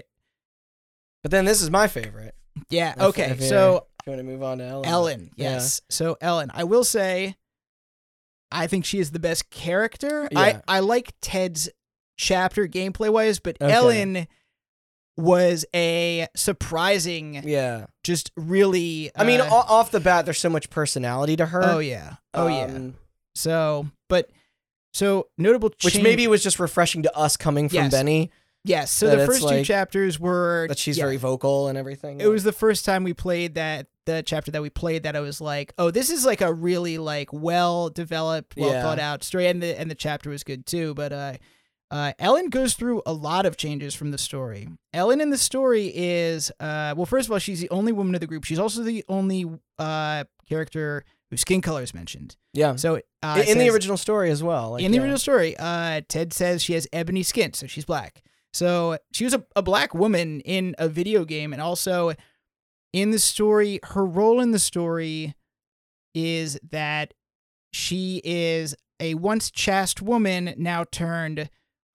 [1.23, 2.33] But then this is my favorite.
[2.69, 2.93] Yeah.
[2.93, 3.29] If- Okay.
[3.31, 4.85] if you- so if you want to move on to Ellen.
[4.89, 5.51] Ellen, Yeah.
[5.53, 5.81] yes.
[5.89, 7.35] So Ellen, I will say,
[8.51, 10.27] I think she is the best character.
[10.31, 10.39] Yeah.
[10.39, 11.69] I I like Ted's
[12.17, 13.71] chapter gameplay wise, but Okay.
[13.73, 14.27] Ellen
[15.17, 17.87] was a surprising, Yeah.
[18.03, 19.11] just really.
[19.15, 21.63] I mean, uh, off the bat, there's so much personality to her.
[21.63, 22.65] oh yeah, oh yeah.
[22.65, 22.95] Um,
[23.35, 24.29] So, but
[24.93, 27.91] so notable, Which maybe was just refreshing to us coming from Yes.
[27.91, 28.31] Benny
[28.67, 28.91] yes.
[28.91, 31.05] So that the first two chapters were that she's yeah.
[31.05, 32.19] very vocal and everything.
[32.21, 35.19] it was the first time we played that the chapter that we played that I
[35.19, 38.81] was like, oh, this is like a really like well developed, well Yeah.
[38.81, 40.93] thought out story, and the and the chapter was good too.
[40.93, 41.33] But uh,
[41.91, 44.67] uh, Ellen goes through a lot of changes from the story.
[44.93, 48.21] Ellen in the story is uh, well, first of all, she's the only woman of
[48.21, 48.43] the group.
[48.43, 49.45] She's also the only
[49.77, 52.37] uh character whose skin color is mentioned.
[52.53, 52.75] yeah.
[52.77, 54.71] So uh, in, in the original story as well.
[54.71, 55.01] like, in the yeah.
[55.03, 58.21] original story, uh, Ted says she has ebony skin, so she's black.
[58.53, 62.13] So she was a, a black woman in a video game, and also
[62.93, 65.35] in the story, her role in the story
[66.15, 67.13] is that
[67.71, 71.49] she is a once chaste woman now turned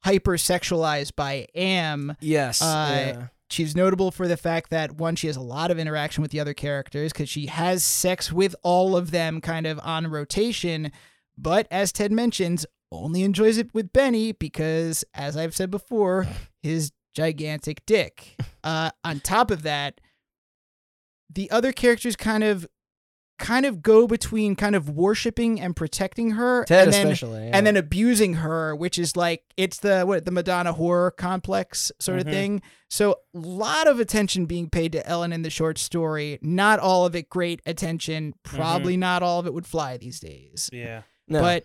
[0.04, 2.16] hypersexualized by Am.
[2.20, 2.62] Yes.
[2.62, 3.26] Uh, yeah.
[3.50, 6.40] She's notable for the fact that one, she has a lot of interaction with the
[6.40, 10.90] other characters because she has sex with all of them kind of on rotation.
[11.36, 16.26] But as Ted mentions, only enjoys it with Benny because, as I've said before,
[16.62, 18.36] his gigantic dick.
[18.64, 20.00] Uh, on top of that,
[21.28, 22.64] the other characters kind of
[23.40, 27.46] kind of go between kind of worshiping and protecting her Ted and then especially.
[27.46, 27.50] yeah.
[27.54, 32.20] and then abusing her, which is like it's the what the Madonna whore complex sort
[32.20, 32.30] of Mhm.
[32.30, 32.62] thing.
[32.88, 36.38] So a lot of attention being paid to Ellen in the short story.
[36.40, 38.34] Not all of it great attention.
[38.44, 40.70] Probably not all of it would fly these days.
[40.72, 41.02] Yeah.
[41.26, 41.40] No.
[41.40, 41.64] But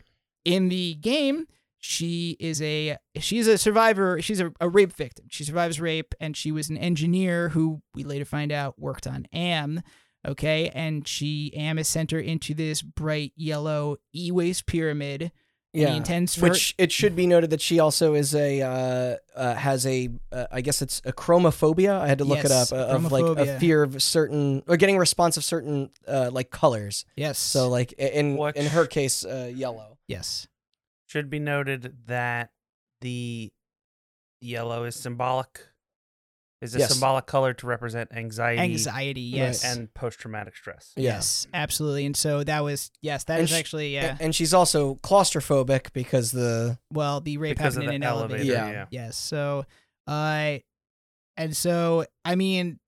[0.55, 1.45] in the game,
[1.79, 4.21] she is a she's a survivor.
[4.21, 5.25] She's a, a rape victim.
[5.29, 9.27] She survives rape, and she was an engineer who we later find out worked on
[9.33, 9.81] Am.
[10.27, 15.31] Okay, and she Am is sent her into this bright yellow e-waste pyramid.
[15.71, 15.91] yeah.
[15.91, 19.53] he intends for Which it should be noted that she also is a uh, uh,
[19.53, 21.91] has a uh, I guess it's a chromophobia.
[22.01, 24.95] I had to look it up uh, of like a fear of certain or getting
[24.95, 27.05] a response of certain uh, like colors.
[27.15, 29.96] yes, So like in Which- in her case, uh, yellow.
[30.07, 30.47] Yes,
[31.07, 32.51] Should be noted that
[33.01, 33.51] the
[34.41, 35.67] yellow is symbolic.
[36.59, 36.91] Is a Yes.
[36.91, 39.21] symbolic color to represent anxiety, anxiety.
[39.21, 40.91] Yes, and post-traumatic stress.
[40.95, 41.13] Yeah.
[41.13, 42.07] yes, absolutely.
[42.07, 44.17] And so that was yes, that And is sh- actually yeah.
[44.19, 48.37] And she's also claustrophobic because the well, the rape happened in an elevator.
[48.41, 48.51] elevator.
[48.53, 48.71] Yeah.
[48.71, 48.85] Yeah.
[48.89, 49.17] Yes.
[49.17, 49.65] So,
[50.07, 50.57] uh,
[51.37, 52.79] and so I mean,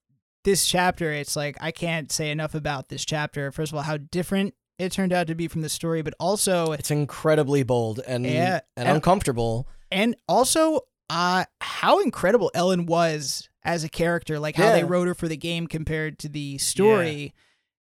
[0.46, 3.52] this chapter, it's like I can't say enough about this chapter.
[3.52, 6.72] First of all, how different it turned out to be from the story, but also,
[6.72, 9.68] it's incredibly bold and Yeah, and, and- uncomfortable.
[9.92, 15.14] and also, uh, how incredible Ellen was as a character, like how they wrote her
[15.14, 17.34] for the game compared to the story.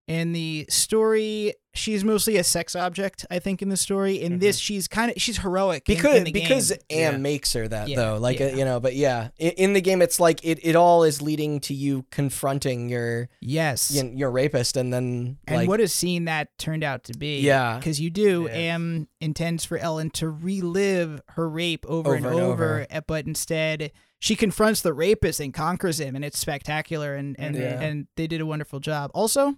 [0.09, 3.61] In the story, she's mostly a sex object, I think.
[3.61, 6.79] In the story, in this, she's kind of she's heroic Because in the because game.
[6.89, 7.17] Am Yeah.
[7.19, 8.55] makes her that Yeah, though, like uh, yeah.
[8.55, 8.79] you know.
[8.79, 12.05] But yeah, in, in the game, it's like it, it all is leading to you
[12.09, 16.83] confronting your yes, your, your rapist, and then And like what a scene that turned
[16.83, 17.41] out to be.
[17.41, 17.77] Yeah.
[17.77, 18.55] Because you do, Yes.
[18.57, 22.87] Am intends for Ellen to relive her rape over, and Over and over, over.
[22.89, 27.13] eh, but instead she confronts the rapist and conquers him, and it's spectacular.
[27.15, 27.79] And and, Yeah.
[27.79, 29.11] and they did a wonderful job.
[29.13, 29.55] Also,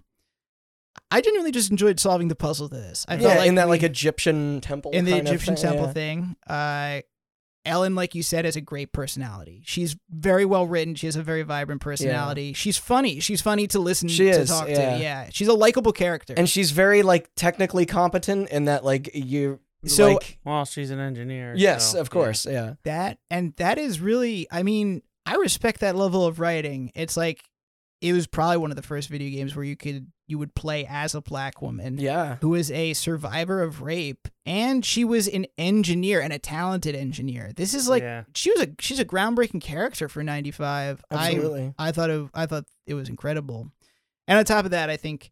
[1.12, 3.04] I genuinely just enjoyed solving the puzzle to this.
[3.08, 5.56] I yeah, felt like in that we- like Egyptian temple in the kind of Egyptian
[5.56, 5.92] thing, temple yeah.
[5.92, 6.36] thing.
[6.46, 7.00] Uh,
[7.64, 9.62] Ellen, like you said, has a great personality.
[9.64, 10.96] She's very well written.
[10.96, 12.54] She has a very vibrant personality.
[12.54, 13.20] She's funny.
[13.20, 14.96] She's funny to listen She to is, talk yeah.
[14.96, 15.02] to.
[15.02, 16.34] Yeah, she's a likable character.
[16.36, 20.98] and she's very like technically competent in that like you So- like Well, she's an
[20.98, 21.54] engineer.
[21.56, 22.10] yes, so, of yeah.
[22.10, 22.74] course, yeah.
[22.82, 27.44] that and that is really i mean i respect that level of writing it's like
[28.02, 30.84] it was probably one of the first video games where you could you would play
[30.88, 32.36] as a black woman Yeah.
[32.40, 37.52] who was a survivor of rape and she was an engineer and a talented engineer
[37.54, 38.24] this is like yeah.
[38.34, 41.74] she was a she's a groundbreaking character for 95 Absolutely.
[41.78, 43.70] i i thought it i thought it was incredible
[44.26, 45.30] and on top of that i think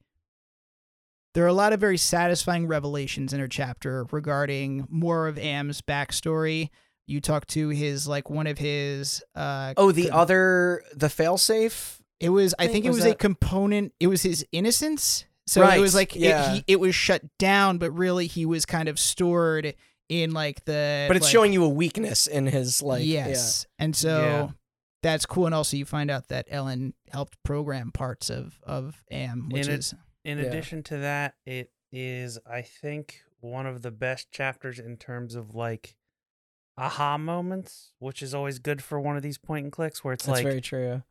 [1.34, 5.80] there are a lot of very satisfying revelations in her chapter regarding more of am's
[5.80, 6.68] backstory
[7.06, 11.99] you talk to his like one of his uh oh, the co- other the failsafe?
[12.20, 15.62] It was i thing, think it was was a component it was his innocence so
[15.62, 16.52] Right, it was like yeah.
[16.52, 19.74] it, he, it was shut down but really he was kind of stored
[20.08, 23.96] in like the But it's like- showing you a weakness in his like yes and
[23.96, 24.48] so Yeah.
[25.02, 29.48] that's cool and also you find out that ellen helped program parts of of am
[29.50, 29.94] which In it- is
[30.24, 30.44] In Yeah.
[30.44, 35.54] addition to that, it is, I think, one of the best chapters in terms of
[35.54, 35.96] like
[36.76, 40.26] aha moments, which is always good for one of these point and clicks where it's
[40.26, 41.02] That's like, very true.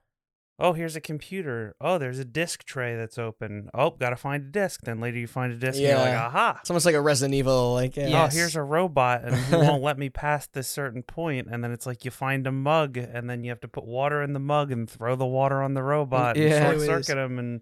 [0.59, 1.75] Oh, here's a computer.
[1.79, 3.69] Oh, there's a disk tray that's open.
[3.73, 4.81] Oh, gotta find a disk.
[4.83, 5.77] Then later you find a disk.
[5.79, 6.57] And you're like, aha.
[6.61, 7.73] It's almost like a Resident Evil.
[7.73, 8.05] Like yeah.
[8.05, 8.33] Oh, yes.
[8.33, 11.47] Oh, here's a robot, and he won't let me past this certain point.
[11.49, 14.21] And then it's like you find a mug, and then you have to put water
[14.21, 16.69] in the mug and throw the water on the robot, Yeah.
[16.71, 17.61] and short circuit him, and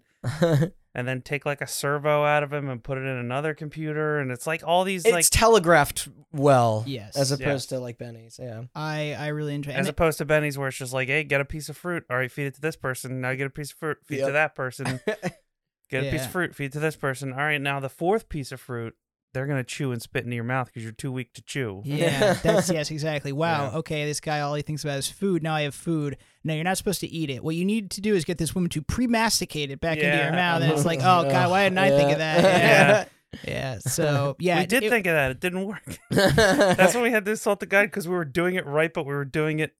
[0.98, 4.18] and then take like a servo out of him and put it in another computer,
[4.18, 6.82] and it's like all these it's like telegraphed well.
[6.86, 7.16] Yes.
[7.16, 7.66] As opposed Yes.
[7.66, 8.38] to like Benny's.
[8.42, 8.64] Yeah.
[8.74, 9.70] I I really enjoy.
[9.72, 12.04] as and opposed to Benny's where it's just like, hey, get a piece of fruit.
[12.10, 13.20] All right, feed it to this person.
[13.20, 13.98] Now get a piece of fruit.
[14.04, 14.26] Feed it Yep.
[14.28, 15.00] to that person.
[15.90, 16.54] Get a piece of fruit.
[16.54, 17.32] Feed it to this person.
[17.32, 18.94] All right, now the fourth piece of fruit,
[19.34, 21.82] they're gonna chew and spit into your mouth because you're too weak to chew.
[21.84, 23.32] Yeah, that's yes, exactly.
[23.32, 23.70] Wow.
[23.72, 23.78] Yeah.
[23.78, 25.42] Okay, this guy all he thinks about is food.
[25.42, 26.16] Now I have food.
[26.44, 27.44] No, you're not supposed to eat it.
[27.44, 30.32] What you need to do is get this woman to pre-masticate it back into your
[30.32, 32.42] mouth, and it's like, oh god, why didn't I think of that?
[32.42, 33.04] Yeah.
[33.46, 33.78] Yeah.
[33.86, 35.30] So yeah, we did it- think of that.
[35.32, 35.98] It didn't work.
[36.10, 39.04] That's when we had to assault the guy because we were doing it right, but
[39.04, 39.74] we were doing it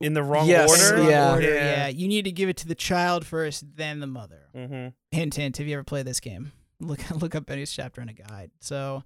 [0.00, 1.02] in the wrong Yes, order.
[1.02, 1.32] wrong Yeah.
[1.34, 1.88] order, yeah.
[1.88, 4.46] You need to give it to the child first, then the mother.
[4.56, 4.88] Mm-hmm.
[5.10, 5.56] Hint, hint.
[5.58, 6.52] Have you ever played this game?
[6.80, 8.50] Look, look up Benny's chapter in a guide.
[8.60, 9.02] So,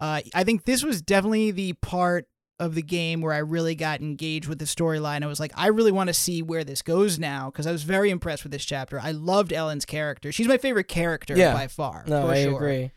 [0.00, 2.26] uh, I think this was definitely the part
[2.58, 5.22] of the game where I really got engaged with the storyline.
[5.22, 7.82] I was like, I really want to see where this goes now because I was
[7.84, 9.00] very impressed with this chapter.
[9.00, 10.30] I loved Ellen's character.
[10.30, 11.54] She's my favorite character Yeah.
[11.54, 12.04] by far.
[12.06, 12.56] no, for I sure.
[12.56, 12.90] agree.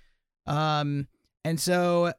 [0.46, 1.08] Um,
[1.46, 2.12] and so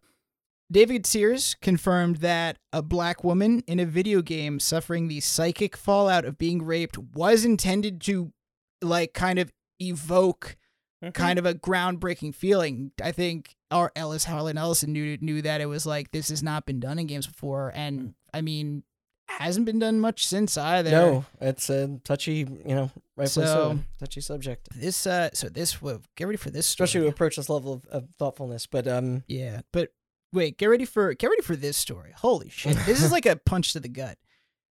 [0.73, 6.25] David Sears confirmed that a black woman in a video game suffering the psychic fallout
[6.25, 8.33] of being raped was intended to,
[8.81, 10.57] like, kind of evoke
[11.05, 11.23] Mm-hmm.
[11.23, 12.93] kind of a groundbreaking feeling.
[13.03, 16.67] I think our Ellis Harlan Ellison knew knew that it was like this has not
[16.67, 18.83] been done in games before, and I mean,
[19.29, 20.91] hasn't been done much since either.
[20.91, 25.81] No, it's a touchy, you know, rightfully so, So- touchy subject, This uh, so this
[25.83, 26.85] will get ready for this story.
[26.87, 28.67] especially to approach this level of, of thoughtfulness.
[28.67, 29.93] But um, Yeah, but
[30.33, 32.13] wait, get ready for get ready for this story.
[32.17, 32.77] Holy shit.
[32.87, 34.19] This is like a punch to the gut.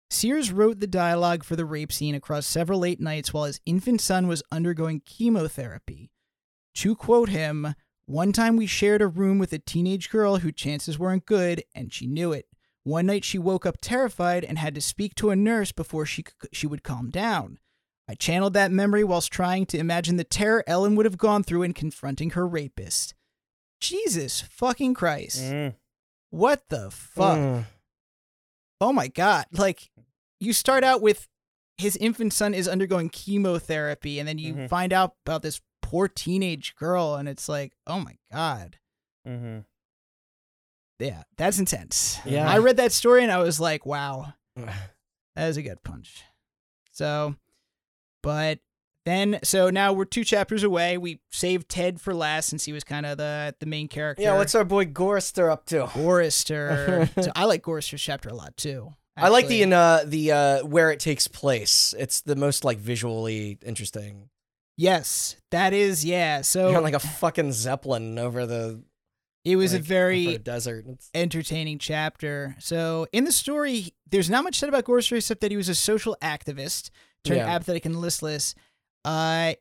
[0.09, 4.01] Sears wrote the dialogue for the rape scene across several late nights while his infant
[4.01, 6.10] son was undergoing chemotherapy.
[6.75, 7.75] To quote him,
[8.05, 11.91] one time we shared a room with a teenage girl whose chances weren't good, and
[11.93, 12.47] she knew it.
[12.83, 16.23] One night she woke up terrified and had to speak to a nurse before she
[16.23, 17.59] could, she would calm down.
[18.09, 21.61] I channeled that memory whilst trying to imagine the terror Ellen would have gone through
[21.63, 23.13] in confronting her rapist.
[23.79, 25.41] Jesus fucking Christ.
[25.43, 25.75] Mm.
[26.31, 27.37] What the fuck?
[27.37, 27.65] mm,
[28.79, 29.45] Oh my god.
[29.51, 29.91] Like
[30.39, 31.27] you start out with
[31.77, 34.69] his infant son is undergoing chemotherapy and then you Mhm.
[34.69, 35.61] find out about this
[35.91, 38.77] poor teenage girl and it's like, "Oh my god."
[39.27, 39.59] Mm-hmm.
[40.99, 42.19] Yeah, that's intense.
[42.25, 42.49] Yeah.
[42.49, 46.23] I read that story and I was like, "Wow, that is a good punch."
[46.91, 47.35] So,
[48.23, 48.59] but
[49.05, 50.97] then so now we're two chapters away.
[50.97, 54.23] We saved Ted for last since he was kind of the the main character.
[54.23, 54.37] yeah.
[54.37, 55.87] What's our boy Gorster up to?
[55.87, 57.09] Gorister?
[57.23, 58.93] so I like Gorister's chapter a lot too.
[59.17, 59.61] I like the actually.
[59.63, 61.93] in uh the uh where it takes place.
[61.97, 64.29] It's the most like visually interesting.
[64.77, 66.41] Yes, that is yeah.
[66.41, 68.83] So You're like a fucking zeppelin over the
[69.43, 70.85] it was like, a very desert.
[70.87, 72.55] It's, entertaining chapter.
[72.59, 75.75] So in the story, there's not much said about Gorister except that he was a
[75.75, 76.89] social activist
[77.23, 77.47] turned Yeah.
[77.55, 78.53] apathetic and listless.
[79.03, 79.53] Uh,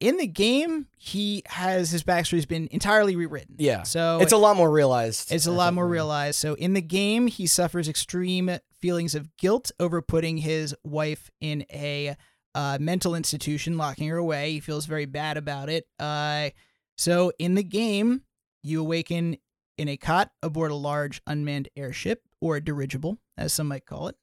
[0.00, 3.56] in the game, he has his backstory has been entirely rewritten.
[3.58, 5.32] yeah, So it's a lot more realized.
[5.32, 6.38] it's a lot more realized.
[6.38, 11.64] So in the game, he suffers extreme feelings of guilt over putting his wife in
[11.72, 12.16] a
[12.56, 14.52] uh, mental institution, locking her away.
[14.52, 15.86] He feels very bad about it.
[15.98, 16.50] Uh,
[16.96, 18.22] so in the game,
[18.62, 19.36] you awaken
[19.78, 24.08] in a cot aboard a large unmanned airship or a dirigible, as some might call
[24.08, 24.16] it.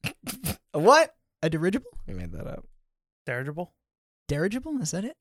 [0.73, 1.13] A What?
[1.43, 1.91] A dirigible?
[2.07, 2.65] You made that up.
[3.27, 3.73] Dirigible.
[4.27, 4.81] Dirigible?
[4.81, 5.15] Is that it?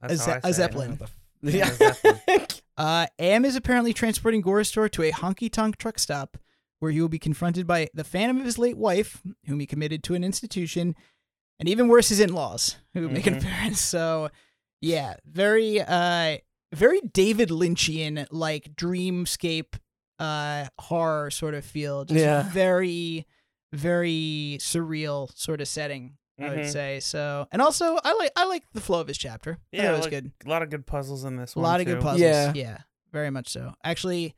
[0.00, 0.98] That's A ze- a zeppelin.
[1.42, 1.70] Yeah,
[2.04, 2.46] Yeah.
[2.76, 6.38] Uh, Am is apparently transporting Gorister to a honky tonk truck stop
[6.78, 10.02] where he will be confronted by the phantom of his late wife, whom he committed
[10.04, 10.94] to an institution,
[11.58, 13.80] and even worse, his in laws, who make an appearance.
[13.80, 14.30] So,
[14.80, 16.38] yeah, very, uh,
[16.74, 19.74] very David Lynchian, like dreamscape,
[20.18, 22.04] uh, horror sort of feel.
[22.04, 22.42] Just Yeah.
[22.50, 23.26] very,
[23.72, 26.16] very surreal sort of setting.
[26.40, 26.72] I would Mhm.
[26.72, 29.58] say so, and also I like I like the flow of his chapter.
[29.70, 30.32] Yeah, it was like, good.
[30.44, 31.64] A lot of good puzzles in this one.
[31.64, 32.20] A lot of good puzzles.
[32.22, 32.52] Yeah.
[32.54, 32.78] Yeah.
[33.12, 33.74] very much so.
[33.84, 34.34] Actually,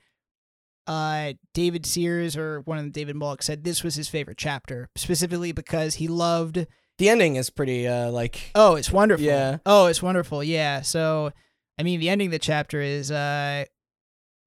[0.89, 4.89] uh, David Sears or one of the David Mullich said this was his favorite chapter,
[4.97, 6.67] specifically because he loved.
[6.99, 9.25] The ending is pretty uh like Oh, it's wonderful.
[9.25, 9.59] Yeah.
[9.67, 10.43] Oh, it's wonderful.
[10.45, 10.83] Yeah.
[10.83, 11.33] So,
[11.79, 13.65] I mean, the ending of the chapter is uh,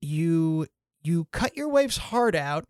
[0.02, 0.68] you
[1.04, 2.66] you cut your wife's heart out.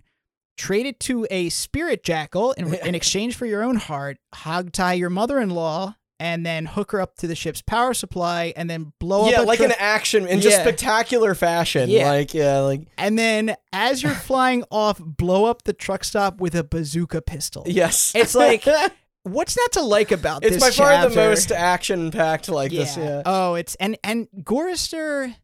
[0.58, 4.18] Trade it to a spirit jackal in, in exchange for your own heart.
[4.34, 8.68] Hog tie your mother-in-law, and then hook her up to the ship's power supply, and
[8.68, 9.48] then blow yeah, up.
[9.48, 10.64] like an action in just Yeah.
[10.64, 11.92] spectacular fashion.
[11.92, 12.10] Yeah.
[12.10, 16.56] Like yeah, like And then as you're flying off, blow up the truck stop with
[16.56, 17.64] a bazooka pistol.
[17.68, 18.14] yes.
[18.16, 18.66] It's like-
[19.28, 22.72] what's not to like about It's this It's by far the most action packed like
[22.72, 22.98] this.
[22.98, 23.24] Yeah.
[23.26, 25.36] Oh, it's and and Gorister.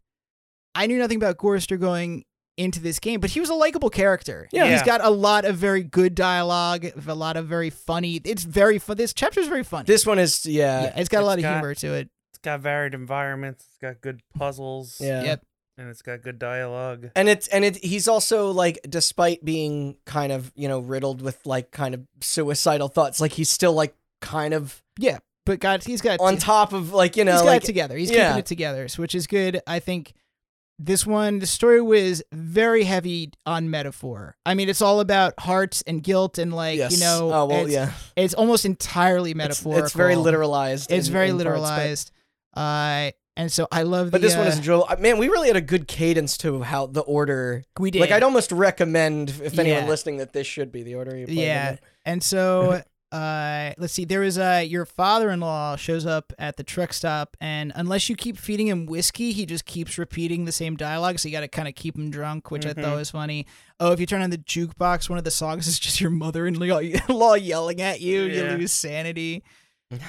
[0.75, 2.25] I knew nothing about Gorister going
[2.57, 4.47] into this game, but he was a likable character.
[4.51, 4.71] Yeah.
[4.71, 8.21] He's got a lot of very good dialogue, a lot of very funny.
[8.23, 8.97] It's very fun.
[8.97, 9.85] This chapter is very funny.
[9.85, 10.83] This one is yeah.
[10.83, 12.09] yeah, it's got a It's lot of humor to it.
[12.31, 13.65] It's got varied environments.
[13.67, 14.99] It's got good puzzles.
[14.99, 15.23] Yeah.
[15.23, 15.45] Yep.
[15.77, 17.09] And it's got good dialogue.
[17.15, 21.43] And it's and it he's also like despite being kind of, you know, riddled with
[21.45, 26.01] like kind of suicidal thoughts, like he's still like kind of Yeah, but God, he's
[26.01, 27.97] got on top of like, you know, he's got like it together.
[27.97, 28.27] He's yeah.
[28.29, 29.61] keeping it together, which is good.
[29.65, 30.13] I think
[30.79, 34.35] this one, the story was very heavy on metaphor.
[34.45, 36.93] I mean, it's all about hearts and guilt and like yes.
[36.93, 37.93] you know, Oh well it's, yeah.
[38.15, 39.85] it's almost entirely It's, metaphorical.
[39.85, 40.91] it's very literalized.
[40.91, 42.11] It's in- very in parts, but- literalized.
[42.55, 44.11] Uh, and so I love.
[44.11, 44.85] But the, this one is uh, enjoyable.
[44.89, 47.63] Uh, Man, we really had a good cadence to how the order.
[47.79, 49.89] we did Like, I'd almost recommend if anyone Yeah.
[49.89, 52.81] listening that this should be the order you play Yeah, and so
[53.11, 54.05] uh, let's see.
[54.05, 58.37] There is uh, your father-in-law shows up at the truck stop, and unless you keep
[58.37, 61.19] feeding him whiskey, he just keeps repeating the same dialogue.
[61.19, 62.81] So you got to kind of keep him drunk, which I Mm-hmm.
[62.81, 63.45] thought was funny.
[63.79, 67.33] Oh, if you turn on the jukebox, one of the songs is just your mother-in-law
[67.35, 68.23] yelling at you.
[68.23, 68.51] Yeah.
[68.53, 69.43] You lose sanity.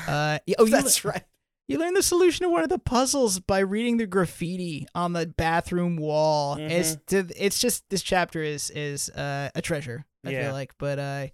[0.08, 1.24] Uh, oh, you, That's right.
[1.66, 5.26] You learn the solution to one of the puzzles by reading the graffiti on the
[5.26, 6.56] bathroom wall.
[6.60, 10.04] It's to, it's just this chapter is is uh, a treasure.
[10.26, 10.44] I Yeah.
[10.44, 11.26] feel like, but uh,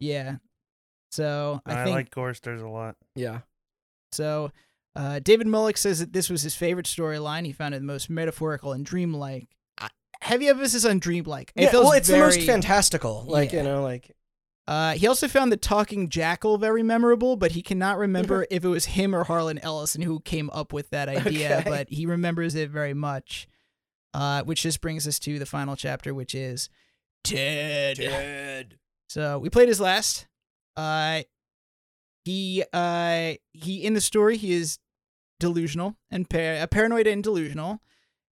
[0.00, 0.36] yeah.
[1.12, 2.96] So I, I, think like Gorsters a lot.
[3.14, 3.40] Yeah.
[4.12, 4.52] so.
[4.96, 7.44] Uh, David Mullich says that this was his favorite storyline.
[7.44, 9.48] He found it the most metaphorical and dreamlike.
[9.76, 9.88] I-
[10.20, 11.52] Heavy emphasis on dreamlike.
[11.56, 13.24] It yeah feels well, it's the most fantastical.
[13.26, 13.58] Like, Yeah.
[13.58, 14.12] you know, like.
[14.66, 18.68] Uh, he also found the talking jackal very memorable, but he cannot remember if it
[18.68, 21.58] was him or Harlan Ellison who came up with that idea.
[21.58, 21.70] Okay.
[21.70, 23.46] But he remembers it very much.
[24.14, 26.70] Uh, which just brings us to the final chapter, which is
[27.24, 28.78] Ted.
[29.08, 30.28] So we played his last.
[30.76, 31.22] Uh,
[32.24, 34.78] he uh he in the story he is
[35.40, 37.80] delusional and par- paranoid and delusional.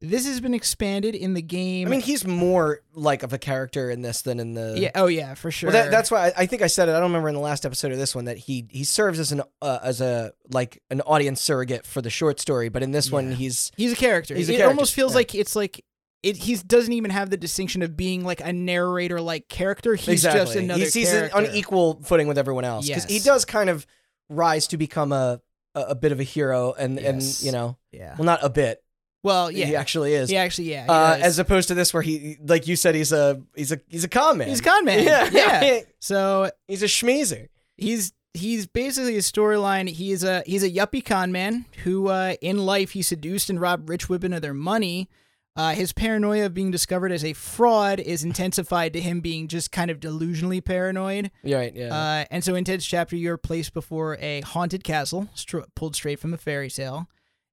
[0.03, 1.87] This has been expanded in the game.
[1.87, 4.75] I mean, he's more like of a character in this than in the.
[4.79, 5.71] yeah, oh yeah, for sure.
[5.71, 6.93] Well, that, that's why I, I think I said it.
[6.93, 9.31] I don't remember in the last episode of this one that he he serves as
[9.31, 13.13] an uh, as a like an audience surrogate for the short story, but in this
[13.13, 14.35] one he's He's a character.
[14.35, 15.17] He's a it character, almost feels yeah.
[15.17, 15.85] like it's like
[16.23, 16.37] it.
[16.39, 19.97] He doesn't even have the distinction of being like a narrator like character.
[19.97, 20.81] He's exactly just another.
[20.81, 21.37] he's, he's character.
[21.37, 23.87] on equal footing with everyone else because he does kind of
[24.31, 25.43] rise to become a
[25.75, 27.41] a, a bit of a hero and Yes.
[27.41, 28.15] and you know Yeah.
[28.17, 28.83] well not a bit
[29.23, 29.67] Well, yeah.
[29.67, 30.85] he actually is He actually, yeah.
[30.85, 31.23] he uh, does.
[31.25, 34.09] as opposed to this where he like you said he's a he's a he's a
[34.09, 35.05] con man he's a con man.
[35.05, 35.81] yeah yeah.
[36.01, 37.49] So he's a schmeezer
[37.81, 39.89] he's he's basically a storyline.
[39.89, 43.89] He's a he's a yuppie con man who uh, in life he seduced and robbed
[43.89, 45.09] rich women of their money.
[45.57, 49.73] Uh, his paranoia of being discovered as a fraud is intensified to him being just
[49.73, 51.31] kind of delusionally paranoid.
[51.43, 55.29] yeah right yeah Uh, and so in Ted's chapter, you're placed before a haunted castle,
[55.75, 57.09] pulled straight from a fairy tale.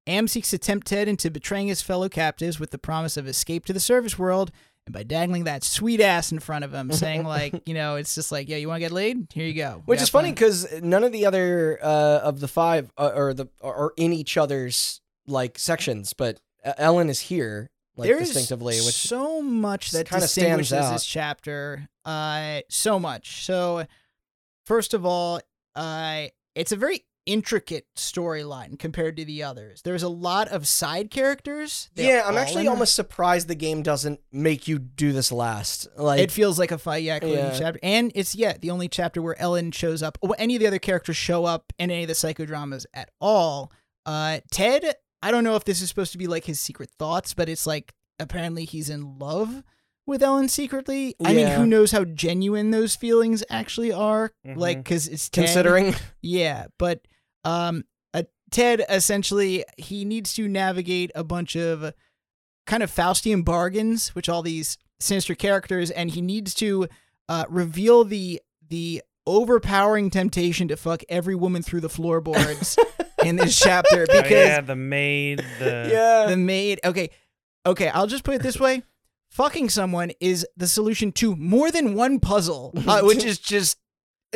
[0.08, 3.66] Am seeks to tempt Ted into betraying his fellow captives with the promise of escape
[3.66, 4.50] to the service world,
[4.86, 8.14] and by dangling that sweet ass in front of him, saying like, you know, it's
[8.14, 9.26] just like, yeah, you want to get laid?
[9.34, 9.82] Here you go.
[9.84, 13.34] Which Have is funny because none of the other uh, of the five uh, or
[13.34, 17.68] the are in each other's like sections, but Ellen is here
[17.98, 20.92] like There is distinctively, which so much that kinda stands distinguishes out.
[20.92, 21.88] this chapter.
[22.04, 23.44] Uh, so much.
[23.44, 23.84] So,
[24.64, 25.40] first of all,
[25.74, 29.82] uh, it's a very intricate storyline compared to the others.
[29.82, 31.90] There's a lot of side characters.
[31.94, 35.86] They're yeah, I'm actually almost surprised the game doesn't make you do this last.
[35.96, 37.54] Like, It feels like a fight, yeah, Yeah.
[37.56, 40.16] chapter, and it's yeah the only chapter where Ellen shows up.
[40.22, 43.70] Or any of the other characters show up in any of the psychodramas at all.
[44.06, 47.34] Uh, Ted, I don't know if this is supposed to be like his secret thoughts,
[47.34, 49.62] but it's like apparently he's in love
[50.06, 51.14] with Ellen secretly.
[51.22, 54.32] I mean, who knows how genuine those feelings actually are?
[54.42, 54.84] Like, Mhm.
[54.84, 55.44] because it's Ted.
[55.44, 57.02] considering Yeah, but
[57.48, 57.84] um,
[58.14, 61.92] uh, Ted essentially he needs to navigate a bunch of
[62.66, 66.88] kind of Faustian bargains, which all these sinister characters, and he needs to
[67.28, 72.78] uh, reveal the the overpowering temptation to fuck every woman through the floorboards
[73.24, 76.80] in this chapter Oh, because yeah, the maid, the yeah, the maid.
[76.84, 77.10] Okay,
[77.66, 78.82] okay, I'll just put it this way.
[79.30, 83.78] Fucking someone is the solution to more than one puzzle, uh, which is just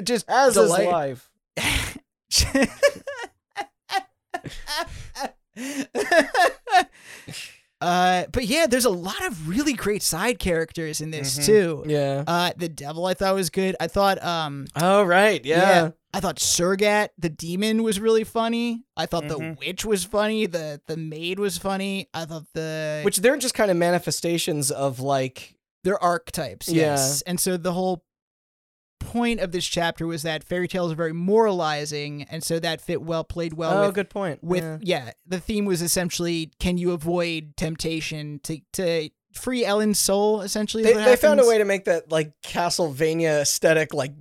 [0.02, 1.30] just as is life.
[7.80, 11.46] uh, but yeah, there's a lot of really great side characters in this Mhm.
[11.46, 11.84] too.
[11.86, 12.24] Yeah.
[12.26, 13.76] Uh, the devil I thought was good.
[13.80, 15.44] I thought um Oh right.
[15.44, 15.90] Yeah.
[16.14, 18.84] I thought Surgat the demon was really funny.
[18.96, 19.58] I thought the Mhm.
[19.58, 20.46] witch was funny.
[20.46, 22.08] The the maid was funny.
[22.14, 26.68] I thought the Which they're just kind of manifestations of like they're archetypes.
[26.68, 26.92] Yeah.
[26.92, 28.04] Yes, and so the whole
[29.12, 33.02] point of this chapter was that fairy tales are very moralizing, and so that fit
[33.02, 34.42] well, played well oh, with good point.
[34.42, 34.78] with Yeah.
[34.82, 35.10] yeah.
[35.26, 40.94] the theme was essentially can you avoid temptation to to free Ellen's soul essentially is
[40.94, 44.12] They, they found a way to make that like Castlevania aesthetic like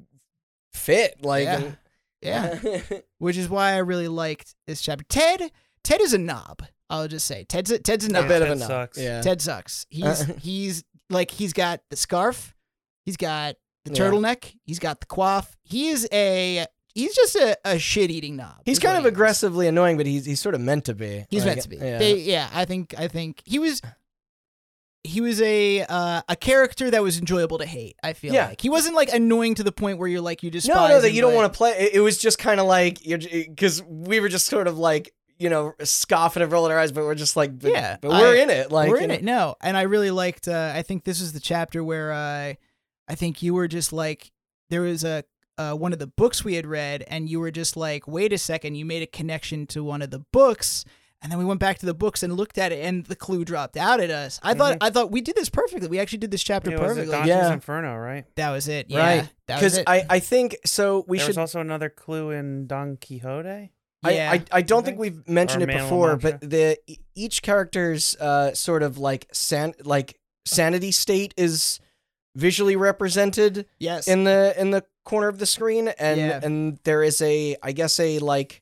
[0.74, 1.24] fit.
[1.24, 1.56] Like, Yeah.
[1.58, 1.78] and-
[2.22, 2.60] yeah
[3.18, 5.52] which is why I really liked this chapter Ted
[5.84, 8.48] Ted is a knob I'll just say Ted's a, Ted's a a knob bit of
[8.50, 8.68] Ted a knob.
[8.68, 8.98] sucks.
[8.98, 9.22] Yeah.
[9.22, 12.56] Ted sucks he's he's like he's got the scarf
[13.06, 13.56] he's got
[13.86, 14.02] the Yeah.
[14.10, 18.62] turtleneck he's got the coif he is a he's just a, a shit eating knob
[18.66, 21.26] He's kind of he aggressively annoying, but he's he's sort of meant to be.
[21.30, 21.78] He's Like, meant to be.
[21.78, 21.98] Yeah.
[22.00, 23.82] They, yeah, I think I think he was
[25.04, 27.96] he was a uh, a character that was enjoyable to hate.
[28.04, 28.50] I feel Yeah.
[28.50, 30.76] like he wasn't like annoying to the point where you're like you despise.
[30.76, 31.72] no, no, that you don't want to play.
[31.72, 35.12] It, it was just kind of like you're because we were just sort of like
[35.40, 38.36] you know scoffing and rolling our eyes, but we're just like, but, Yeah, but we're
[38.36, 38.72] I- in it.
[38.72, 39.24] Like, we're in know- it.
[39.24, 40.48] No, and I really liked.
[40.48, 42.54] Uh, I think this is the chapter where uh,
[43.12, 44.32] I think you were just like
[44.70, 45.24] there was a.
[45.58, 48.38] Uh, one of the books we had read, and you were just like, "Wait a
[48.38, 50.86] second!" You made a connection to one of the books,
[51.22, 53.44] and then we went back to the books and looked at it, and the clue
[53.46, 54.40] dropped out at us.
[54.42, 55.88] I thought, I thought we did this perfectly.
[55.88, 57.12] We actually did this chapter It was perfectly.
[57.12, 57.54] Dante's Yeah.
[57.54, 58.26] Inferno, right?
[58.38, 58.88] That was it.
[58.90, 59.30] Yeah, right?
[59.46, 59.78] Because.
[59.86, 61.06] I I think so.
[61.08, 61.32] We there should.
[61.32, 63.72] was also another clue in Don Quixote.
[64.08, 64.32] yeah.
[64.32, 65.00] I, I, I don't think think.
[65.00, 66.78] we've mentioned Or it Man of La before, but the
[67.14, 71.80] each character's uh, sort of like san like sanity state is
[72.36, 74.08] visually represented yes.
[74.08, 76.40] in the in the corner of the screen, and Yeah.
[76.44, 78.62] and there is a I guess a like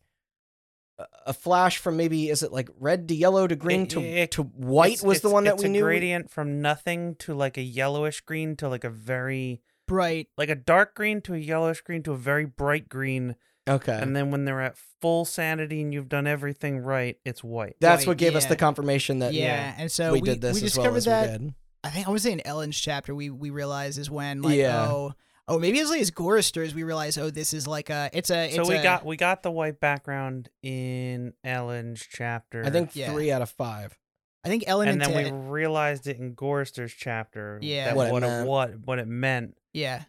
[1.26, 4.32] a- flash from maybe is it like red to yellow to green It- to it-
[4.32, 5.82] to white It's- was the one that it's we a knew.
[5.84, 10.28] gradient from nothing to like a yellowish green to like a very bright.
[10.38, 13.36] like a dark green to a yellowish green to a very bright green,
[13.68, 17.76] Okay, and then when they're at full sanity and you've done everything right, it's white.
[17.80, 19.74] that's Right, what gave us the confirmation that yeah.
[19.78, 21.42] and so we, we, did this we discovered well that.
[21.84, 21.92] We did.
[21.92, 23.14] I think I was in Ellen's chapter.
[23.16, 24.88] We we realized is when like Yeah.
[24.90, 25.14] oh
[25.48, 28.52] oh maybe as late as Goristers we realize oh this is like a it's a
[28.52, 32.64] So we a- got we got the white background in Ellen's chapter.
[32.66, 33.12] I think Yeah.
[33.12, 33.98] three out of five.
[34.44, 35.34] I think Ellen and and, then Ted.
[35.34, 37.60] we realized it in Gorster's chapter.
[37.62, 37.86] Yeah.
[37.86, 38.48] that What what it it, meant.
[38.48, 39.58] what what it meant.
[39.74, 40.04] yeah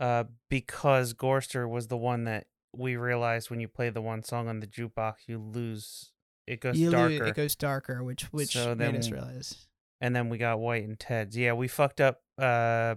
[0.00, 4.48] Uh, because Gorster was the one that we realized when you play the one song
[4.48, 6.10] on the jukebox, you lose.
[6.46, 9.66] It goes you lose- darker, it goes darker which which So made us realize
[10.04, 11.36] and then we got White and Ted's.
[11.36, 12.20] Yeah, we fucked up.
[12.38, 12.96] Uh,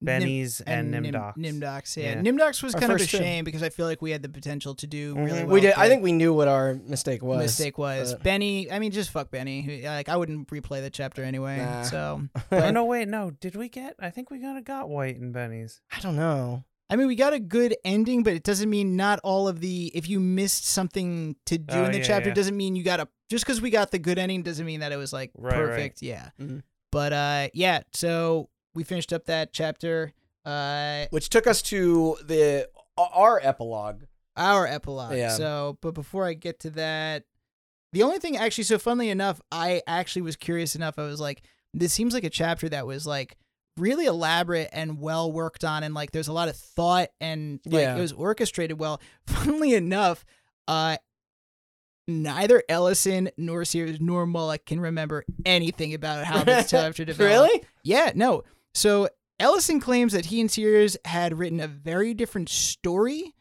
[0.00, 1.38] Nim- Benny's and, Nim- Nimdok's.
[1.38, 2.04] Nimdok's, yeah.
[2.16, 2.20] Yeah.
[2.20, 3.16] Nimdok's was Our kind of a first two.
[3.18, 5.44] shame because I feel like we had the potential to do really Mhm.
[5.46, 5.54] well.
[5.54, 5.72] we did.
[5.74, 7.42] I think we knew what our mistake was.
[7.42, 8.70] mistake was but- Benny.
[8.70, 9.82] I mean, just fuck Benny.
[9.84, 11.56] Like I wouldn't replay the chapter anyway.
[11.58, 11.82] Nah.
[11.84, 12.22] So
[12.52, 13.30] oh no, wait, no.
[13.30, 13.94] Did we get?
[13.98, 15.80] I think we kind of got White and Benny's.
[15.90, 16.64] I don't know.
[16.90, 19.90] I mean, we got a good ending, but it doesn't mean not all of the.
[19.94, 22.34] If you missed something to do Oh, in the yeah, chapter, yeah.
[22.34, 23.08] doesn't mean you got a.
[23.30, 25.66] Just because we got the good ending doesn't mean that it was like Right, right.
[25.66, 26.02] perfect.
[26.02, 26.28] Yeah.
[26.40, 26.62] Mhm.
[26.92, 27.80] But uh, yeah.
[27.94, 30.12] So we finished up that chapter.
[30.44, 34.02] Uh, Which took us to the our epilogue.
[34.36, 35.16] our epilogue.
[35.16, 35.30] Yeah.
[35.30, 37.24] So, but before I get to that,
[37.92, 40.98] the only thing actually, so funnily enough, I actually was curious enough.
[40.98, 41.42] I was like,
[41.72, 43.36] this seems like a chapter that was like
[43.76, 47.82] really elaborate and well worked on, and like there's a lot of thought and like
[47.82, 47.96] Yeah.
[47.96, 49.00] it was orchestrated well.
[49.26, 50.24] Funnily enough,
[50.68, 50.96] uh.
[52.06, 57.50] Neither Ellison nor Sears nor Mullich can remember anything about how this chapter developed.
[57.50, 57.64] really?
[57.82, 58.42] Yeah, no.
[58.74, 59.08] So
[59.40, 63.32] Ellison claims that he and Sears had written a very different story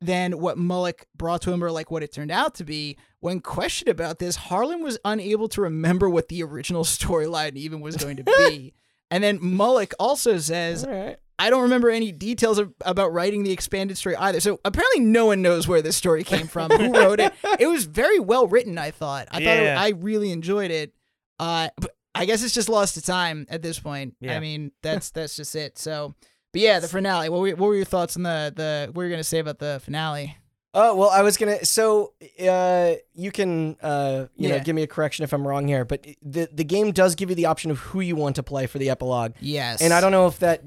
[0.00, 2.98] than what Mullich brought to him or like what it turned out to be.
[3.20, 7.96] When questioned about this, Harlan was unable to remember what the original storyline even was
[7.96, 8.74] going to be.
[9.10, 11.16] and then Mullich also says, All right.
[11.40, 14.40] I don't remember any details of, about writing the expanded story either.
[14.40, 17.32] So apparently, no one knows where this story came from, who wrote it.
[17.60, 18.76] It was very well written.
[18.76, 19.28] I thought.
[19.30, 20.92] I thought it, I really enjoyed it.
[21.38, 24.16] Uh, but I guess it's just lost to time at this point.
[24.28, 25.78] I mean, that's that's just it.
[25.78, 26.14] So,
[26.52, 27.28] but yeah, the finale.
[27.28, 28.86] What were, what were your thoughts on the the?
[28.88, 30.36] What were you gonna say about the finale?
[30.74, 31.64] Oh well, I was gonna.
[31.64, 32.12] So,
[32.46, 35.84] uh, you can, uh, you know, give me a correction if I'm wrong here.
[35.84, 38.66] But the the game does give you the option of who you want to play
[38.66, 40.62] for the epilogue, Yes, and I don't know if that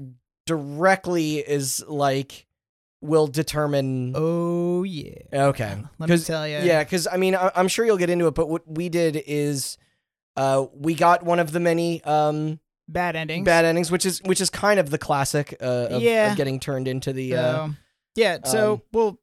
[0.46, 2.46] directly is like
[3.00, 4.12] will determine.
[4.16, 5.14] Oh yeah.
[5.32, 6.58] Okay, Let me tell you.
[6.58, 8.34] Yeah, because I mean, I, I'm sure you'll get into it.
[8.34, 9.78] But what we did is,
[10.36, 12.58] uh, we got one of the many um
[12.88, 13.44] Bad endings.
[13.44, 16.34] bad endings, which is which is kind of the classic uh, of, of Yeah.
[16.34, 17.30] getting turned into the.
[17.30, 17.68] So, Uh,
[18.16, 18.38] yeah.
[18.44, 19.18] So um, well,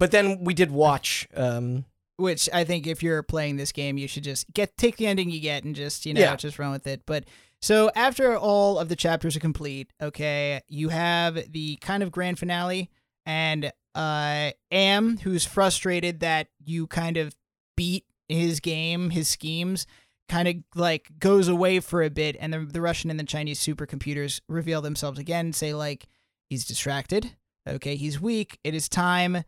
[0.00, 1.28] but then we did watch.
[1.34, 1.84] Um,
[2.16, 5.30] which I think if you're playing this game, you should just get take the ending
[5.30, 6.34] you get and just you know Yeah.
[6.36, 7.02] just run with it.
[7.06, 7.24] But
[7.62, 12.38] so after all of the chapters are complete, okay, you have the kind of grand
[12.38, 12.90] finale,
[13.24, 17.34] and uh, Am, who's frustrated that you kind of
[17.76, 19.86] beat his game, his schemes,
[20.28, 23.60] kind of like goes away for a bit, and the the Russian and the Chinese
[23.60, 26.06] supercomputers reveal themselves again, and say like.
[26.50, 27.36] He's distracted.
[27.68, 28.58] Okay, he's weak.
[28.64, 29.44] It is time.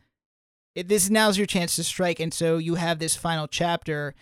[0.75, 4.15] It, this now's your chance to strike, and so you have this final chapter.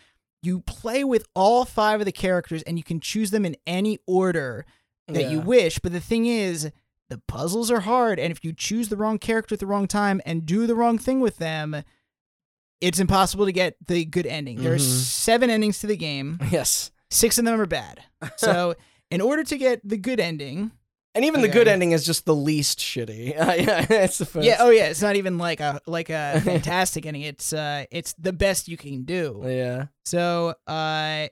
[0.43, 3.99] You play with all five of the characters, and you can choose them in any
[4.07, 4.65] order
[5.07, 5.79] that you wish.
[5.79, 6.71] But the thing is,
[7.09, 10.21] the puzzles are hard, and if you choose the wrong character at the wrong time
[10.25, 11.83] and do the wrong thing with them,
[12.81, 14.63] it's impossible to get the good ending.
[14.63, 15.03] There's Mhm.
[15.03, 16.39] seven endings to the game.
[16.51, 16.91] Yes.
[17.11, 18.03] Six of them are bad.
[18.37, 18.75] So,
[19.11, 20.71] in order to get the good ending,
[21.15, 23.31] And even the good ending is just the least shitty.
[23.35, 24.47] yeah, it's the first.
[24.47, 27.23] yeah, oh yeah, it's not even like a like a fantastic ending.
[27.23, 29.43] It's uh, it's the best you can do.
[29.45, 29.87] yeah.
[30.05, 31.29] So, uh,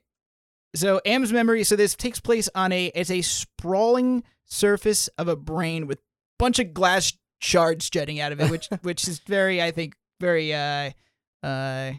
[0.75, 1.63] so Am's memory.
[1.63, 6.03] So this takes place on a it's a sprawling surface of a brain with a
[6.41, 10.53] bunch of glass shards jutting out of it, which which is very, I think, very
[10.53, 10.91] uh,
[11.45, 11.93] uh,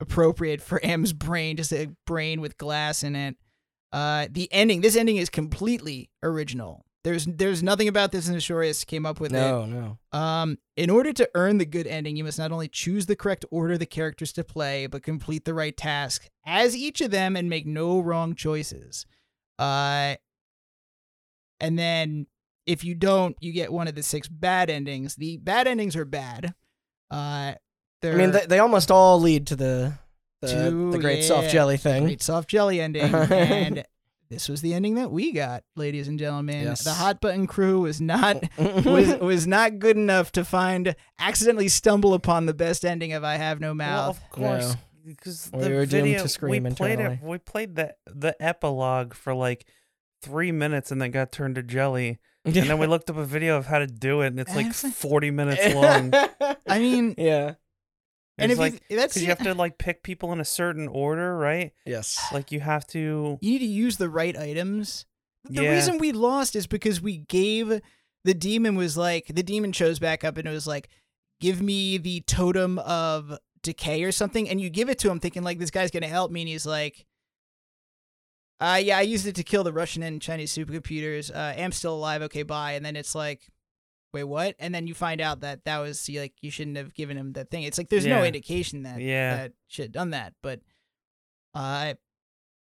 [0.00, 1.58] appropriate for Am's brain.
[1.58, 3.36] Just a brain with glass in it.
[3.92, 4.80] Uh, the ending.
[4.80, 6.84] This ending is completely original.
[7.04, 9.36] There's there's nothing about this in Ashorius came up with it.
[9.38, 9.98] No, no.
[10.18, 13.44] Um, in order to earn the good ending, you must not only choose the correct
[13.50, 17.50] order the characters to play, but complete the right task as each of them and
[17.50, 19.04] make no wrong choices.
[19.58, 20.14] Uh,
[21.60, 22.26] and then
[22.66, 25.16] if you don't, you get one of the six bad endings.
[25.16, 26.54] The bad endings are bad.
[27.10, 27.52] Uh,
[28.02, 29.98] I mean, they, they almost all lead to the
[30.40, 32.04] the, To- the great yeah, soft jelly thing.
[32.04, 33.84] great soft jelly ending, and
[34.34, 36.64] this was the ending that we got, ladies and gentlemen.
[36.64, 36.82] Yes.
[36.84, 42.14] The hot button crew was not was was not good enough to find accidentally stumble
[42.14, 44.16] upon the best ending of I Have No Well, Mouth.
[44.22, 44.80] of course, No.
[45.06, 47.20] because We were doomed video to scream we played internally.
[47.22, 47.26] it.
[47.26, 49.66] We played the the epilogue for like
[50.22, 52.18] three minutes, and then got turned to jelly.
[52.44, 54.72] And then we looked up a video of how to do it, and It's like-
[54.74, 56.12] forty minutes long.
[56.66, 57.54] I mean, yeah.
[58.38, 60.44] And It's if like you, that's because you have to like pick people in a
[60.44, 61.72] certain order, right?
[61.86, 62.18] Yes.
[62.32, 63.38] Like you have to.
[63.40, 65.06] you need to use the right items.
[65.44, 65.70] The Yeah.
[65.74, 67.80] reason we lost is because we gave
[68.24, 70.88] the demon was like the demon shows back up and it was like,
[71.40, 75.42] give me the totem of decay or something, and you give it to him thinking
[75.42, 77.06] like this guy's gonna help me, and he's like.
[78.60, 81.34] Uh yeah, I used it to kill the Russian and Chinese supercomputers.
[81.34, 82.22] Uh, am still alive.
[82.22, 82.72] Okay, bye.
[82.72, 83.50] And then it's like,
[84.14, 84.54] wait, what?
[84.58, 87.50] And then you find out that that was like you shouldn't have given him that
[87.50, 87.64] thing.
[87.64, 89.36] It's like there's no indication that Yeah.
[89.36, 90.32] that should have done that.
[90.42, 90.60] But
[91.54, 91.94] uh,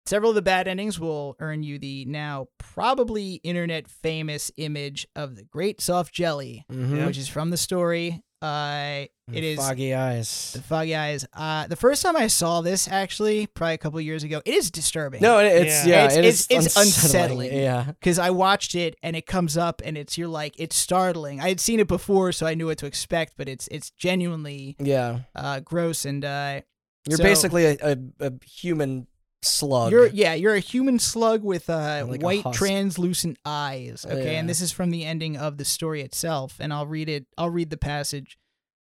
[0.05, 5.35] several of the bad endings will earn you the now probably internet famous image of
[5.35, 7.05] the Great Soft Jelly, Mhm.
[7.07, 8.21] which is from the story.
[8.41, 10.51] Uh, it is foggy eyes.
[10.53, 11.25] the foggy eyes.
[11.33, 14.69] Uh, the first time I saw this, actually, probably a couple years ago, it is
[14.71, 15.21] disturbing.
[15.21, 15.91] No, it- it's Yeah.
[15.93, 17.47] yeah, It's- it is it's- it's unsettling.
[17.47, 17.53] unsettling.
[17.63, 17.83] Yeah.
[17.99, 21.41] because I watched it and it comes up and it's you're like it's startling.
[21.41, 24.75] I had seen it before, so I knew what to expect, but it's it's genuinely
[24.79, 25.19] Yeah.
[25.35, 26.61] uh, gross and uh,
[27.09, 29.07] You're So- basically a, a, a human
[29.41, 29.91] slug.
[29.91, 34.05] You're yeah, you're a human slug with uh, Like white translucent eyes.
[34.07, 34.39] Okay, Yeah.
[34.39, 37.25] and this is from the ending of the story itself, and I'll read it.
[37.37, 38.37] I'll read the passage.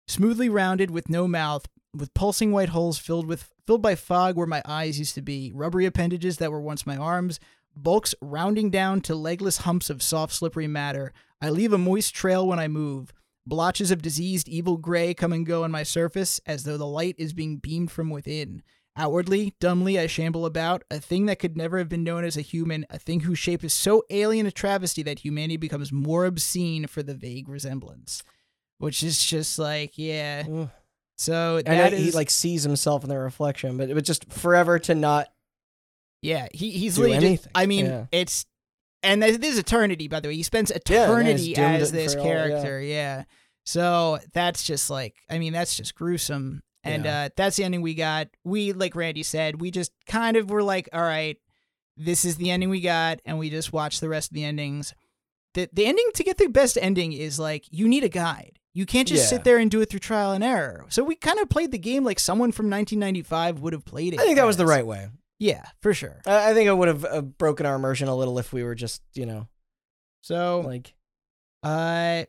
[0.07, 4.48] Smoothly rounded, with no mouth, with pulsing white holes filled with filled by fog where
[4.48, 7.40] my eyes used to be, rubbery appendages that were once my arms,
[7.76, 11.14] bulks rounding down to legless humps of soft, slippery matter.
[11.41, 13.14] I leave a moist trail when I move.
[13.45, 17.15] Blotches of diseased, evil gray come and go on my surface as though the light
[17.18, 18.61] is being beamed from within.
[19.02, 22.41] Outwardly, dumbly, I shamble about, a thing that could never have been known as a
[22.41, 26.86] human, a thing whose shape is so alien a travesty that humanity becomes more obscene
[26.86, 28.22] for the vague resemblance.
[28.78, 30.44] Which is just like, yeah.
[30.52, 30.69] Ugh.
[31.18, 34.94] So that he like sees himself in the reflection, but it was just forever to
[34.94, 35.30] not.
[36.22, 38.06] yeah, he, he's just- I mean, Yeah.
[38.11, 38.45] it's,
[39.02, 40.36] and this is eternity, by the way.
[40.36, 42.34] He spends Yeah, yeah, eternity as this for all- yeah.
[42.48, 43.23] character, yeah.
[43.65, 46.61] So that's just like, I mean, that's just gruesome.
[46.83, 47.23] And Yeah.
[47.25, 48.27] uh, that's the ending we got.
[48.43, 51.37] We, like Randy said, we just kind of were like, all right,
[51.97, 54.93] this is the ending we got, and we just watched the rest of the endings.
[55.53, 58.57] The the ending to get the best ending is like you need a guide.
[58.73, 59.29] You can't just Yeah.
[59.37, 60.85] sit there and do it through trial and error.
[60.89, 64.19] So we kind of played the game like someone from 1995 would have played it.
[64.21, 65.09] I think that was the right way.
[65.39, 66.21] Yeah, for sure.
[66.25, 68.75] I, I think it would have uh, broken our immersion a little if we were
[68.75, 69.47] just, you know,
[70.21, 70.95] So like
[71.63, 72.23] Uh,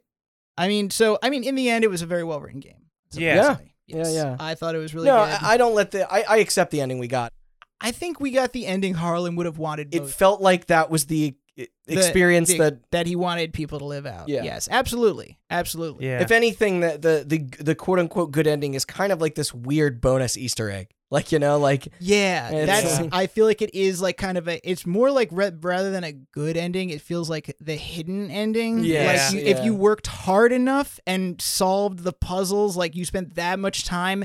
[0.59, 2.87] I mean, so I mean, in the end, it was a very well written game.
[3.13, 3.35] Yeah.
[3.37, 3.57] Yeah,
[3.87, 4.13] Yes.
[4.15, 4.37] yeah.
[4.39, 5.43] I thought it was really no, good.
[5.43, 6.11] I, I don't let the.
[6.13, 7.33] I, I accept the ending we got.
[7.81, 9.95] I think we got the ending Harlan would have wanted.
[9.95, 10.15] It most.
[10.15, 14.07] felt like that was the i- experience the- that, that he wanted people to live
[14.07, 14.29] out.
[14.29, 14.45] Yeah.
[14.45, 16.07] Yes, absolutely, absolutely.
[16.07, 16.23] Yeah.
[16.23, 19.53] if anything, the, the the the quote unquote good ending is kind of like this
[19.53, 20.91] weird bonus Easter egg.
[21.13, 22.99] Like you know, like Yeah, that's.
[23.01, 24.59] uh, I feel like it is like kind of a.
[24.69, 28.83] It's more like re- rather than a good ending, it feels like the hidden ending.
[28.83, 33.35] Yeah, like you, if you worked hard enough and solved the puzzles, like you spent
[33.35, 34.25] that much time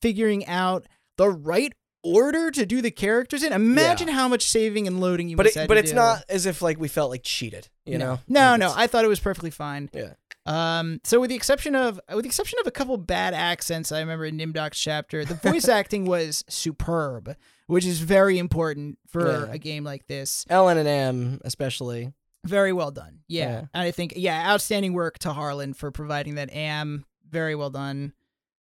[0.00, 0.86] figuring out
[1.18, 3.52] the right order to do the characters in.
[3.52, 5.96] Imagine how much saving and loading you but must it, but it's do.
[5.96, 7.68] not as if like we felt like cheated.
[7.84, 8.04] You no.
[8.06, 8.20] know?
[8.26, 8.72] No, Like, no.
[8.74, 9.90] I thought it was perfectly fine.
[9.92, 10.14] Yeah.
[10.46, 11.00] Um.
[11.04, 14.24] So with the exception of with the exception of a couple bad accents, I remember
[14.24, 17.36] in Nimdok's chapter, the voice acting was superb,
[17.68, 19.52] which is very important for Yeah.
[19.52, 20.44] a game like this.
[20.50, 22.12] Ellen and Am especially.
[22.44, 23.20] Very well done.
[23.28, 23.44] Yeah.
[23.50, 23.58] Yeah.
[23.72, 27.04] And I think yeah, outstanding work to Harlan for providing that am.
[27.30, 28.12] Very well done.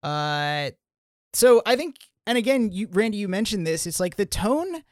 [0.04, 0.70] Uh
[1.34, 1.96] so I think
[2.28, 4.84] and again, you Randy, you mentioned this, it's like the tone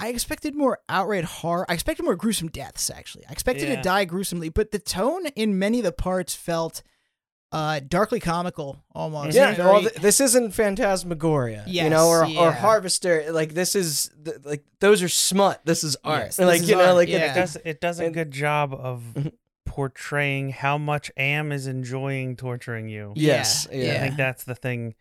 [0.00, 1.64] I expected more outright horror.
[1.68, 3.24] I expected more gruesome deaths, actually.
[3.28, 3.76] I expected Yeah.
[3.76, 6.82] to die gruesomely, but the tone in many of the parts felt
[7.52, 9.36] uh, darkly comical almost.
[9.36, 12.40] Yeah, Very- well, th- this isn't Phantasmagoria, you know, or, yeah.
[12.40, 13.26] or Harvester.
[13.30, 15.60] Like this is th- like those are smut.
[15.64, 16.24] This is art.
[16.24, 17.26] Yes, this like is you know, art, like yeah.
[17.26, 19.32] It it, does it does a good job of Mhm.
[19.66, 23.12] portraying how much Am is enjoying torturing you.
[23.14, 23.94] yes, Yeah, yeah.
[23.94, 24.94] I think that's the thing.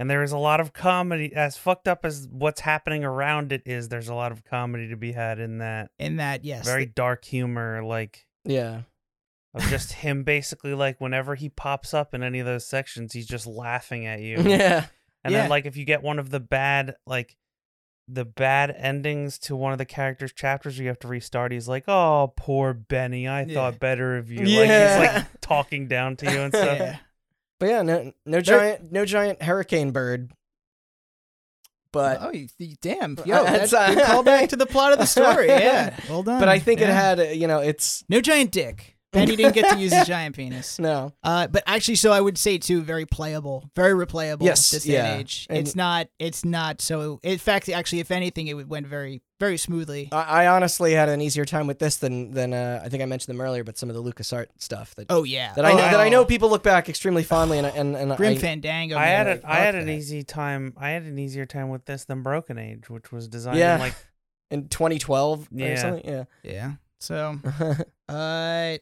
[0.00, 3.62] And there is a lot of comedy as fucked up as what's happening around it
[3.66, 5.90] is there's a lot of comedy to be had in that.
[5.98, 6.64] in that, yes.
[6.64, 8.82] Very dark humor like yeah.
[9.54, 13.26] of just him basically like whenever he pops up in any of those sections he's
[13.26, 14.36] just laughing at you.
[14.42, 14.86] Yeah.
[15.24, 15.40] And Yeah.
[15.40, 17.36] then like if you get one of the bad like
[18.06, 21.66] the bad endings to one of the characters' chapters where you have to restart, he's
[21.68, 23.54] like, Oh, poor Benny, I Yeah.
[23.54, 24.38] thought better of you.
[24.38, 24.98] Like Yeah.
[25.02, 26.78] he's like talking down to you and stuff.
[26.78, 26.98] yeah.
[27.60, 30.30] But yeah, no, no giant, no giant hurricane bird.
[31.90, 33.16] But oh, you, you- damn.
[33.24, 35.48] Yo, that's uh, good callback to the plot of the story.
[35.48, 35.98] Yeah.
[36.08, 36.38] Well done.
[36.38, 38.96] but I think it had, uh, you know, it's No giant dick.
[39.12, 40.78] Benny didn't get to use his giant penis.
[40.78, 41.12] no.
[41.22, 44.42] Uh, but actually, so I would say too, very playable, very replayable.
[44.42, 45.06] Yes, this day yeah.
[45.12, 45.46] and age.
[45.48, 46.08] And- it's not.
[46.18, 47.18] It's not so.
[47.22, 50.10] In fact, actually, if anything, it went very, very smoothly.
[50.12, 53.06] I, I honestly had an easier time with this than than uh, I think I
[53.06, 55.54] mentioned them earlier, but some of the LucasArts stuff that oh yeah.
[55.54, 58.14] that I Oh, know, that I know people look back extremely fondly, and and and
[58.16, 58.96] Grim I, Fandango.
[58.98, 59.92] I had man, a, I had fuck an that.
[59.94, 60.74] easy time.
[60.76, 63.74] I had an easier time with this than Broken Age, which was designed Yeah.
[63.76, 63.94] in like
[64.50, 65.76] in 2012 or Yeah.
[65.80, 66.04] something.
[66.06, 66.24] Yeah.
[66.42, 66.72] Yeah.
[67.00, 67.38] So,
[68.08, 68.76] uh,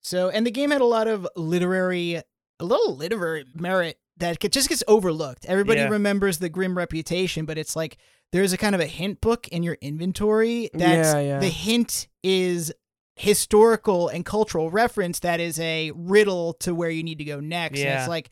[0.00, 2.24] so and the game had a lot of literary, a
[2.64, 5.46] little literary merit that just gets overlooked.
[5.46, 5.88] Everybody Yeah.
[5.88, 7.96] remembers the grim reputation, but it's like
[8.32, 10.68] there's a kind of a hint book in your inventory.
[10.74, 10.80] that
[11.14, 11.38] Yeah, yeah.
[11.40, 12.72] the hint is
[13.16, 17.78] historical and cultural reference that is a riddle to where you need to go next.
[17.80, 18.30] And it's like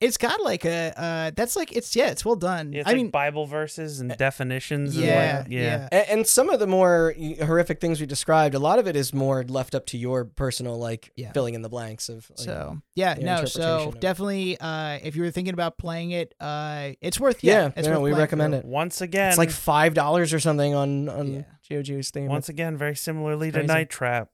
[0.00, 2.74] it's got like a uh that's like it's yeah, it's well done.
[2.74, 4.96] it's I like mean Bible verses and definitions.
[4.96, 5.60] yeah, and like, yeah.
[5.62, 8.94] yeah, And, and some of the more horrific things we described, a lot of it
[8.96, 11.32] is more left up to your personal like Yeah.
[11.32, 12.28] filling in the blanks of.
[12.30, 13.44] Like, So yeah, no.
[13.46, 17.62] So definitely, uh, if you were thinking about playing it, uh, it's worth yeah.
[17.66, 18.60] yeah, it's no, worth we recommend through.
[18.60, 18.66] it.
[18.66, 21.42] Once again, It's like five dollars or something on on Yeah.
[21.82, 22.26] GOG Steam.
[22.26, 23.62] once again, very similarly to.
[23.62, 24.28] Night Trap.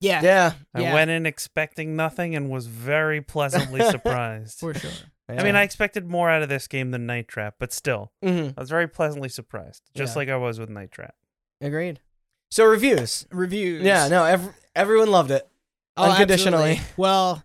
[0.00, 0.94] Yeah, yeah, I Yeah.
[0.94, 4.58] went in expecting nothing and was very pleasantly surprised.
[4.60, 4.90] for sure.
[5.28, 8.48] I mean, I expected more out of this game than Night Trap, but still, hmm
[8.56, 10.18] I was very pleasantly surprised, just Yeah.
[10.20, 11.14] like I was with Night Trap.
[11.60, 12.00] agreed.
[12.50, 13.26] So reviews.
[13.32, 13.82] Reviews.
[13.82, 15.48] Yeah, no, ev- everyone loved it.
[15.96, 16.72] Oh, unconditionally.
[16.72, 16.92] absolutely.
[16.96, 17.42] Well,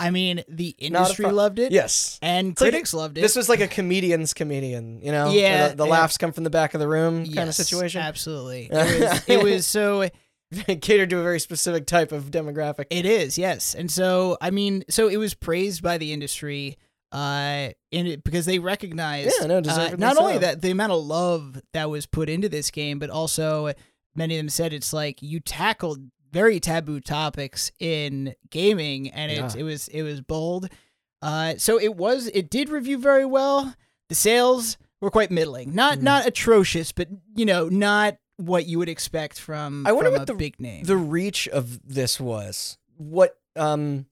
[0.00, 1.70] I mean, the Not a industry pro- loved it.
[1.70, 2.18] Yes.
[2.22, 3.20] and It's like- critics loved it.
[3.20, 5.26] This was like a comedian's comedian, you know?
[5.26, 5.90] where Yeah, The, the yeah.
[5.92, 8.00] laughs come from the back of the room kind of Yes, situation.
[8.00, 8.68] Absolutely.
[8.72, 10.08] It was, it was so.
[10.80, 12.86] Catered to a very specific type of demographic.
[12.90, 13.74] It is, yes.
[13.74, 16.78] And so, I mean, so it was praised by the industry
[17.12, 20.38] uh in it because they recognized Yeah, no, uh, not only so.
[20.38, 23.72] that the amount of love that was put into this game, but also
[24.14, 25.98] many of them said it's like you tackled
[26.32, 29.50] very taboo topics in gaming and it Yeah.
[29.58, 30.70] it was it was bold.
[31.20, 33.74] Uh so it was it did review very well.
[34.08, 35.74] The sales were quite middling.
[35.74, 36.02] Not Mhm.
[36.02, 38.16] not atrocious, but you know, not
[38.46, 40.84] what you would expect from, I wonder from what a the- big name.
[40.84, 44.06] the reach of this was what um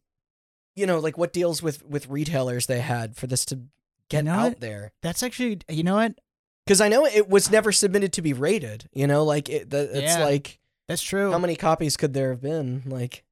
[0.76, 3.60] you know like what deals with with retailers they had for this to
[4.08, 4.60] get know out what?
[4.60, 6.14] there That's actually you know what?
[6.66, 9.82] because i know it was never submitted to be rated you know like it the,
[9.96, 10.24] it's Yeah.
[10.24, 10.58] like
[10.88, 11.30] That's true.
[11.32, 13.24] how many copies could there have been like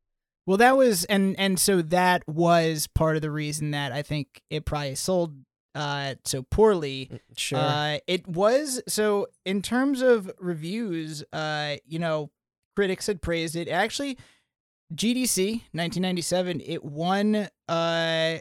[0.47, 4.41] Well, that was and and so that was part of the reason that I think
[4.51, 5.35] it probably sold
[5.79, 7.09] uh so poorly.
[7.37, 12.31] sure Uh it was so in terms of reviews, uh you know,
[12.77, 13.69] critics had praised it.
[13.69, 14.19] Actually
[14.95, 18.39] GDC 1997 it won uh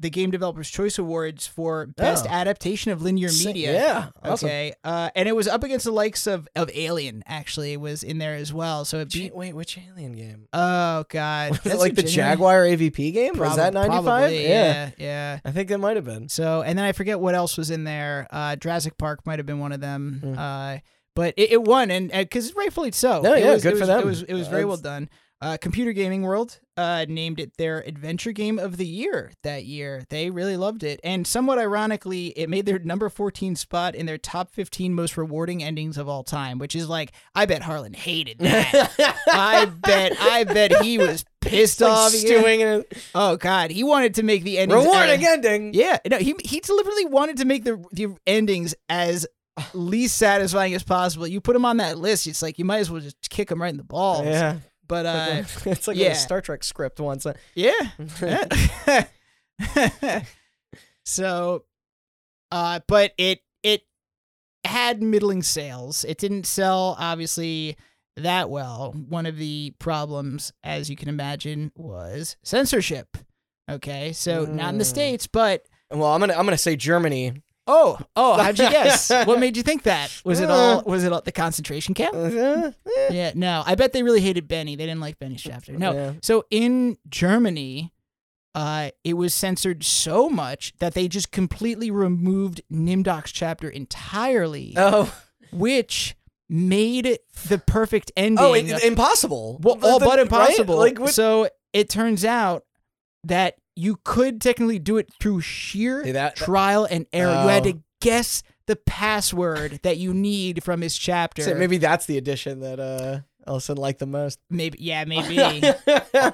[0.00, 2.30] the Game Developers Choice Awards for best Oh.
[2.30, 3.72] adaptation of linear media.
[3.72, 4.46] yeah awesome.
[4.48, 4.72] Okay.
[4.84, 8.18] Uh and it was up against the likes of of Alien actually it was in
[8.18, 8.84] there as well.
[8.84, 11.50] So it beat wait which alien game Oh god.
[11.50, 15.40] was it That's like the jaguar avp game was Prob- that 95 probably, yeah, yeah.
[15.44, 17.84] i think that might have been So, and then I forget what else was in
[17.84, 18.26] there.
[18.30, 20.20] Uh, Jurassic Park might have been one of them.
[20.24, 20.38] Mm.
[20.38, 20.80] Uh,
[21.14, 23.22] but it, it won, and because rightfully so.
[23.22, 24.00] No, It yeah, was, good it for was, them.
[24.00, 25.08] It was it was Uh, very well done.
[25.40, 30.02] Uh, Computer Gaming World uh, named it their adventure game of the year that year.
[30.10, 30.98] They really loved it.
[31.04, 35.62] And somewhat ironically, it made their number 14 spot in their top 15 most rewarding
[35.62, 38.92] endings of all time, which is like, I bet Harlan hated that.
[39.28, 42.10] I bet, I bet he was pissed Like off.
[42.10, 42.84] stewing in a
[43.14, 43.70] Oh, God.
[43.70, 44.82] He wanted to make the endings.
[44.84, 45.72] rewarding ending.
[45.72, 49.24] yeah, no, he he deliberately wanted to make the the endings as
[49.72, 51.26] least satisfying as possible.
[51.28, 53.62] You put him on that list, it's like you might as well just kick him
[53.62, 54.24] right in the balls.
[54.26, 54.58] Yeah.
[54.88, 56.08] But uh, it's like yeah.
[56.08, 57.26] a Star Trek script once.
[57.26, 57.72] uh, yeah.
[61.04, 61.64] so,
[62.50, 63.82] uh, but it it
[64.64, 66.04] had middling sales.
[66.04, 67.76] It didn't sell obviously
[68.16, 68.92] that well.
[69.08, 73.16] One of the problems, as you can imagine, was censorship.
[73.70, 74.88] Okay, so not in the Mm.
[74.88, 77.42] states, but well, I'm gonna I'm gonna say Germany.
[77.68, 79.10] Oh, oh, how'd you guess?
[79.10, 80.10] what made you think that?
[80.24, 82.14] Was it all was it all the concentration camp?
[82.14, 83.08] Uh, eh, eh.
[83.10, 83.62] Yeah, no.
[83.66, 84.74] I bet they really hated Benny.
[84.74, 85.72] They didn't like Benny's chapter.
[85.72, 85.92] No.
[85.92, 86.12] Yeah.
[86.22, 87.92] So in Germany,
[88.54, 95.14] uh, it was censored so much that they just completely removed Nimdok's chapter entirely, Oh,
[95.52, 96.16] which
[96.48, 97.18] made
[97.48, 98.42] the perfect ending.
[98.42, 99.60] oh, it, impossible.
[99.62, 100.20] well, all the- but right?
[100.20, 100.76] impossible.
[100.76, 101.12] Like what?
[101.12, 102.64] So it turns out
[103.24, 107.30] that you could technically do it through sheer See, that- trial and error.
[107.42, 107.72] You had Oh.
[107.72, 111.42] to guess the password that you need from his chapter.
[111.42, 114.38] So maybe that's the edition that uh Ellison liked the most.
[114.50, 115.38] maybe, yeah, maybe.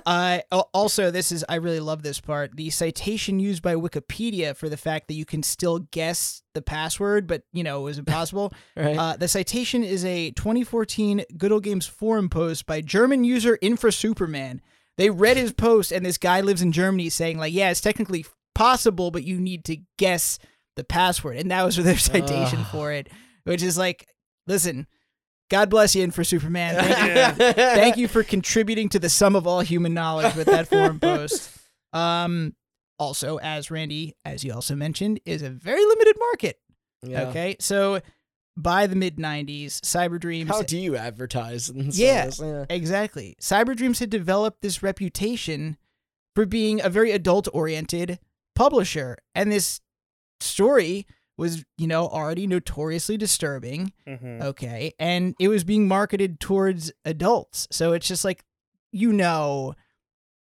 [0.05, 0.41] uh,
[0.73, 2.57] also, this is I really love this part.
[2.57, 7.29] The citation used by Wikipedia for the fact that you can still guess the password,
[7.29, 8.53] but you know it was impossible.
[8.77, 8.97] right.
[8.99, 14.59] Uh, the citation is a 2014 Good Old Games forum post by German user InfraSuperman.
[14.97, 18.25] They read his post, and this guy lives in Germany saying, like, yeah, it's technically
[18.55, 20.39] possible, but you need to guess
[20.77, 21.37] the password.
[21.37, 22.67] And that was their citation Ugh.
[22.71, 23.09] for it,
[23.45, 24.07] which is like,
[24.47, 24.87] listen,
[25.51, 26.75] God bless you, InfraSuperman.
[26.81, 30.69] Thank you, thank you for contributing to the sum of all human knowledge with that
[30.69, 31.51] forum post.
[31.93, 32.57] Um,
[32.99, 36.59] also, as Randy, as you also mentioned, is a very limited market.
[37.05, 37.29] Yeah.
[37.29, 38.01] Okay, so
[38.57, 40.49] by the mid '90s, Cyber Dreams.
[40.51, 41.69] How do you advertise?
[41.69, 42.31] And Yeah.
[42.41, 42.65] yeah.
[42.71, 43.37] exactly.
[43.41, 45.77] Cyber Dreams had developed this reputation
[46.35, 48.19] for being a very adult-oriented
[48.55, 49.81] publisher, and this
[50.41, 51.07] story
[51.37, 53.93] was, you know, already notoriously disturbing.
[54.07, 54.41] Mhm.
[54.43, 58.45] Okay, and it was being marketed towards adults, so it's just like,
[58.93, 59.75] you know.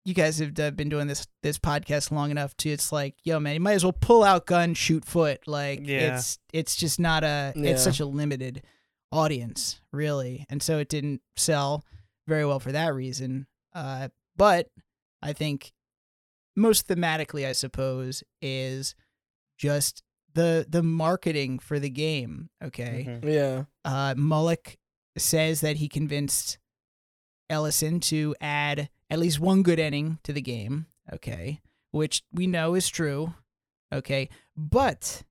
[0.05, 3.39] You guys have uh, been doing this this podcast long enough to it's like, yo
[3.39, 5.47] man, you might as well pull out gun, shoot foot.
[5.47, 6.17] Like Yeah.
[6.17, 7.71] it's it's just not a Yeah.
[7.71, 8.63] it's such a limited
[9.11, 10.45] audience, really.
[10.49, 11.85] And so it didn't sell
[12.27, 13.47] very well for that reason.
[13.73, 14.67] Uh, but
[15.21, 15.71] I think
[16.55, 18.95] most thematically, I suppose, is
[19.57, 20.03] just
[20.33, 22.49] the the marketing for the game.
[22.61, 23.23] Okay, Mhm.
[23.33, 23.63] Yeah.
[23.85, 24.75] uh, Mullich
[25.17, 26.57] says that he convinced
[27.49, 30.87] Ellison to add at least one good ending to the game.
[31.13, 31.61] Okay,
[31.91, 33.35] which we know is true.
[33.93, 34.27] Okay,
[34.57, 35.21] but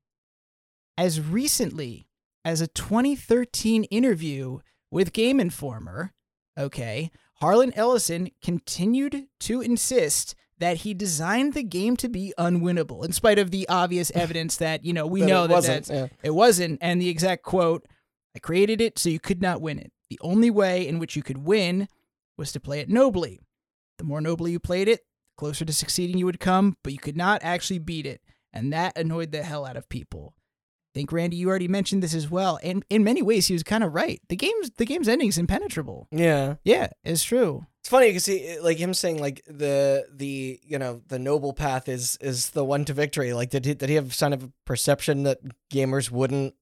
[0.97, 2.07] as recently
[2.45, 4.61] as a 2013 interview
[4.91, 6.13] with Game Informer,
[6.57, 7.11] okay,
[7.41, 13.41] Harlan Ellison continued to insist that he designed the game to be unwinnable, in spite
[13.41, 15.89] of the obvious evidence that you know we know that wasn't.
[15.89, 16.07] Yeah.
[16.23, 16.79] it wasn't.
[16.81, 17.85] And the exact quote
[18.37, 19.91] I created it so you could not win it.
[20.09, 21.89] The only way in which you could win
[22.37, 23.41] was to play it nobly.
[23.99, 26.99] The more nobly you played it, the closer to succeeding you would come, but you
[26.99, 28.21] could not actually beat it.
[28.53, 30.35] And that annoyed the hell out of people.
[30.95, 32.59] I think Randy, you already mentioned this as well.
[32.63, 34.21] And in many ways, he was kind of right.
[34.29, 36.07] The game's the game's ending is impenetrable.
[36.11, 36.57] Yeah.
[36.65, 37.67] Yeah, it's true.
[37.81, 41.89] It's funny because he, like him saying, like the the you know the noble path
[41.89, 43.33] is is the one to victory.
[43.33, 45.39] Like, did he did he have kind of a perception that
[45.73, 46.55] gamers wouldn't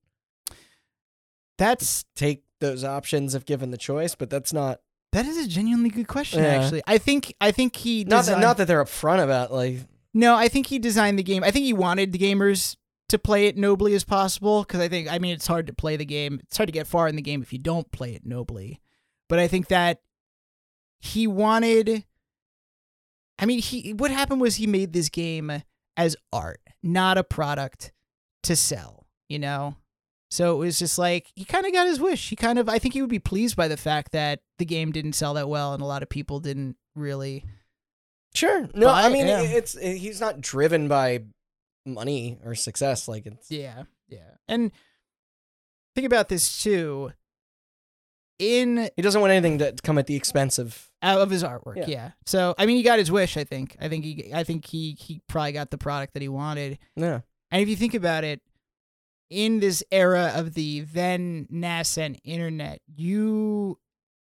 [1.58, 4.14] That's take those options if given the choice?
[4.14, 4.80] But that's not
[5.12, 6.42] that is a genuinely good question.
[6.42, 6.54] Yeah.
[6.54, 9.78] Actually, I think I think he not that not that they're upfront about like
[10.14, 11.44] No, I think he designed the game.
[11.44, 12.76] I think he wanted the gamers
[13.08, 15.96] to play it nobly as possible because I think I mean it's hard to play
[15.96, 16.40] the game.
[16.44, 18.80] It's hard to get far in the game if you don't play it nobly.
[19.28, 20.00] But I think that
[21.00, 22.04] he wanted
[23.40, 25.62] I mean, he what happened was he made this game
[25.96, 27.90] as art, not a product
[28.42, 29.76] to sell, you know?
[30.30, 32.28] So it was just like he kind of got his wish.
[32.30, 34.92] He kind of I think he would be pleased by the fact that the game
[34.92, 37.44] didn't sell that well and a lot of people didn't really
[38.34, 38.62] sure.
[38.74, 39.42] No, But, I mean yeah.
[39.42, 41.24] it's he's not driven by
[41.84, 43.08] money or success.
[43.08, 44.30] Like it's Yeah, yeah.
[44.46, 44.70] And
[45.96, 47.10] think about this too.
[48.38, 51.84] In he doesn't want anything to come at the expense of of his artwork, Yeah.
[51.88, 52.10] yeah.
[52.24, 53.36] So I mean, he got his wish.
[53.36, 53.76] I think.
[53.80, 54.30] I think he.
[54.32, 54.96] I think he.
[54.98, 56.78] He probably got the product that he wanted.
[56.96, 57.20] yeah.
[57.50, 58.40] And if you think about it,
[59.30, 63.78] in this era of the then nascent internet, you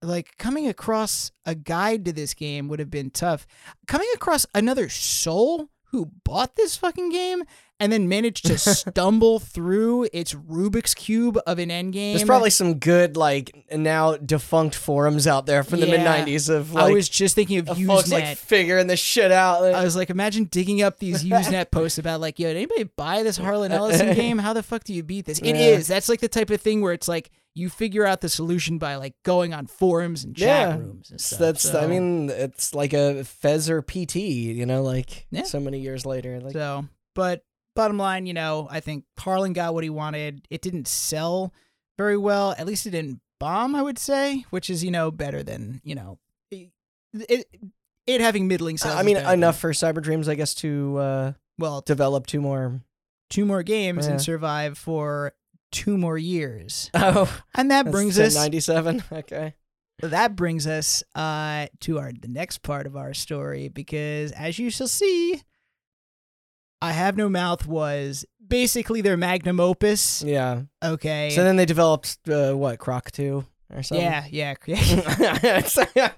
[0.03, 3.47] like coming across a guide to this game would have been tough.
[3.87, 7.43] Coming across another soul who bought this fucking game
[7.81, 12.13] and then managed to stumble through its Rubik's cube of an endgame.
[12.13, 15.97] There's probably some good like now defunct forums out there from the Yeah.
[15.97, 17.87] mid '90s of like I was just thinking of of Usenet.
[17.87, 19.65] folks like figuring this shit out.
[19.65, 23.23] I was like, imagine digging up these Usenet posts about like, yo, did anybody buy
[23.23, 24.39] this Harlan Ellison game?
[24.39, 25.39] How the fuck do you beat this?
[25.41, 25.55] It Yeah.
[25.55, 25.89] is.
[25.89, 28.95] That's like the type of thing where it's like you figure out the solution by
[28.95, 30.77] like going on forums and chat Yeah.
[30.77, 31.39] rooms and stuff.
[31.41, 35.43] that's so, I mean it's like a Fez or PT, you know, like Yeah.
[35.43, 36.39] so many years later.
[36.41, 36.87] Like so.
[37.15, 37.43] But
[37.77, 40.47] bottom line, you know, I think Harlan got what he wanted.
[40.51, 41.53] It didn't sell
[41.99, 42.55] very well.
[42.59, 43.75] At least it didn't bomb.
[43.75, 46.19] I would say, which is you know better than you know
[46.51, 46.71] it.
[47.13, 47.47] It,
[48.07, 48.95] it having middling sales.
[48.97, 52.81] I mean enough for Cyber Dreams, I guess, to uh, Well, develop two more.
[53.29, 54.13] two more games Yeah.
[54.13, 55.33] and survive for
[55.73, 56.91] two more years.
[56.95, 59.05] Oh, And that brings us '97.
[59.13, 59.55] Okay.
[60.03, 64.71] that brings us uh to our the next part of our story because as you
[64.71, 65.43] shall see
[66.83, 70.23] I have no mouth was basically their magnum opus.
[70.23, 70.63] Yeah.
[70.83, 71.31] Okay.
[71.31, 74.05] So then they developed uh, what Croc Two or something.
[74.05, 74.25] yeah,
[74.67, 76.11] yeah.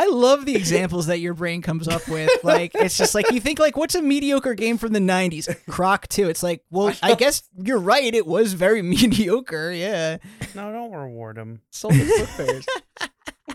[0.00, 2.30] I love the examples that your brain comes up with.
[2.44, 5.48] Like it's just like you think like what's a mediocre game from the 90s?
[5.66, 6.28] Croc 2.
[6.28, 8.14] It's like, well, I guess you're right.
[8.14, 9.72] It was very mediocre.
[9.72, 10.18] Yeah.
[10.54, 11.62] No, don't reward him.
[11.70, 12.64] Sold the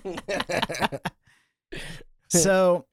[0.04, 1.02] flip.
[2.30, 2.88] So,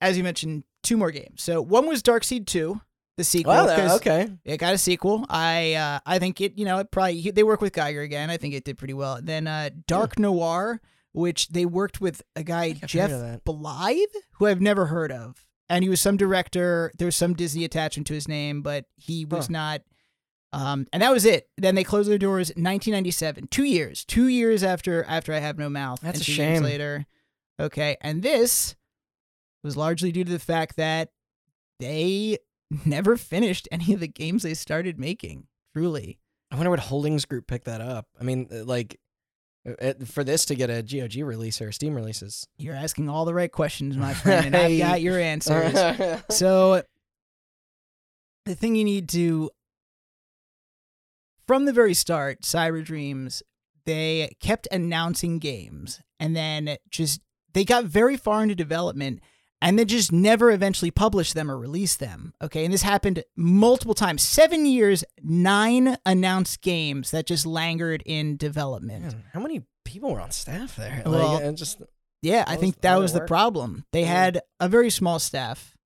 [0.00, 1.42] as you mentioned, two more games.
[1.42, 2.80] So, one was Dark Seed 2,
[3.16, 3.52] the sequel.
[3.52, 4.28] uh, okay.
[4.44, 5.24] It got a sequel.
[5.28, 8.30] I uh, I think it, you know, it probably they work with Giger again.
[8.30, 9.18] I think it did pretty well.
[9.22, 10.80] Then uh, Dark Noir,
[11.12, 13.10] which they worked with a guy Jeff.
[13.44, 13.98] Blythe,
[14.34, 16.92] who I've never heard of, and he was some director.
[16.98, 19.52] There was some Disney attachment to his name, but he was Huh.
[19.52, 19.82] not.
[20.52, 21.48] Um, and that was it.
[21.56, 22.50] Then they closed their doors.
[22.50, 26.00] 1997, two years, two years after after I have no mouth.
[26.00, 26.62] That's and a two years shame.
[26.62, 27.06] Later,
[27.58, 28.76] okay, and this
[29.64, 31.10] was largely due to the fact that
[31.80, 32.38] they
[32.84, 35.46] never finished any of the games they started making.
[35.74, 36.18] Truly,
[36.52, 38.06] I wonder what Holdings Group picked that up.
[38.20, 39.00] I mean, uh, like,
[39.66, 42.46] uh, for this to get a GOG release or Steam releases.
[42.58, 45.74] you're asking all the right questions, my friend, and I've got your answers.
[46.30, 46.82] so
[48.44, 49.50] the thing you need to
[51.46, 53.42] from the very start cyber dreams
[53.86, 57.20] they kept announcing games and then just
[57.52, 59.20] they got very far into development
[59.62, 63.94] and then just never eventually publish them or release them okay and this happened multiple
[63.94, 70.12] times seven years nine announced games that just langured in development Man, how many people
[70.12, 71.02] were on staff there?
[71.06, 71.80] Well, like, just
[72.22, 73.28] Yeah, I think that was the work?
[73.28, 73.84] problem.
[73.92, 74.06] They Yeah.
[74.24, 75.76] had a very small staff.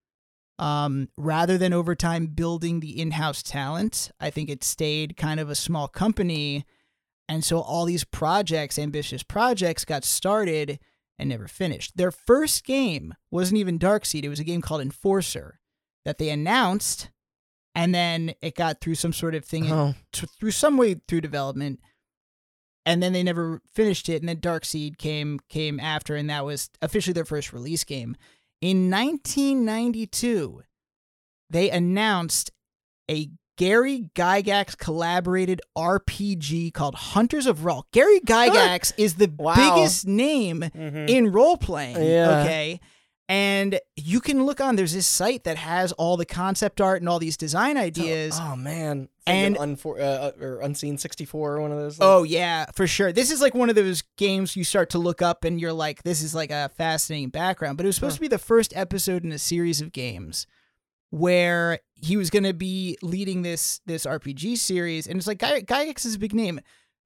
[0.60, 5.50] Um, rather than over time building the in-house talent, I think it stayed kind of
[5.50, 6.64] a small company,
[7.28, 10.78] and so all these projects, ambitious projects, got started
[11.18, 11.96] and never finished.
[11.96, 15.60] Their first game wasn't even Dark Seed; it was a game called Enforcer
[16.04, 17.10] that they announced,
[17.74, 21.20] and then it got through some sort of thing oh, t- through some way through
[21.20, 21.80] development
[22.84, 26.44] and then they never finished it and then Dark Seed came came after and that
[26.44, 28.16] was officially their first release game
[28.60, 30.62] in 1992
[31.50, 32.50] they announced
[33.10, 37.82] a Gary Gygax collaborated RPG called Hunters of Ralk.
[37.92, 39.54] Gary Gygax is the Wow.
[39.76, 41.10] biggest name Mhm.
[41.10, 41.96] in role playing.
[41.96, 42.40] Yeah.
[42.40, 42.80] Okay.
[43.30, 47.08] And you can look on, there's this site that has all the concept art and
[47.10, 48.38] all these design ideas.
[48.40, 51.76] Oh man, It's And- like an unfor- uh, or unseen sixty four or one of
[51.78, 51.98] those.
[52.00, 53.12] Oh yeah, for sure.
[53.12, 56.04] This is like one of those games you start to look up and you're like,
[56.04, 57.76] this is like a fascinating background.
[57.76, 60.46] But it was supposed to be the first episode in a series of games
[61.10, 65.62] where he was going to be leading this this RPG series, and it's like Gary
[65.62, 66.60] Gygax is a big name.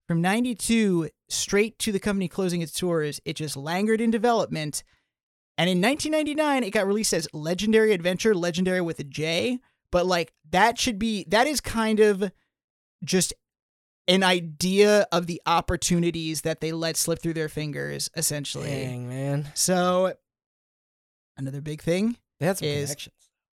[0.08, 4.82] From '92 straight to the company closing its doors, it just languored in development.
[5.58, 9.60] And in 1999, it got released as Lejendary Adventure, Lejendary with a J.
[9.90, 12.32] But like that should be that is kind of
[13.04, 13.32] just
[14.08, 18.68] an idea of the opportunities that they let slip through their fingers, essentially.
[18.68, 20.14] dang man, So
[21.36, 22.16] another big thing
[22.58, 23.08] some Is-.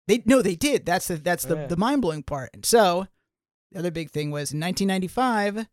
[0.08, 0.86] They no they did.
[0.86, 1.66] That's the that's the Yeah.
[1.66, 2.50] the mind blowing part.
[2.54, 3.06] And so
[3.72, 5.66] the other big thing was in 1995.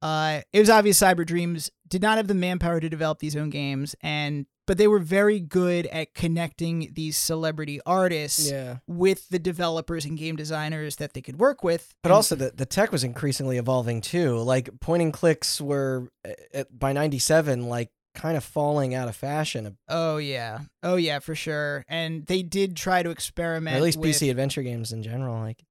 [0.00, 3.50] Uh, it was obvious Cyber Dreams did not have the manpower to develop these own
[3.50, 9.38] games, and but they were very good at connecting these celebrity artists Yeah, with the
[9.38, 11.94] developers and game designers that they could work with.
[12.02, 14.38] but And- also the the tech was increasingly evolving too.
[14.38, 19.08] Like point and clicks were uh, at, by ninety seven like kind of falling out
[19.08, 19.76] of fashion.
[19.88, 21.84] Oh yeah, oh yeah, for sure.
[21.88, 25.40] And they did try to Or experiment, at least with, PC adventure games in general.
[25.40, 25.64] Like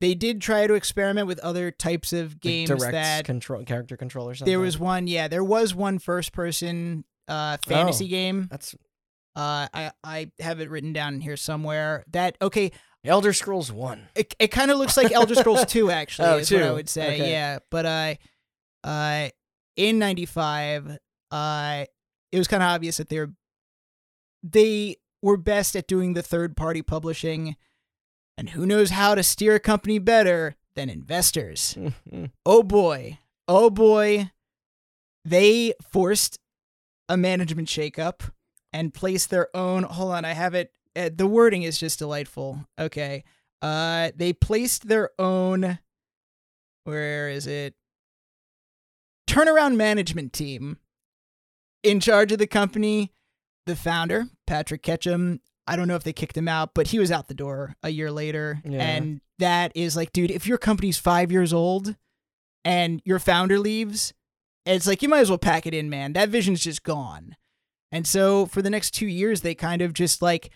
[0.00, 3.96] they did try to experiment with other types of Like games direct that control character
[3.96, 4.50] control or something.
[4.52, 5.06] there was one.
[5.06, 8.08] Yeah, there was one first person uh, fantasy Oh.
[8.08, 8.48] game.
[8.50, 8.74] that's
[9.34, 12.04] Uh, I I have it written down here somewhere.
[12.12, 12.72] That okay.
[13.04, 14.08] Elder Scrolls One.
[14.16, 16.88] It, it kind of looks like Elder Scrolls 2 actually Oh, is what I would
[16.88, 17.14] say.
[17.14, 17.30] Okay.
[17.30, 18.14] Yeah, but uh
[18.82, 19.28] uh
[19.76, 20.98] in 95
[21.30, 21.84] uh
[22.32, 23.30] it was kind of obvious that they're
[24.42, 27.56] they were best at doing the third party publishing
[28.38, 31.76] and who knows how to steer a company better than investors.
[32.44, 33.18] Oh boy.
[33.48, 34.30] Oh boy.
[35.24, 36.38] They forced
[37.08, 38.30] a management shakeup
[38.72, 42.66] and placed their own hold on, I have it uh, the wording is just delightful.
[42.78, 43.24] Okay.
[43.62, 45.78] Uh they placed their own
[46.84, 47.74] where is it?
[49.28, 50.78] Turnaround management team
[51.86, 53.12] in charge of the company.
[53.66, 57.10] The founder, Patrick Ketchum, I don't know if they kicked him out, but he was
[57.10, 58.62] out the door a year later.
[58.64, 58.80] Yeah.
[58.80, 61.96] And that is like, dude, if your company's five years old
[62.64, 64.14] and your founder leaves,
[64.64, 66.12] it's like you might as well pack it in, man.
[66.12, 67.34] That vision's just gone.
[67.90, 70.50] And so for the next two years, they kind of just like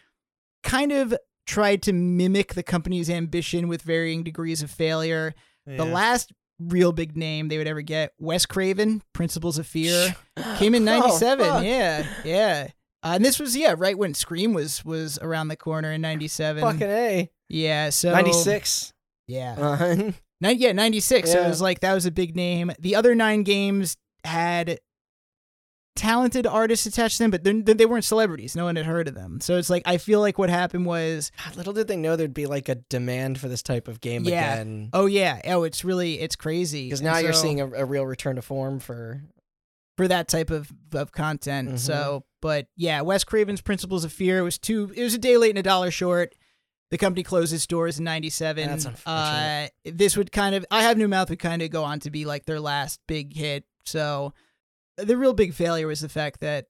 [0.63, 1.17] kind of
[1.47, 5.35] tried to mimic the company's ambition with varying degrees of failure.
[5.67, 10.15] The last real big name they would ever get, Wes Craven, Principles of Fear,
[10.59, 11.47] came in Oh, '97.
[11.47, 11.65] fuck.
[11.65, 12.69] yeah, yeah.
[13.03, 16.63] Uh, and this was yeah, right when Scream was was around the corner in '97.
[16.63, 17.31] Fucking a.
[17.49, 18.93] yeah, so Ninety six.
[19.27, 20.13] Yeah, Uh,
[20.43, 21.31] Nin- yeah, '96.
[21.33, 22.73] So it was like that was a big name.
[22.79, 24.79] The other nine games had
[25.97, 28.55] talented artists attached to them, but then they weren't celebrities.
[28.57, 29.41] No one had heard of them.
[29.41, 32.33] So it's like I feel like what happened was God, little did they know there'd
[32.35, 34.55] be like a demand for this type of game Yeah.
[34.55, 34.91] again.
[34.93, 35.41] Oh yeah.
[35.47, 36.87] Oh, it's really it's crazy.
[36.87, 39.23] Because And now you're so- seeing a, a real return to form for.
[39.97, 41.73] for that type of of content.
[41.73, 41.79] Mhm.
[41.79, 44.91] So, but yeah, Wes Craven's Principles of Fear was two.
[44.97, 46.35] It was a day late and a dollar short.
[46.91, 48.67] The company closed its doors in '97.
[48.67, 49.73] That's Uh, unfortunate.
[49.99, 52.25] this would kind of I have No Mouth would kind of go on to be
[52.25, 53.65] like their last big hit.
[53.85, 54.33] So,
[55.05, 56.67] the real big failure was the fact that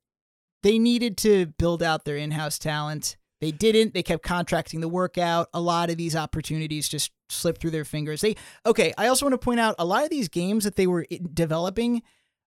[0.63, 3.17] they needed to build out their in-house talent.
[3.41, 3.95] They didn't.
[3.95, 5.49] They kept contracting the work out.
[5.55, 8.21] A lot of these opportunities just slipped through their fingers.
[8.21, 8.37] They
[8.67, 8.93] okay.
[8.99, 12.03] I also want to point out a lot of these games that they were developing.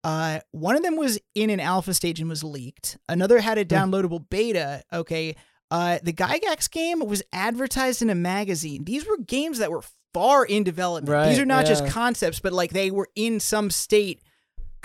[0.03, 2.99] Uh, one of them was in an alpha stage and was leaked.
[3.09, 4.83] Another had a downloadable beta.
[4.93, 5.35] Okay.
[5.71, 8.83] Uh, the Gygax game was advertised in a magazine.
[8.83, 9.81] These were games that were
[10.13, 11.27] far in development.
[11.27, 14.21] These are not just concepts, but like they were in some state,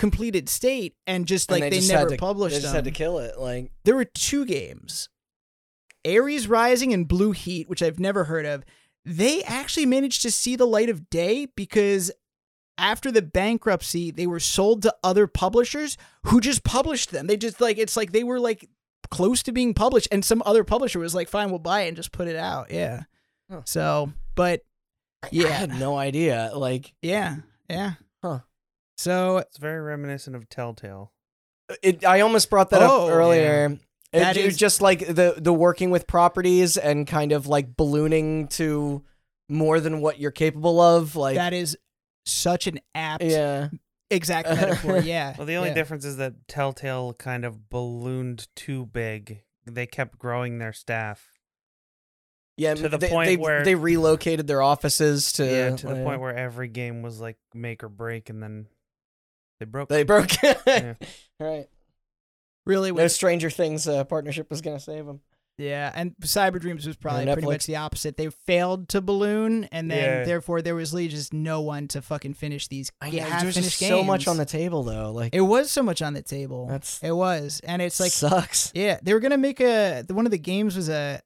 [0.01, 2.85] completed state, and just like and they, just never to, published They just them had
[2.85, 3.37] to kill it.
[3.37, 5.09] Like there were two games
[6.05, 8.65] Ares Rising and Blue Heat, which I've never heard of.
[9.05, 12.11] They actually managed to see the light of day because
[12.79, 17.27] after the bankruptcy, they were sold to other publishers who just published them.
[17.27, 18.67] They just like, it's like they were like
[19.11, 21.97] close to being published, and some other publisher was like, fine, we'll buy it and
[21.97, 22.71] just put it out.
[22.71, 23.03] Yeah.
[23.51, 23.61] Huh.
[23.65, 24.61] So, but
[25.29, 26.51] yeah, I had no idea.
[26.55, 27.37] Like yeah,
[27.69, 27.93] yeah.
[29.03, 29.09] Huh.
[29.09, 31.11] So It's very reminiscent of Telltale.
[31.69, 33.77] Uh, it, I almost brought that Oh, up earlier.
[34.13, 38.47] It, That it just like the the working with properties and kind of like ballooning
[38.49, 39.03] to
[39.47, 41.15] more than what you're capable of.
[41.15, 41.77] Like that is
[42.25, 43.69] such an apt yeah,
[44.09, 44.97] exact metaphor.
[44.99, 45.33] Yeah.
[45.37, 45.75] Well, the only yeah.
[45.75, 49.43] difference is that Telltale kind of ballooned too big.
[49.65, 51.29] They kept growing their staff.
[52.57, 52.73] yeah.
[52.73, 56.03] To the they, point they, where- they relocated their offices to yeah, to the like,
[56.03, 58.67] point where every game was like make or break, and then
[59.61, 59.89] they broke.
[59.89, 60.31] they broke.
[60.65, 60.95] Yeah.
[61.39, 61.67] Right.
[62.65, 65.21] really No was Stranger Things uh, partnership was gonna save them.
[65.57, 68.17] Yeah, and Cyber Dreams was probably pretty much the opposite.
[68.17, 70.23] They failed to balloon, and then Yeah.
[70.23, 73.41] therefore there was literally just no one to fucking finish these I yeah, know, half
[73.43, 73.91] there's finished just games.
[73.91, 75.11] so much on the table though.
[75.11, 76.67] Like It was so much on the table.
[76.67, 78.71] That's- it was, and it's like sucks.
[78.73, 81.21] yeah, they were gonna make a one of the games was a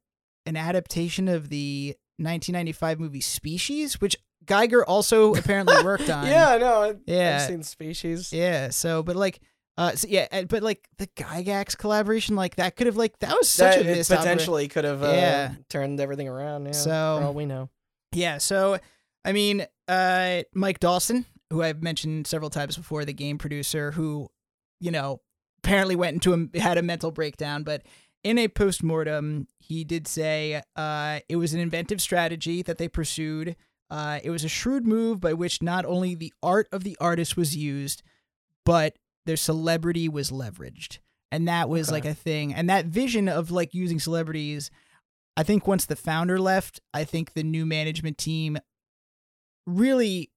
[0.45, 4.15] an adaptation of the 1995 movie Species, which
[4.45, 6.27] Giger also apparently worked on.
[6.27, 6.99] Yeah, I know.
[7.05, 7.39] Yeah.
[7.41, 8.31] I've seen Species.
[8.33, 8.69] yeah.
[8.69, 9.39] So, but like.
[9.77, 13.49] Uh, so yeah, but like the Gygax collaboration, like that could have like that was
[13.49, 15.55] such that a missed potentially could have uh, Yeah.
[15.69, 16.65] turned everything around.
[16.67, 17.69] Yeah, So- for all we know.
[18.13, 18.77] Yeah, so
[19.25, 24.29] I mean, uh Mike Dawson, who I've mentioned several times before, the game producer who,
[24.79, 25.19] you know,
[25.61, 27.81] apparently went into a had a mental breakdown, but
[28.23, 33.57] in a post-mortem, he did say uh it was an inventive strategy that they pursued.
[33.89, 37.37] Uh it was a shrewd move by which not only the art of the artist
[37.37, 38.01] was used,
[38.65, 40.99] but their celebrity was leveraged.
[41.31, 41.93] And that was Okay.
[41.95, 42.53] like a thing.
[42.53, 44.69] And that vision of like using celebrities
[45.37, 48.57] I think once the founder left, I think the new management team
[49.67, 50.31] really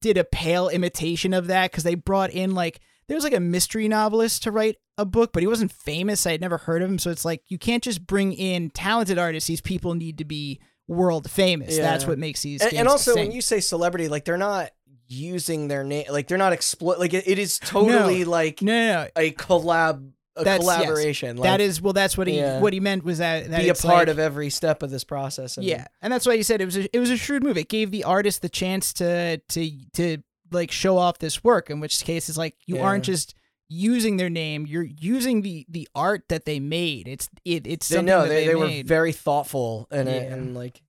[0.00, 3.40] did a pale imitation of that because they brought in like there was like a
[3.40, 6.26] mystery novelist to write a book, but he wasn't famous.
[6.26, 9.18] I had never heard of him, so it's like you can't just bring in talented
[9.18, 9.46] artists.
[9.48, 11.76] These people need to be world famous.
[11.76, 14.70] That's what makes these and, and also when you say celebrity, like they're not
[15.08, 16.98] using their name, like they're not exploit.
[16.98, 19.08] Like it, it is totally like no, no, no.
[19.16, 20.76] a collab, a That's- yes.
[20.78, 21.36] collaboration.
[21.36, 21.92] Like, that is well.
[21.92, 22.60] That's what he Yeah.
[22.60, 25.04] what he meant was that, that be a part like- of every step of this
[25.04, 25.56] process.
[25.56, 27.56] And, Yeah, and that's why you said it was a, it was a shrewd move.
[27.58, 30.18] It gave the artist the chance to to to
[30.50, 31.70] like show off this work.
[31.70, 32.82] In which case, it's like you Yeah.
[32.82, 33.34] aren't just
[33.72, 37.08] using their name; you're using the the art that they made.
[37.08, 40.34] It's it it's they know they, they, they were very thoughtful and it, Yeah.
[40.34, 40.82] and like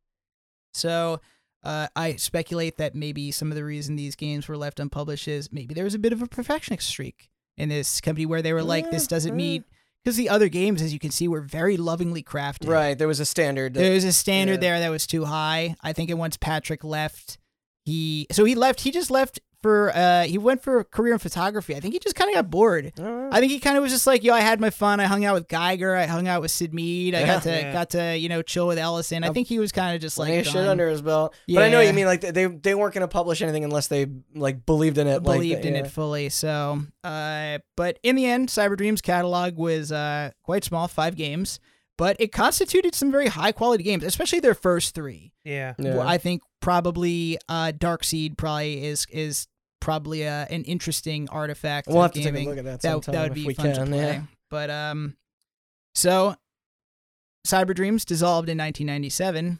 [0.74, 1.22] So
[1.64, 5.52] uh, I speculate that maybe some of the reason these games were left unpublished is
[5.52, 8.64] maybe there was a bit of a perfectionist streak in this company where they were
[8.64, 9.64] like, this doesn't meet.
[10.04, 12.68] Because the other games, as you can see, were very lovingly crafted.
[12.68, 12.98] right.
[12.98, 13.74] There was a standard.
[13.74, 14.72] That, There was a standard yeah.
[14.72, 15.76] there that was too high.
[15.82, 17.38] I think it once Patrick left,
[17.86, 18.82] he so he left.
[18.82, 21.76] He just left for uh he went for a career in photography.
[21.76, 22.94] I think he just kind of got bored.
[23.00, 25.00] Oh, I think he kind of was just like, yo, I had my fun.
[25.00, 25.98] I hung out with Giger.
[25.98, 27.16] I hung out with Syd Mead.
[27.16, 27.26] I Yeah.
[27.26, 27.74] got to Yeah.
[27.74, 29.24] got to you know chill with Ellison.
[29.24, 30.68] I think he was kind of just like plenty shit done.
[30.68, 31.34] under his belt.
[31.48, 31.60] Yeah.
[31.62, 32.06] But I know what you mean.
[32.06, 35.24] Like they they weren't going to publish anything unless they like believed in it.
[35.24, 35.80] like, believed in yeah.
[35.82, 36.30] it fully.
[36.30, 41.60] So, uh, but in the end, Cyber Dreams catalog was uh, quite small, five games,
[41.98, 45.32] but it constituted some very high quality games, especially their first three.
[45.46, 45.74] Yeah.
[45.78, 46.00] Yeah.
[46.00, 49.48] I think probably uh, Dark Seed probably is is
[49.84, 51.88] probably uh, an interesting artifact.
[51.90, 53.46] we'll of have to take a look at that That sometime that would if be
[53.46, 53.86] we fun can.
[53.86, 53.98] to play.
[54.14, 54.22] Yeah.
[54.50, 55.18] But um,
[55.94, 56.36] so
[57.46, 59.60] Cyber Dreams dissolved in 1997.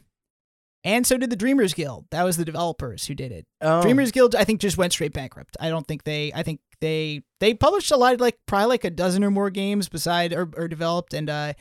[0.86, 2.06] And so did the Dreamers Guild.
[2.10, 3.46] That was the developers who did it.
[3.60, 3.82] Oh.
[3.82, 5.56] Dreamers Guild, I think, just went straight bankrupt.
[5.60, 6.30] I don't think they.
[6.34, 9.88] I think they they published a lot, like probably like a dozen or more games
[9.88, 11.54] beside or, or developed, and uh,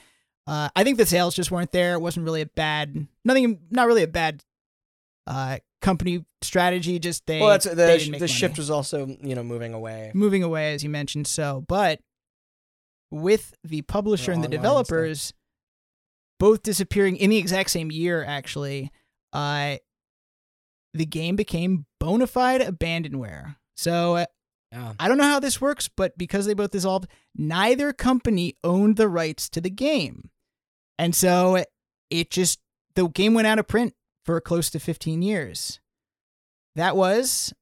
[0.45, 1.94] uh, I think the sales just weren't there.
[1.94, 4.44] It wasn't really a bad, nothing, not really a bad
[5.26, 6.98] uh company strategy.
[6.98, 7.40] Just they.
[7.40, 10.12] Well, that's the they the shift was also you know moving away.
[10.16, 11.28] moving away, as you mentioned.
[11.28, 12.00] So, but
[13.12, 15.34] with the publisher and the and developers
[16.40, 18.92] both disappearing in the exact same year, actually,
[19.34, 19.76] uh,
[20.94, 23.56] the game became bona fide abandonware.
[23.78, 24.26] So uh,
[24.72, 24.94] Yeah.
[25.00, 29.08] I don't know how this works, but because they both dissolved, neither company owned the
[29.08, 30.30] rights to the game.
[30.98, 31.64] And so
[32.10, 32.60] it just,
[32.96, 33.94] the game went out of print
[34.24, 35.80] for close to 15 years.
[36.76, 37.54] That was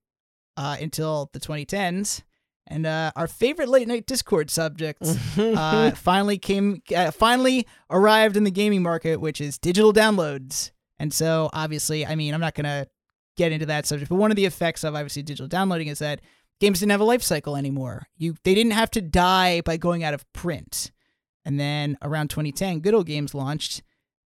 [0.57, 2.23] uh, until the 2010s.
[2.67, 5.03] And uh, our favorite late night Discord subject
[5.37, 10.71] uh, finally came, uh, finally arrived in the gaming market, which is digital downloads.
[10.99, 12.87] And so, obviously, I mean, I'm not gonna
[13.35, 16.21] get into that subject, but one of the effects of obviously digital downloading is that
[16.59, 18.07] games didn't have a life cycle anymore.
[18.17, 20.91] You they didn't have to die by going out of print.
[21.43, 23.81] And then around 2010, Good Old Games launched,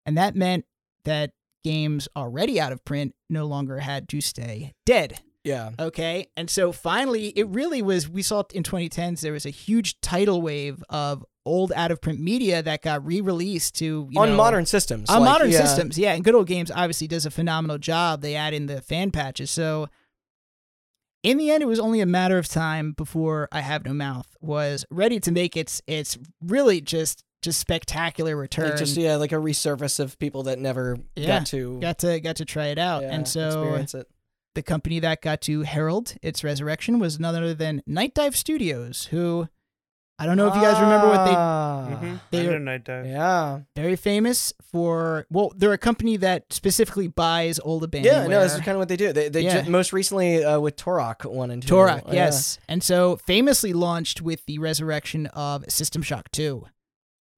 [0.04, 0.64] and that meant
[1.04, 1.30] that
[1.66, 5.18] games already out of print no longer had to stay dead.
[5.44, 5.70] yeah.
[5.78, 6.28] Okay.
[6.36, 8.08] And so finally, it really was.
[8.08, 12.20] We saw in 2010s, there was a huge tidal wave of old out of print
[12.20, 15.08] media that got re released to you on know, modern systems.
[15.10, 15.64] on like, modern yeah.
[15.64, 15.98] systems.
[15.98, 16.14] Yeah.
[16.14, 18.20] And Good Old Games obviously does a phenomenal job.
[18.20, 19.50] They add in the fan patches.
[19.50, 19.88] So
[21.22, 24.36] in the end, it was only a matter of time before I Have No Mouth
[24.40, 28.68] was ready to make its its really just just spectacular return.
[28.70, 31.26] Like just yeah, like a resurface of people that never Yeah.
[31.38, 33.02] got to got to got to try it out.
[33.02, 34.06] yeah, and so experience it.
[34.54, 39.06] the company that got to herald its resurrection was none other than Night Dive Studios,
[39.06, 39.48] who
[40.18, 42.16] I don't know if you guys remember what they Ah, Mm-hmm.
[42.30, 43.04] They I are- Night Dive.
[43.06, 45.26] Yeah, very famous for.
[45.30, 48.14] Well, they're a company that specifically buys old abandoned.
[48.16, 48.26] yeah.
[48.26, 49.12] No, this is kind of what they do.
[49.12, 49.60] They they Yeah.
[49.60, 51.74] ju- most recently uh, with Turok one and two.
[51.74, 56.66] Turok, Uh, yes, and so famously launched with the resurrection of System Shock Two.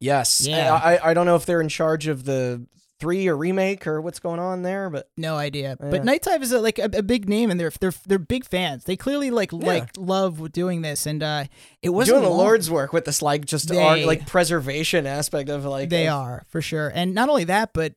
[0.00, 0.46] Yes.
[0.46, 0.72] Yeah.
[0.74, 2.66] I, I I don't know if they're in charge of the
[3.00, 5.90] three or remake or what's going on there, but No idea, Yeah.
[5.90, 8.44] but Night Dive is a, like a, a big name, and they're they're they're big
[8.44, 8.84] fans.
[8.84, 9.58] They clearly like Yeah.
[9.66, 11.44] like love doing this, and uh,
[11.82, 15.06] it wasn't doing the long- Lord's work with this like just They- art like preservation
[15.06, 17.94] aspect of like they of- are for sure, and not only that, but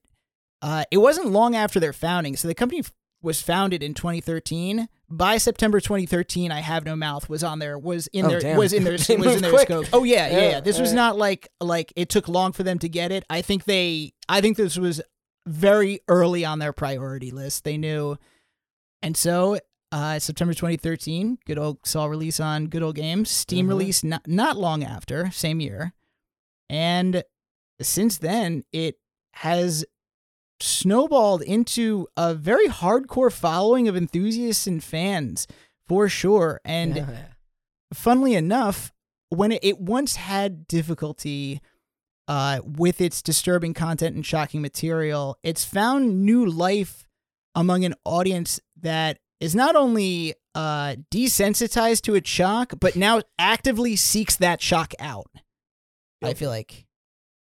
[0.61, 2.35] uh, it wasn't long after their founding.
[2.35, 2.91] So the company f-
[3.23, 4.87] was founded in 2013.
[5.11, 8.57] By September 2013, I have no mouth was on there was in Oh, their damn.
[8.57, 9.67] was in their was in their quick.
[9.67, 9.85] scope.
[9.93, 10.59] Oh yeah, yeah, Yeah, yeah.
[10.61, 13.23] This was not like like it took long for them to get it.
[13.29, 15.01] I think they I think this was
[15.47, 17.63] very early on their priority list.
[17.63, 18.17] They knew,
[19.03, 19.59] and so.
[19.93, 23.29] Uh, September 2013, good old saw release on Good Old Games.
[23.29, 23.69] Steam Mhm.
[23.71, 25.91] release not not long after, same year,
[26.69, 27.25] and
[27.81, 28.95] since then it
[29.33, 29.83] has
[30.61, 35.47] snowballed into a very hardcore following of enthusiasts and fans
[35.87, 36.61] for sure.
[36.63, 37.23] And Yeah.
[37.93, 38.91] funnily enough
[39.29, 41.61] when it, it once had difficulty
[42.27, 47.05] uh, with its disturbing content and shocking material it's found new life
[47.55, 53.95] among an audience that is not only uh, desensitized to its shock but now actively
[53.97, 55.27] seeks that shock out
[56.23, 56.85] i feel like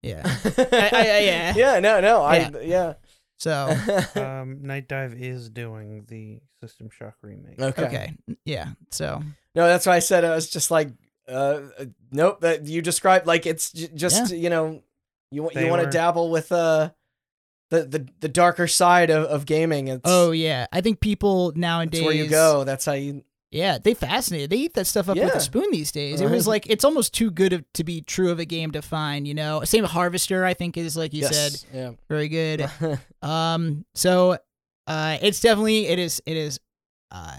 [0.03, 0.21] yeah
[0.71, 1.53] I- I- yeah.
[1.55, 2.49] yeah, no, no, Yeah.
[2.53, 2.93] I yeah.
[3.37, 3.75] So
[4.15, 7.59] um, Night Dive is doing the System Shock remake.
[7.59, 7.83] okay.
[7.85, 8.15] okay,
[8.45, 8.69] yeah.
[8.91, 9.21] So
[9.55, 10.89] No, that's why I said I was just like,
[11.27, 12.39] uh, uh, nope.
[12.41, 14.81] That you described like it's j- just you know,
[15.31, 16.91] you want you want to dabble with uh,
[17.69, 19.87] the the the darker side of, of gaming.
[19.89, 22.63] It's oh yeah, I think people nowadays it's where you go.
[22.63, 23.23] That's how you.
[23.53, 24.49] Yeah, they fascinated.
[24.49, 26.21] They eat that stuff up with a spoon these days.
[26.21, 28.81] It was like it's almost too good of, to be true of a game to
[28.81, 29.27] find.
[29.27, 30.43] You know, same with Harvester.
[30.43, 31.93] I think is like you said, yes.
[32.09, 32.69] very good.
[33.21, 34.37] Um, so
[34.85, 36.59] uh, it's definitely it is it is
[37.09, 37.37] uh,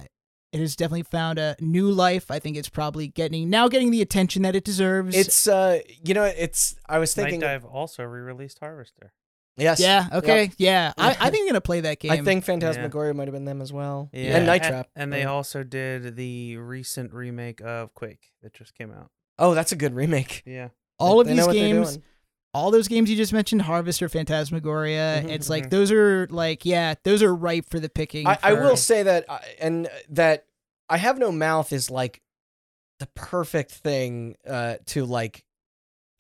[0.55, 2.31] it has definitely found a new life.
[2.31, 5.15] I think it's probably getting now getting the attention that it deserves.
[5.15, 6.77] it's uh, you know, it's.
[6.89, 7.41] I was thinking.
[7.41, 7.61] Night thinking.
[7.61, 9.13] Dive also re-released Harvester.
[9.57, 9.79] Yes.
[9.81, 10.93] yeah okay yeah.
[10.99, 12.11] I, I think I'm gonna play that game.
[12.11, 14.11] I think Phantasmagoria might have been them as well.
[14.13, 14.89] Yeah, And Night Trap.
[14.97, 15.31] And they Yeah.
[15.31, 19.11] also did the recent remake of Quake that just came out.
[19.39, 20.43] Oh, that's a good remake.
[20.47, 20.69] Yeah.
[20.99, 21.91] all of They these know what they're games.
[21.93, 22.03] doing.
[22.53, 25.71] all those games you just mentioned, Harvester, Phantasmagoria, Mhm, it's like mhm.
[25.71, 28.27] those are like yeah, those are ripe for the picking.
[28.27, 30.47] I, I for- will say that, I- and that
[30.89, 32.23] I have no mouth is like
[33.01, 35.45] the perfect thing uh, to like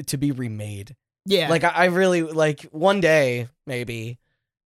[0.06, 0.96] to be remade.
[1.24, 1.48] Yeah.
[1.48, 4.18] Like I, I really like one day maybe.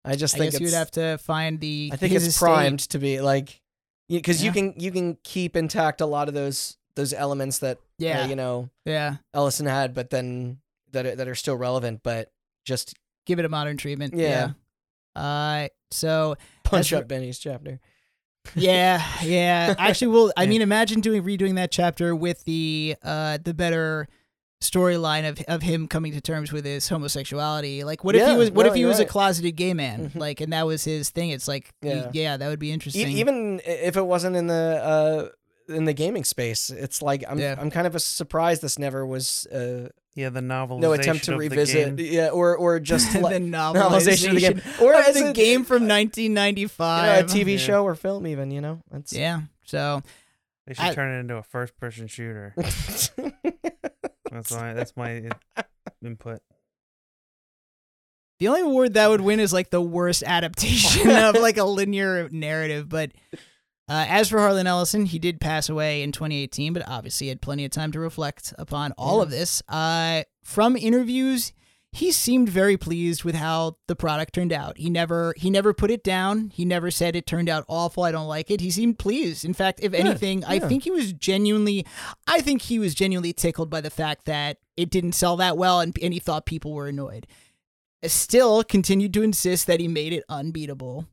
[0.03, 1.89] I just I think guess you'd have to find the.
[1.91, 2.45] I think it's estate.
[2.45, 3.59] primed to be like,
[4.07, 7.81] because you can you can keep intact a lot of those those elements that uh,
[7.97, 9.15] Yeah, you know yeah.
[9.33, 10.59] Ellison had, but then
[10.91, 12.31] that are, that are still relevant, but
[12.65, 12.93] just
[13.25, 14.13] Give it a modern treatment.
[14.15, 14.51] Yeah.
[15.15, 15.21] Yeah.
[15.21, 17.79] Uh, so punch up Benny's chapter.
[18.55, 19.73] yeah, yeah.
[19.79, 20.49] Actually, well, I Yeah.
[20.49, 24.07] mean, imagine doing redoing that chapter with the uh the better
[24.61, 27.83] storyline of of him coming to terms with his homosexuality.
[27.83, 28.51] Like, what if he was?
[28.51, 30.09] What no, if he you're was a closeted gay man?
[30.09, 30.19] Mhm.
[30.19, 31.29] Like, and that was his thing.
[31.31, 32.09] It's like, Yeah.
[32.13, 33.07] yeah, that would be E- interesting.
[33.09, 35.27] even if it wasn't in the uh
[35.73, 37.55] in the gaming space it's like i'm Yeah.
[37.57, 41.35] i'm kind of a surprised this never was uh Yeah, the novelization no attempt to
[41.35, 45.07] revisit yeah or or just the like novelization novelization of the game or or of
[45.07, 47.03] as the a- game from you 1995.
[47.03, 47.57] know, a tv Yeah.
[47.57, 49.41] show or film even you know it's Yeah.
[49.63, 50.03] So
[50.67, 52.53] They should I- turn it into a first-person shooter.
[54.35, 55.29] That's my that's my
[56.03, 56.39] input.
[58.39, 62.29] The only award that would win is like the worst adaptation of like a linear
[62.29, 62.89] narrative.
[62.89, 63.11] But
[63.87, 67.41] uh, as for Harlan Ellison, he did pass away in 2018, but obviously he had
[67.41, 69.61] plenty of time to reflect upon all of this.
[69.69, 71.53] Uh, from interviews,
[71.95, 74.77] he seemed very pleased with how the product turned out.
[74.77, 76.49] He never he never put it down.
[76.49, 78.03] He never said it turned out awful.
[78.03, 78.61] I don't like it.
[78.61, 79.45] He seemed pleased.
[79.45, 81.85] In fact, if anything, I think he was genuinely
[82.27, 85.79] I think he was genuinely tickled by the fact that it didn't sell that well
[85.79, 87.27] and, and he thought people were annoyed
[88.09, 91.07] still continued to insist that he made it unbeatable.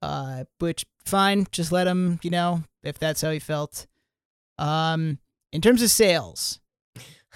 [0.00, 3.86] Uh, which fine, just let him, you know, if that's how he felt.
[4.56, 5.18] Um,
[5.52, 6.60] in terms of sales,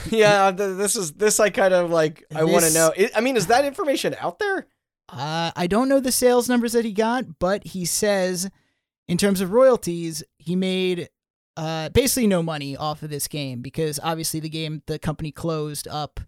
[0.10, 2.92] yeah this is this i kind of like i want to know.
[3.14, 4.66] I- mean is that information out there?
[5.08, 8.48] Uh, I don't know the sales numbers that he got, but he says,
[9.08, 11.08] in terms of royalties, he made
[11.56, 15.86] uh basically no money off of this game because obviously the game the company closed
[15.86, 16.18] up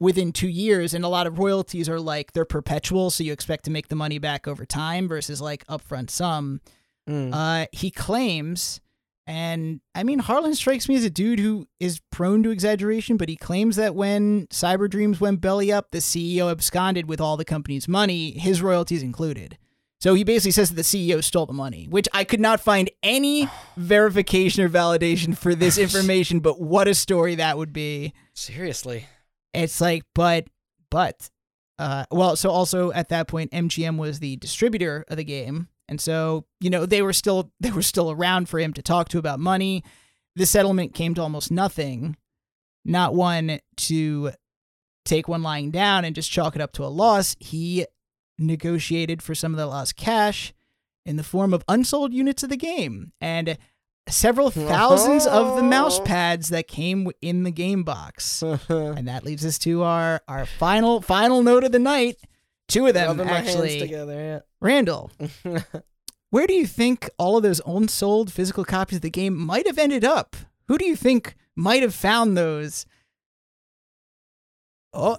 [0.00, 3.64] within two years and a lot of royalties are like they're perpetual so you expect
[3.64, 6.60] to make the money back over time versus like upfront sum.
[7.08, 7.32] Mm.
[7.32, 8.80] Uh, he claims,
[9.26, 13.28] and I mean, Harlan strikes me as a dude who is prone to exaggeration, but
[13.28, 17.44] he claims that when Cyber Dreams went belly up, the CEO absconded with all the
[17.44, 19.58] company's money, his royalties included.
[19.98, 22.88] So he basically says that the CEO stole the money, which I could not find
[23.02, 28.12] any verification or validation for this information, but what a story that would be.
[28.34, 29.06] seriously
[29.52, 30.46] It's like, but,
[30.90, 31.30] but,
[31.78, 36.00] uh, well, so also at that point, MGM was the distributor of the game, and
[36.00, 39.18] so you know they were still they were still around for him to talk to
[39.18, 39.82] about money.
[40.34, 42.16] The settlement came to almost nothing,
[42.84, 44.32] not one to
[45.04, 47.36] take one lying down and just chalk it up to a loss.
[47.40, 47.86] He
[48.38, 50.52] negotiated for some of the lost cash
[51.06, 53.56] in the form of unsold units of the game and
[54.08, 58.42] several thousands of the mouse pads that came in the game box.
[58.68, 62.16] And that leads us to our our final final note of the night.
[62.68, 63.78] Two of them Rubbing actually.
[63.78, 65.10] together Randall,
[66.30, 69.78] where do you think all of those unsold physical copies of the game might have
[69.78, 70.36] ended up?
[70.68, 72.84] Who do you think might have found those?
[74.92, 75.18] Oh,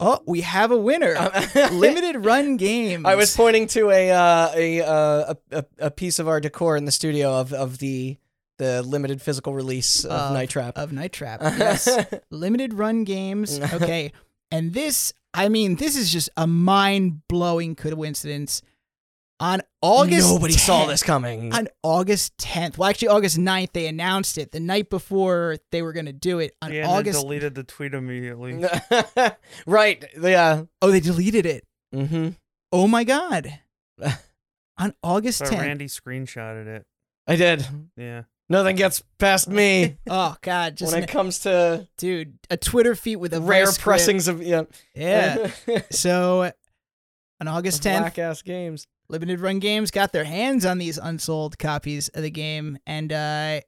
[0.00, 1.14] oh, we have a winner.
[1.72, 3.04] Limited run games.
[3.06, 6.84] I was pointing to a uh, a, uh, a a piece of our decor in
[6.84, 8.18] the studio of of the
[8.58, 10.78] the limited physical release of Of- Night Trap.
[10.78, 11.40] of Night Trap.
[11.42, 11.88] Yes,
[12.30, 13.58] limited run games.
[13.58, 14.12] Okay,
[14.52, 18.62] and this, I mean, this is just a mind blowing coincidence.
[19.40, 21.52] On August, Nobody saw this coming.
[21.52, 22.78] on August 10th.
[22.78, 24.52] Well, actually, August 9th, they announced it.
[24.52, 26.54] The night before they were going to do it.
[26.62, 27.20] On Yeah, and then August.
[27.20, 28.64] deleted the tweet immediately.
[29.66, 30.04] right?
[30.20, 30.62] Yeah.
[30.80, 31.64] oh, they deleted it.
[31.92, 32.28] Mm-hmm.
[32.72, 33.58] Oh my god.
[34.78, 35.60] On August So 10th.
[35.60, 36.86] Randy screenshotted it.
[37.26, 37.66] I did.
[37.96, 38.22] Yeah.
[38.54, 43.16] Nothing gets past me Oh god, just when it comes to dude, a Twitter feed
[43.16, 43.84] with a rare voice script.
[43.84, 44.62] pressings of yeah.
[44.94, 45.48] Yeah.
[45.90, 46.52] so
[47.40, 48.86] on August 10th, Black ass games.
[49.08, 53.60] Limited Run Games got their hands on these unsold copies of the game and uh,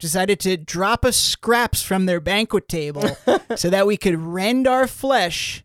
[0.00, 3.04] decided to drop us scraps from their banquet table
[3.56, 5.62] so that we could rend our flesh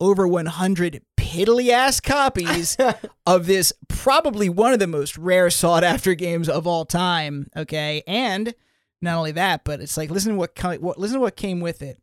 [0.00, 2.76] over 100 piddly ass copies
[3.26, 7.48] of this probably one of the most rare sought after games of all time.
[7.56, 8.54] Okay, and
[9.02, 11.82] not only that, but it's like listen to what, what listen to what came with
[11.82, 12.00] it.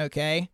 [0.00, 0.50] Okay,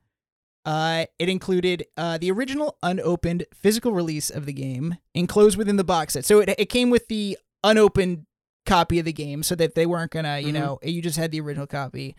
[0.64, 5.84] uh, it included uh, the original unopened physical release of the game enclosed within the
[5.84, 6.24] box set.
[6.24, 8.26] So it it came with the unopened
[8.66, 10.52] copy of the game, so that they weren't gonna, you Mhm.
[10.54, 12.14] know, you just had the original copy.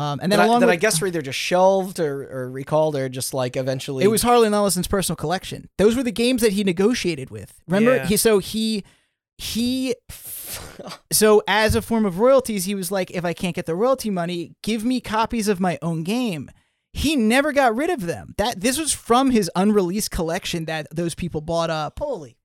[0.00, 2.22] Um, and then that, I, along that with, I guess were either just shelved or,
[2.30, 5.68] or recalled or just like eventually It was Harlan Ellison's personal collection.
[5.76, 7.52] Those were the games that he negotiated with.
[7.68, 7.96] Remember?
[7.96, 8.06] Yeah.
[8.06, 8.82] He so he
[9.36, 9.94] he
[11.12, 14.10] so as a form of royalties, he was like, if I can't get the royalty
[14.10, 16.50] money, give me copies of my own game.
[16.92, 18.34] He never got rid of them.
[18.38, 21.98] That this was from his unreleased collection that those people bought up.
[21.98, 22.36] holy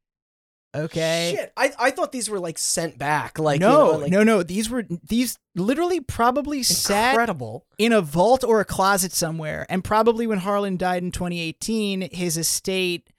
[0.75, 1.35] Okay.
[1.37, 1.53] shit.
[1.55, 3.39] I, I thought these were like sent back.
[3.39, 4.43] Like you no, know, like, no, no.
[4.43, 7.65] These were these literally probably sat incredible.
[7.77, 9.65] in a vault or a closet somewhere.
[9.69, 13.09] And probably when Harlan died in 2018, his estate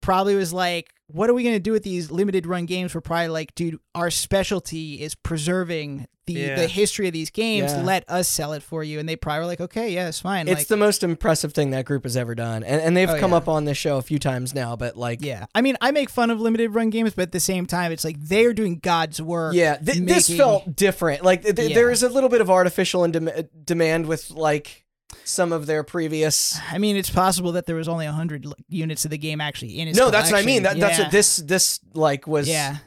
[0.00, 2.94] probably was like, what are we going to do with these limited run games?
[2.94, 6.54] We're probably like, dude, our specialty is preserving the, Yeah.
[6.54, 7.70] the history of these games.
[7.72, 7.82] Yeah.
[7.82, 8.98] Let us sell it for you.
[8.98, 10.48] And they probably were like, okay, yeah, it's fine.
[10.48, 13.20] It's like, the most impressive thing that group has ever done, and and they've Oh,
[13.20, 13.36] come yeah.
[13.36, 14.74] up on this show a few times now.
[14.74, 15.44] But like, yeah.
[15.54, 18.04] I mean, I make fun of limited run games, but at the same time, it's
[18.04, 19.54] like they're doing God's work.
[19.54, 21.22] yeah, th- this felt different.
[21.22, 23.30] Like th- there is a little bit of artificial and dem-
[23.62, 24.83] demand with like
[25.24, 26.58] some of their previous.
[26.70, 29.78] I mean, it's possible that there was only 100 l- units of the game actually
[29.78, 30.62] in his No, that's what I mean.
[30.64, 30.80] That, collection.
[30.80, 31.04] That's Yeah.
[31.04, 32.48] what this this like was.
[32.48, 32.78] Yeah.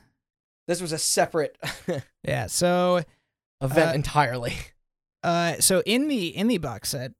[0.68, 1.58] this was a separate
[2.24, 2.48] Yeah.
[2.48, 3.04] So,
[3.62, 4.54] event Uh, entirely.
[5.24, 7.12] uh, so in the in the box set,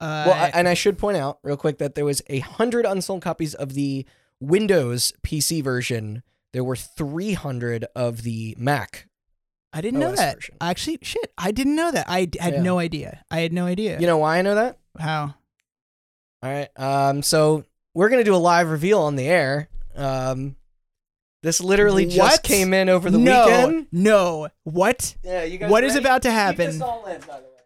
[0.00, 2.84] uh, Well, I, and I should point out real quick that there was a hundred
[2.86, 4.04] unsold copies of the
[4.40, 6.22] Windows PC version.
[6.52, 9.07] There were three hundred of the Mac.
[9.72, 10.36] I didn't know that.
[10.36, 10.56] version.
[10.60, 12.08] Actually, shit, I didn't know that.
[12.08, 12.62] I d- had Yeah.
[12.62, 13.24] no idea.
[13.30, 14.00] I had no idea.
[14.00, 14.78] You know why I know that?
[14.98, 15.34] how?
[16.42, 16.68] All right.
[16.76, 17.22] Um.
[17.22, 17.64] So
[17.94, 19.68] we're gonna do a live reveal on the air.
[19.94, 20.56] Um.
[21.42, 23.86] This literally just came in over the no, weekend.
[23.92, 24.48] no.
[24.64, 25.14] What?
[25.22, 25.44] Yeah.
[25.44, 25.70] You guys.
[25.70, 26.04] What is ready?
[26.04, 26.66] about to Keep happen?
[26.66, 27.57] this all in, by the way.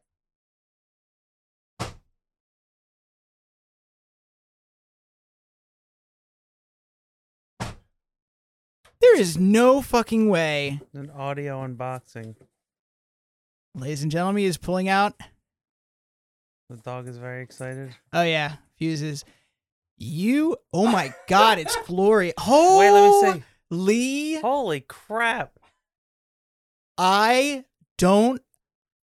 [9.02, 12.36] There is no fucking way, An audio unboxing.
[13.74, 14.40] ladies and gentlemen.
[14.40, 15.14] He is pulling out.
[16.70, 17.94] The dog is very excited.
[18.12, 19.24] Oh yeah, fuses.
[19.98, 20.56] You.
[20.72, 21.58] Oh my God!
[21.58, 22.32] It's glory.
[22.46, 23.44] Oh, Wait, let me see.
[23.70, 25.58] Lee, Holy crap.
[26.96, 27.64] I
[27.98, 28.40] don't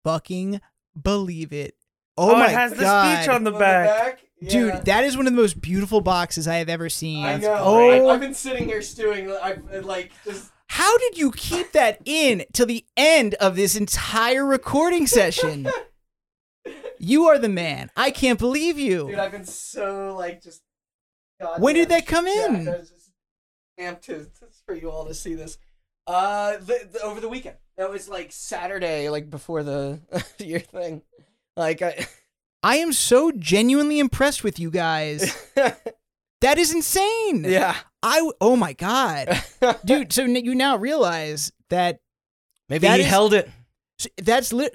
[0.03, 0.61] fucking
[1.01, 1.75] believe it.
[2.17, 2.49] Oh, Oh, my God.
[2.49, 4.19] it has the speech on the back.
[4.45, 7.25] Dude, that is one of the most beautiful boxes I have ever seen.
[7.25, 7.55] I know.
[7.59, 9.31] Oh, I, I've been sitting here stewing.
[9.31, 10.51] I've like just.
[10.67, 15.67] how did you keep that in till the end of this entire recording session?
[16.99, 17.89] you are the man.
[17.95, 19.07] I can't believe you.
[19.07, 20.61] Dude, I've been so like just.
[21.57, 22.49] When did goddamn that come jacked.
[22.49, 22.67] in?
[22.67, 23.11] I was just
[23.79, 25.57] amped to, just for you all to see this.
[26.05, 27.57] Uh, the, the, over the weekend.
[27.77, 29.99] That was like Saturday, like before the
[30.37, 31.01] your thing.
[31.55, 32.05] Like I.
[32.63, 35.35] I am so genuinely impressed with you guys.
[36.41, 37.45] That is insane.
[37.45, 39.43] yeah, I oh my god.
[39.85, 41.99] Dude, so you now realize that
[42.69, 43.49] maybe That he is- held it.
[44.17, 44.69] that's li-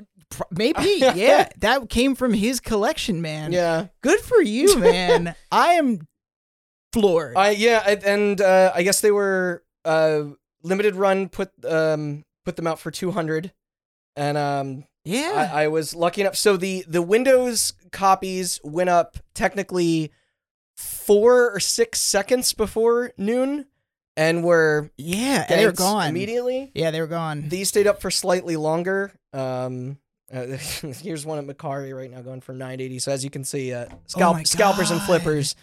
[0.50, 3.52] maybe yeah, that came from his collection, man.
[3.52, 5.36] Yeah, Good for you, man.
[5.52, 6.00] I am
[6.92, 7.36] floored.
[7.36, 10.24] I yeah, I- and uh, I guess they were uh
[10.64, 13.52] limited run put um put them out for two hundred,
[14.16, 15.50] and um yeah.
[15.52, 16.36] I, I was lucky enough.
[16.36, 20.12] So the the Windows copies went up technically
[20.76, 23.66] four or six seconds before noon,
[24.16, 26.08] and were yeah, and they were gone.
[26.08, 26.70] immediately.
[26.74, 27.48] Yeah, they were gone.
[27.48, 29.12] These stayed up for slightly longer.
[29.32, 29.98] Um,
[30.32, 30.46] uh,
[31.02, 32.98] here's one at Mercari right now going for 980.
[33.00, 35.54] So as you can see, uh, scalp Oh scalpers and flippers.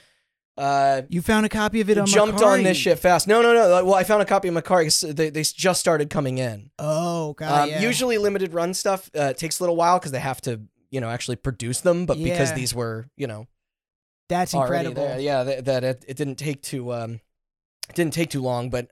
[0.59, 3.29] Uh, you found a copy of it on jumped on this shit fast.
[3.29, 3.85] No, no, no.
[3.85, 5.15] Well, I found a copy of Mercari.
[5.15, 6.69] They, they just started coming in.
[6.77, 7.61] Oh god.
[7.63, 7.81] Um, yeah.
[7.81, 10.59] Usually limited run stuff uh, takes a little while because they have to,
[10.91, 12.05] you know, actually produce them.
[12.05, 13.47] But because these were, you know,
[14.27, 15.01] that's incredible.
[15.01, 17.21] there, yeah, that, that it, it didn't take too, um,
[17.87, 18.69] it didn't take too long.
[18.69, 18.89] But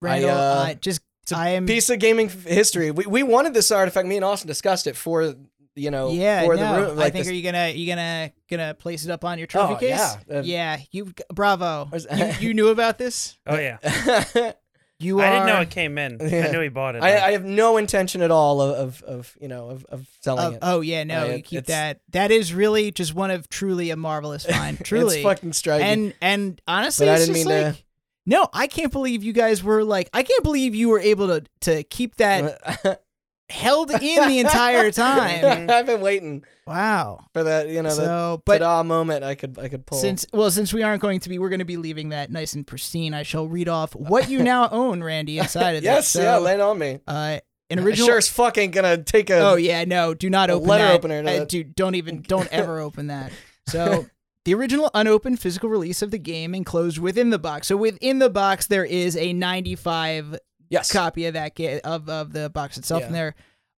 [0.00, 2.92] Randall, I, uh, uh, just it's a I am piece of gaming history.
[2.92, 4.06] We we wanted this artifact.
[4.06, 5.34] Me and Austin discussed it for
[5.76, 6.98] you know, yeah, for no, the room.
[6.98, 9.74] I think this- are you gonna you gonna gonna place it up on your trophy
[9.74, 9.90] Oh, case?
[9.90, 10.16] yeah.
[10.38, 10.78] Uh, yeah.
[10.90, 11.88] You bravo.
[11.92, 13.38] Was- you, you knew about this?
[13.46, 13.78] Oh yeah.
[14.98, 16.16] You I didn't know it came in.
[16.22, 16.46] Yeah.
[16.46, 17.02] I knew he bought it.
[17.02, 17.26] I.
[17.26, 20.52] I have no intention at all of, of, of you know, of, of selling of-
[20.54, 20.58] it.
[20.62, 22.00] oh yeah, no, Uh, you keep it's- that.
[22.12, 24.78] That is really just one of truly a marvelous find.
[24.84, 25.86] Truly, it's fucking striking.
[25.86, 27.76] and and honestly, But I didn't just mean to-
[28.24, 30.08] No, I can't believe you guys were like.
[30.14, 33.02] I can't believe you were able to to keep that
[33.48, 35.70] held in the entire time.
[35.70, 37.24] I've been waiting Wow.
[37.32, 39.98] for that, you know, the So, but ta-da moment I could I could pull.
[39.98, 42.54] since well, since we aren't going to be, we're going to be leaving that nice
[42.54, 43.14] and pristine.
[43.14, 46.54] I shall read off what you now own, Randy, inside of yes, So, yeah, lay
[46.54, 46.98] it on me.
[47.06, 47.38] uh,
[47.70, 48.06] an original.
[48.08, 49.38] sure as fuck ain't gonna take a.
[49.38, 50.94] Oh yeah, no, do not open letter that.
[50.94, 51.48] opener to Uh, that.
[51.48, 53.32] dude, don't even, don't ever open that.
[53.68, 54.06] So.
[54.44, 57.66] The original unopened physical release of the game enclosed within the box.
[57.66, 60.38] So within the box there is a 95
[60.70, 60.92] yes.
[60.92, 63.06] copy of that ga- of of the box itself Yeah.
[63.08, 63.34] in there.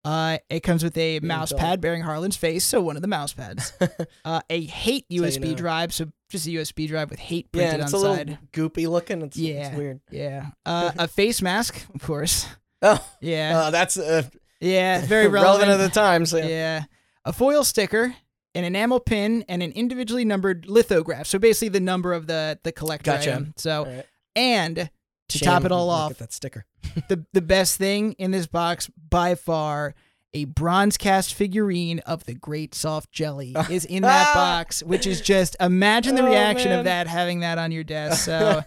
[0.04, 1.58] Uh, it comes with a mouse tell.
[1.58, 3.72] pad bearing Harlan's face, so one of the mouse pads.
[4.24, 5.54] uh, a hate you USB know.
[5.54, 8.08] drive, so just a USB drive with hate yeah, printed and it's on a the
[8.10, 8.38] little side.
[8.52, 9.22] goopy looking.
[9.22, 9.66] It's, Yeah.
[9.68, 10.00] it's weird.
[10.12, 10.46] Yeah.
[10.66, 12.46] Uh, a face mask, of course.
[12.82, 13.58] Oh, Yeah.
[13.58, 14.22] uh, that's uh,
[14.60, 15.00] yeah.
[15.06, 15.80] Very relevant relevant.
[15.88, 16.24] at the time.
[16.24, 16.84] So yeah.
[17.24, 18.14] A foil sticker,
[18.54, 21.26] an enamel pin, and an individually numbered lithograph.
[21.26, 23.32] So basically the number of the the collector Gotcha.
[23.32, 23.54] item.
[23.56, 24.06] So right.
[24.36, 24.88] and
[25.28, 26.64] to Shame, top it all off, at that sticker.
[27.08, 29.94] the the best thing in this box by far
[30.34, 35.20] a bronze cast figurine of the great soft jelly is in that box which is
[35.20, 36.80] just imagine the Oh, reaction man.
[36.80, 38.62] of that having that on your desk so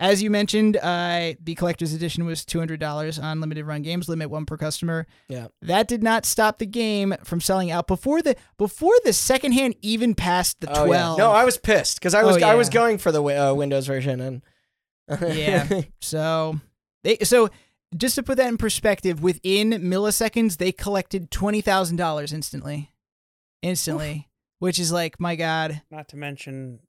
[0.00, 4.46] as you mentioned uh, the collector's edition was $200 on limited run games limit one
[4.46, 5.48] per customer Yeah.
[5.62, 9.74] that did not stop the game from selling out before the before the second hand
[9.82, 11.24] even passed the Oh, 12 yeah.
[11.24, 13.86] No, I was pissed because I was Oh, I was going for the uh, Windows
[13.88, 14.42] version and
[15.08, 15.82] Yeah.
[16.00, 16.60] So
[17.04, 17.48] they so
[17.96, 22.90] just to put that in perspective, within milliseconds they collected twenty thousand dollars instantly,
[23.62, 24.28] instantly,
[24.58, 25.82] which is like my god.
[25.90, 26.80] Not to mention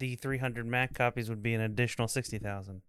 [0.00, 2.82] the 300 Mac copies would be an additional 60,000.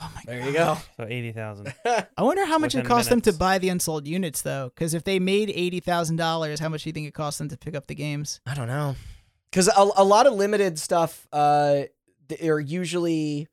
[0.00, 0.46] Oh my there god.
[0.46, 0.76] you go.
[0.98, 1.74] So 80,000.
[1.86, 4.94] I wonder how much it Within cost them to buy the unsold units though, because
[4.94, 7.56] if they made eighty thousand dollars, how much do you think it cost them to
[7.56, 8.40] pick up the games?
[8.46, 8.96] I don't know.
[9.50, 11.82] Because a, a lot of limited stuff uh,
[12.28, 13.46] th- are usually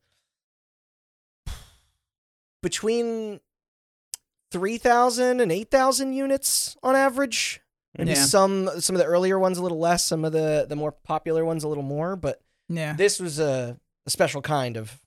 [2.62, 3.40] between
[4.52, 7.60] 3,000 and 8,000 units on average.
[7.96, 8.24] Maybe Yeah.
[8.24, 11.44] some some of the earlier ones a little less, some of the, the more popular
[11.44, 12.16] ones a little more.
[12.16, 12.92] But Yeah.
[12.94, 15.00] this was a, a special kind of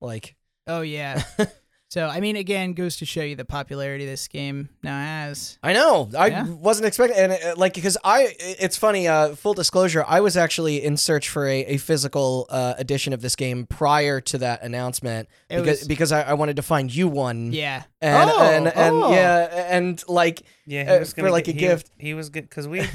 [0.00, 0.36] like.
[0.66, 1.22] Oh yeah.
[1.90, 5.58] so I mean, again, goes to show you the popularity this game now has.
[5.62, 6.08] I know.
[6.16, 6.46] I Yeah.
[6.48, 9.06] wasn't expecting, and uh, like because I, it's funny.
[9.08, 13.20] Uh, full disclosure, I was actually in search for a, a physical uh, edition of
[13.20, 16.94] this game prior to that announcement It because was- because I, I wanted to find
[16.94, 17.52] you one.
[17.52, 17.82] Yeah.
[18.00, 19.12] And, oh, and and oh.
[19.12, 21.90] yeah, and like Yeah, he Uh, was for gonna like get- a he- gift.
[21.98, 22.84] He was good because we.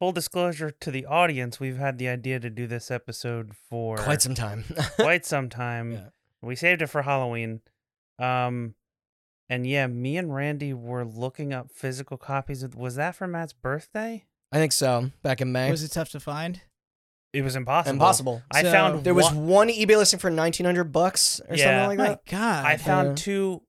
[0.00, 4.20] Full disclosure to the audience, we've had the idea to do this episode for quite
[4.20, 4.64] some time.
[4.96, 5.92] quite some time.
[5.92, 6.00] Yeah.
[6.42, 7.60] We saved it for Halloween.
[8.18, 8.74] Um,
[9.48, 12.62] and yeah, me and Randy were looking up physical copies.
[12.62, 14.24] Of, was that for Matt's birthday?
[14.52, 15.10] I think so.
[15.22, 16.60] Back in May, Was it tough to find?
[17.32, 17.92] It was impossible.
[17.94, 18.42] impossible.
[18.52, 21.82] I So- found There was one- one eBay listing for nineteen hundred bucks or Yeah.
[21.82, 22.02] something like that.
[22.04, 22.26] My that.
[22.26, 22.64] God.
[22.66, 23.14] I found Yeah.
[23.24, 23.62] two.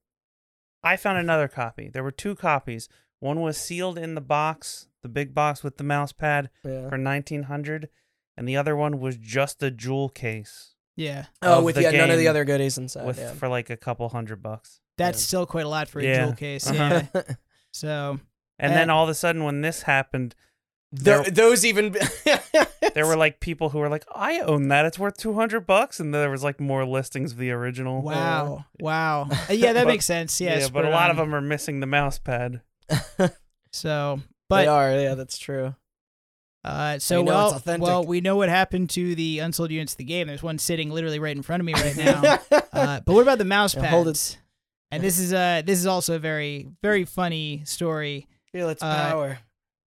[0.84, 1.88] I found another copy.
[1.88, 2.88] There were two copies.
[3.18, 6.88] One was sealed in the box, the big box with the mouse pad Yeah.
[6.88, 7.88] for nineteen hundred,
[8.36, 11.26] and the other one was just a jewel case yeah.
[11.42, 13.06] Oh, with the yeah, none of the game other goodies inside.
[13.06, 13.32] with yeah.
[13.32, 14.80] for like a couple hundred bucks.
[14.98, 15.26] That's Yeah.
[15.26, 16.24] still quite a lot for a Yeah.
[16.24, 16.66] jewel case.
[16.68, 17.02] Uh-huh.
[17.14, 17.22] Yeah.
[17.72, 18.18] So
[18.58, 20.34] And then all of a sudden, when this happened,
[20.90, 21.94] There- there, those even
[22.94, 26.00] there were like people who were like, "I own that; it's worth two hundred bucks,"
[26.00, 28.00] and there was like more listings of the original.
[28.00, 29.28] wow, wow.
[29.30, 30.40] Uh, yeah, that But- makes sense.
[30.40, 32.62] Yeah, yeah, but a lot of them are missing the mouse pad.
[33.72, 34.92] So, they but are.
[34.92, 35.74] Yeah, that's true.
[36.66, 40.26] Uh, so well, well, we know what happened to the unsold units of the game.
[40.26, 42.38] There's one sitting literally right in front of me right now.
[42.72, 43.90] uh, but what about the mouse Yeah, pads?
[43.92, 44.38] hold it.
[44.90, 48.26] And this is uh this is also a very very funny story.
[48.52, 49.38] Feel its uh, power.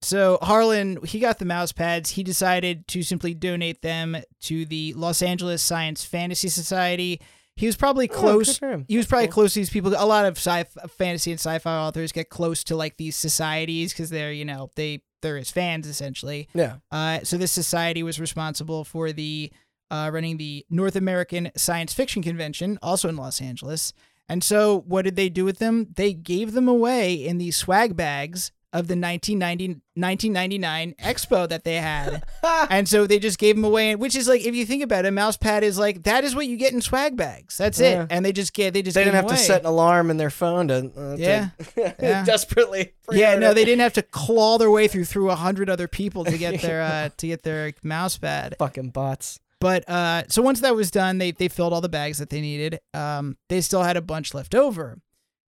[0.03, 2.11] So Harlan, he got the mouse pads.
[2.11, 7.21] He decided to simply donate them to the Los Angeles Science Fantasy Society.
[7.57, 8.59] He was probably Oh, close.
[8.59, 8.87] him.
[8.89, 9.35] he was probably cool.
[9.35, 9.93] close to these people.
[9.97, 10.65] A lot of sci
[10.97, 15.03] fantasy and sci-fi authors get close to like these societies because they're you know they
[15.23, 16.49] they're his fans essentially.
[16.55, 16.77] Yeah.
[16.91, 19.53] Uh, so this society was responsible for the
[19.91, 23.93] uh, running the North American Science Fiction Convention, also in Los Angeles.
[24.29, 25.89] And so, what did they do with them?
[25.97, 31.77] They gave them away in these swag bags of the 1990, 1999 expo that they
[31.77, 32.23] had.
[32.71, 35.09] and so they just gave them away, which is like, if you think about it,
[35.09, 37.57] a mouse pad is like, that is what you get in swag bags.
[37.59, 38.03] That's Yeah.
[38.05, 38.09] it.
[38.11, 40.17] And they just get, they just They didn't have them to set an alarm in
[40.19, 41.49] their phone to, uh, to- Yeah.
[42.01, 42.25] Yeah.
[42.25, 42.93] desperately.
[43.11, 46.25] Yeah, no, they didn't have to claw their way through through a hundred other people
[46.25, 48.55] to get their uh, to get their mouse pad.
[48.59, 49.41] fucking bots.
[49.61, 52.41] But uh, so once that was done, they they filled all the bags that they
[52.41, 52.81] needed.
[52.95, 55.01] Um, they still had a bunch left over,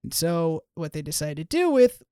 [0.02, 2.02] and so what they decided to do with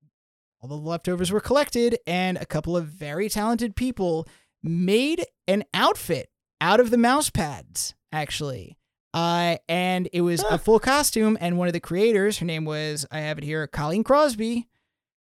[0.60, 4.26] all the leftovers were collected, and a couple of very talented people
[4.62, 6.30] made an outfit
[6.60, 7.94] out of the mouse pads.
[8.10, 8.78] Actually,
[9.14, 11.36] uh, and it was a full costume.
[11.40, 14.68] And one of the creators, her name was I have it here, Colleen Crosby.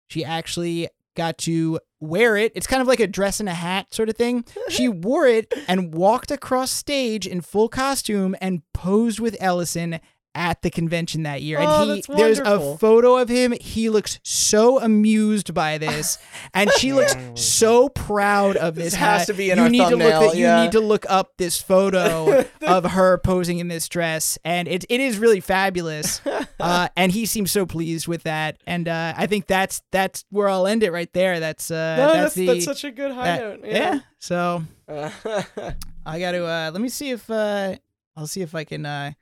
[0.08, 2.52] She actually got to wear it.
[2.54, 4.44] It's kind of like a dress and a hat sort of thing.
[4.68, 10.00] She wore it and walked across stage in full costume and posed with Ellison
[10.36, 11.58] at the convention that year.
[11.58, 13.52] And Oh, he that's there's a photo of him.
[13.60, 16.18] He looks so amused by this.
[16.54, 18.84] And she looks so proud of this.
[18.86, 19.26] This has hat.
[19.28, 20.58] to be in you our need to thumbnail, look at, yeah.
[20.58, 24.38] You need to look up this photo of her posing in this dress.
[24.44, 26.20] And it, it is really fabulous.
[26.58, 28.56] Uh, and he seems so pleased with that.
[28.66, 31.38] And uh, I think that's that's where I'll end it right there.
[31.38, 33.70] That's uh, No, that's, that's, the that's such a good high that- note.
[33.70, 34.00] yeah.
[34.20, 37.76] So I got to uh let me see if uh
[38.16, 39.12] I'll see if I can uh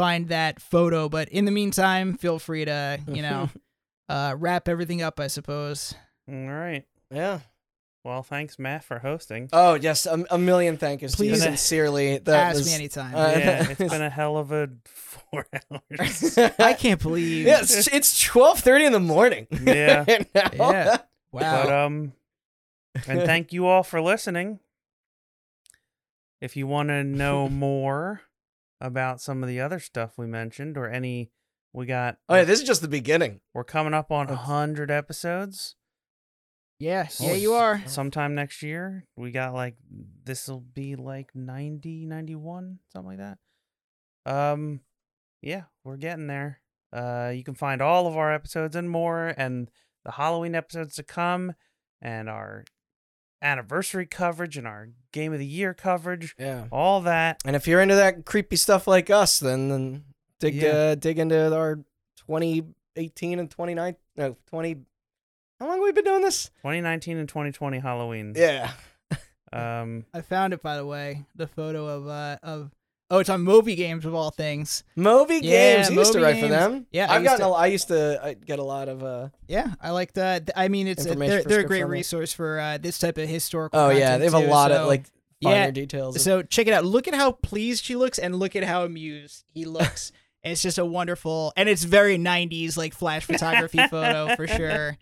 [0.00, 3.50] find that photo, but in the meantime, feel free to, you know,
[4.08, 5.94] uh wrap everything up, I suppose.
[6.26, 6.84] All right.
[7.10, 7.40] yeah.
[8.02, 9.50] Well, thanks, Matt, for hosting.
[9.52, 11.12] Oh yes, a, a million thank yous.
[11.12, 12.16] you Please sincerely.
[12.16, 13.14] That Ask was, me anytime.
[13.14, 16.38] uh, yeah, it's been a hell of a four hours.
[16.58, 19.48] I can't believe Yeah, it's, it's twelve thirty in the morning.
[19.62, 20.06] Yeah.
[20.34, 20.96] Yeah.
[21.30, 21.62] Wow.
[21.64, 22.12] But um,
[23.06, 24.60] and thank you all for listening.
[26.40, 28.22] If you want to know more
[28.80, 31.30] about some of the other stuff we mentioned, or any,
[31.72, 32.16] we got.
[32.28, 33.40] Oh yeah, this is just the beginning.
[33.54, 35.76] we're coming up on That's- hundred episodes.
[36.78, 37.82] yeah, yeah, you are.
[37.86, 39.76] Sometime next year, we got like
[40.24, 43.38] this will be like 90, 91, something like that.
[44.26, 44.80] Um,
[45.42, 46.60] yeah, we're getting there.
[46.92, 49.70] Uh, you can find all of our episodes and more, and
[50.04, 51.52] the Halloween episodes to come,
[52.02, 52.64] and our
[53.42, 56.66] anniversary coverage and our game of the year coverage, Yeah.
[56.70, 57.40] all that.
[57.44, 60.04] And if you're into that creepy stuff like us, then then
[60.38, 60.68] dig Yeah.
[60.70, 61.76] uh, dig into our
[62.26, 64.76] 2018 and 29 no 20.
[65.58, 66.48] How long have we been doing this?
[66.62, 68.32] 2019 and 2020 Halloween.
[68.36, 68.72] Yeah.
[69.52, 72.70] Um, I found it by the way, the photo of uh of
[73.12, 74.84] Oh, it's on Moby Games of all things.
[74.94, 75.90] Moby Yeah, Games.
[75.90, 76.86] You used to Moby write for them.
[76.92, 77.46] Yeah, I I've used gotten.
[77.46, 79.02] to- A, I used to I get a lot of.
[79.02, 80.50] uh Yeah, I like that.
[80.54, 83.78] I mean, it's Information they're, they're a great resource for uh, this type of historical.
[83.80, 85.04] Oh yeah, content, they have a lot so- of like
[85.42, 86.14] finer yeah, details.
[86.16, 86.84] of- So check it out.
[86.84, 90.12] Look at how pleased she looks, and look at how amused he looks.
[90.44, 94.96] it's just a wonderful, and it's very '90s like flash photography photo for sure.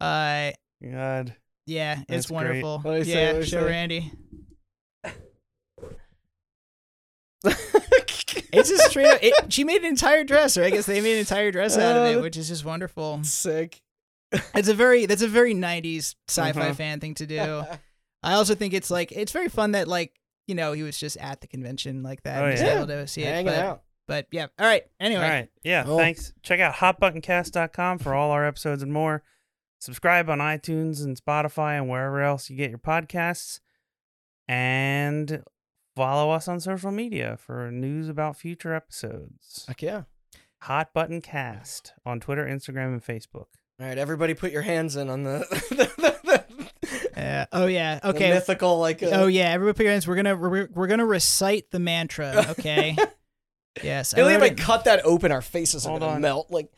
[0.00, 0.50] Uh,
[0.82, 1.34] God.
[1.66, 2.34] yeah, That's it's great.
[2.36, 2.78] wonderful.
[2.80, 3.10] What do you say?
[3.24, 3.70] yeah, What do show say?
[3.70, 4.12] Randy.
[8.56, 9.18] It's just straight up.
[9.20, 11.96] It, she made an entire dress, or I guess they made an entire dress out
[11.96, 13.22] of it, Uh, which is just wonderful.
[13.24, 13.82] sick.
[14.54, 16.74] It's a very that's a very '90s sci-fi Uh-huh.
[16.74, 17.64] fan thing to do.
[18.22, 20.14] I also think it's like it's very fun that like
[20.46, 22.76] you know he was just at the convention like that, Oh, and was yeah.
[22.76, 23.26] able to see it.
[23.26, 23.82] Hanging but, out.
[24.06, 24.82] but yeah, all right.
[25.00, 25.48] Anyway, All right.
[25.64, 25.82] Yeah.
[25.84, 25.98] Cool.
[25.98, 26.32] Thanks.
[26.42, 29.22] Check out hotbuttoncast.com for all our episodes and more.
[29.80, 33.58] Subscribe on iTunes and Spotify and wherever else you get your podcasts.
[34.48, 35.42] And
[35.94, 39.64] follow us on social media for news about future episodes.
[39.68, 40.02] Heck yeah.
[40.62, 43.46] Hot Button Cast on Twitter, Instagram, and Facebook.
[43.80, 45.38] All right, everybody, put your hands in on the
[45.70, 46.14] the,
[47.14, 47.98] the, Uh, oh yeah.
[48.00, 48.30] the Okay.
[48.30, 49.02] mythical like.
[49.02, 49.50] Uh, Oh yeah.
[49.50, 50.06] Everybody put your hands.
[50.06, 52.46] We're gonna we're, we're gonna recite the mantra.
[52.50, 52.96] Okay.
[53.82, 54.14] yes.
[54.14, 56.20] I Really, if wrote I cut that open, our faces are gonna on.
[56.22, 56.50] melt.
[56.50, 56.70] Like,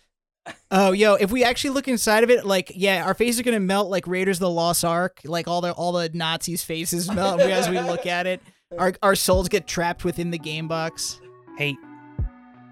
[0.71, 3.61] Oh, yo, if we actually look inside of it, like, yeah, our faces are gonna
[3.61, 5.21] melt like Raiders of the Lost Ark.
[5.25, 8.41] Like all the all the Nazis' faces melt as we look at it.
[8.77, 11.21] Our our souls get trapped within the game box.
[11.57, 11.77] Hate.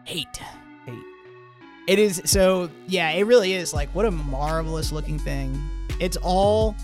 [0.04, 0.26] Hate.
[0.86, 0.94] Hate.
[1.86, 5.56] It is so yeah, it really is like what a marvelous looking thing.
[6.00, 6.74] It's all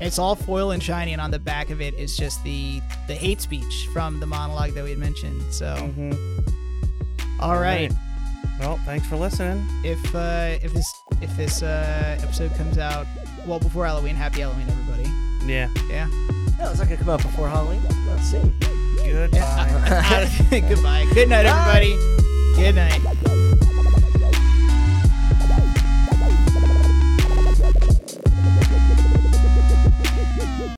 [0.00, 3.14] it's all foil and shiny and on the back of it is just the the
[3.14, 5.40] hate speech from the monologue that we had mentioned.
[5.54, 7.40] So Mm-hmm.
[7.40, 7.92] all right.
[8.58, 9.64] Well, thanks for listening.
[9.84, 13.06] if uh, if this if this uh, episode comes out
[13.46, 15.08] well before Halloween, happy Halloween, everybody.
[15.46, 15.68] Yeah.
[15.88, 16.08] Yeah.
[16.58, 17.82] No, it's not gonna come out before Halloween.
[18.06, 18.52] Not soon.
[19.04, 20.28] Goodbye.
[20.50, 21.06] Goodbye.
[21.14, 21.96] Good night, everybody.
[22.56, 23.45] Good night.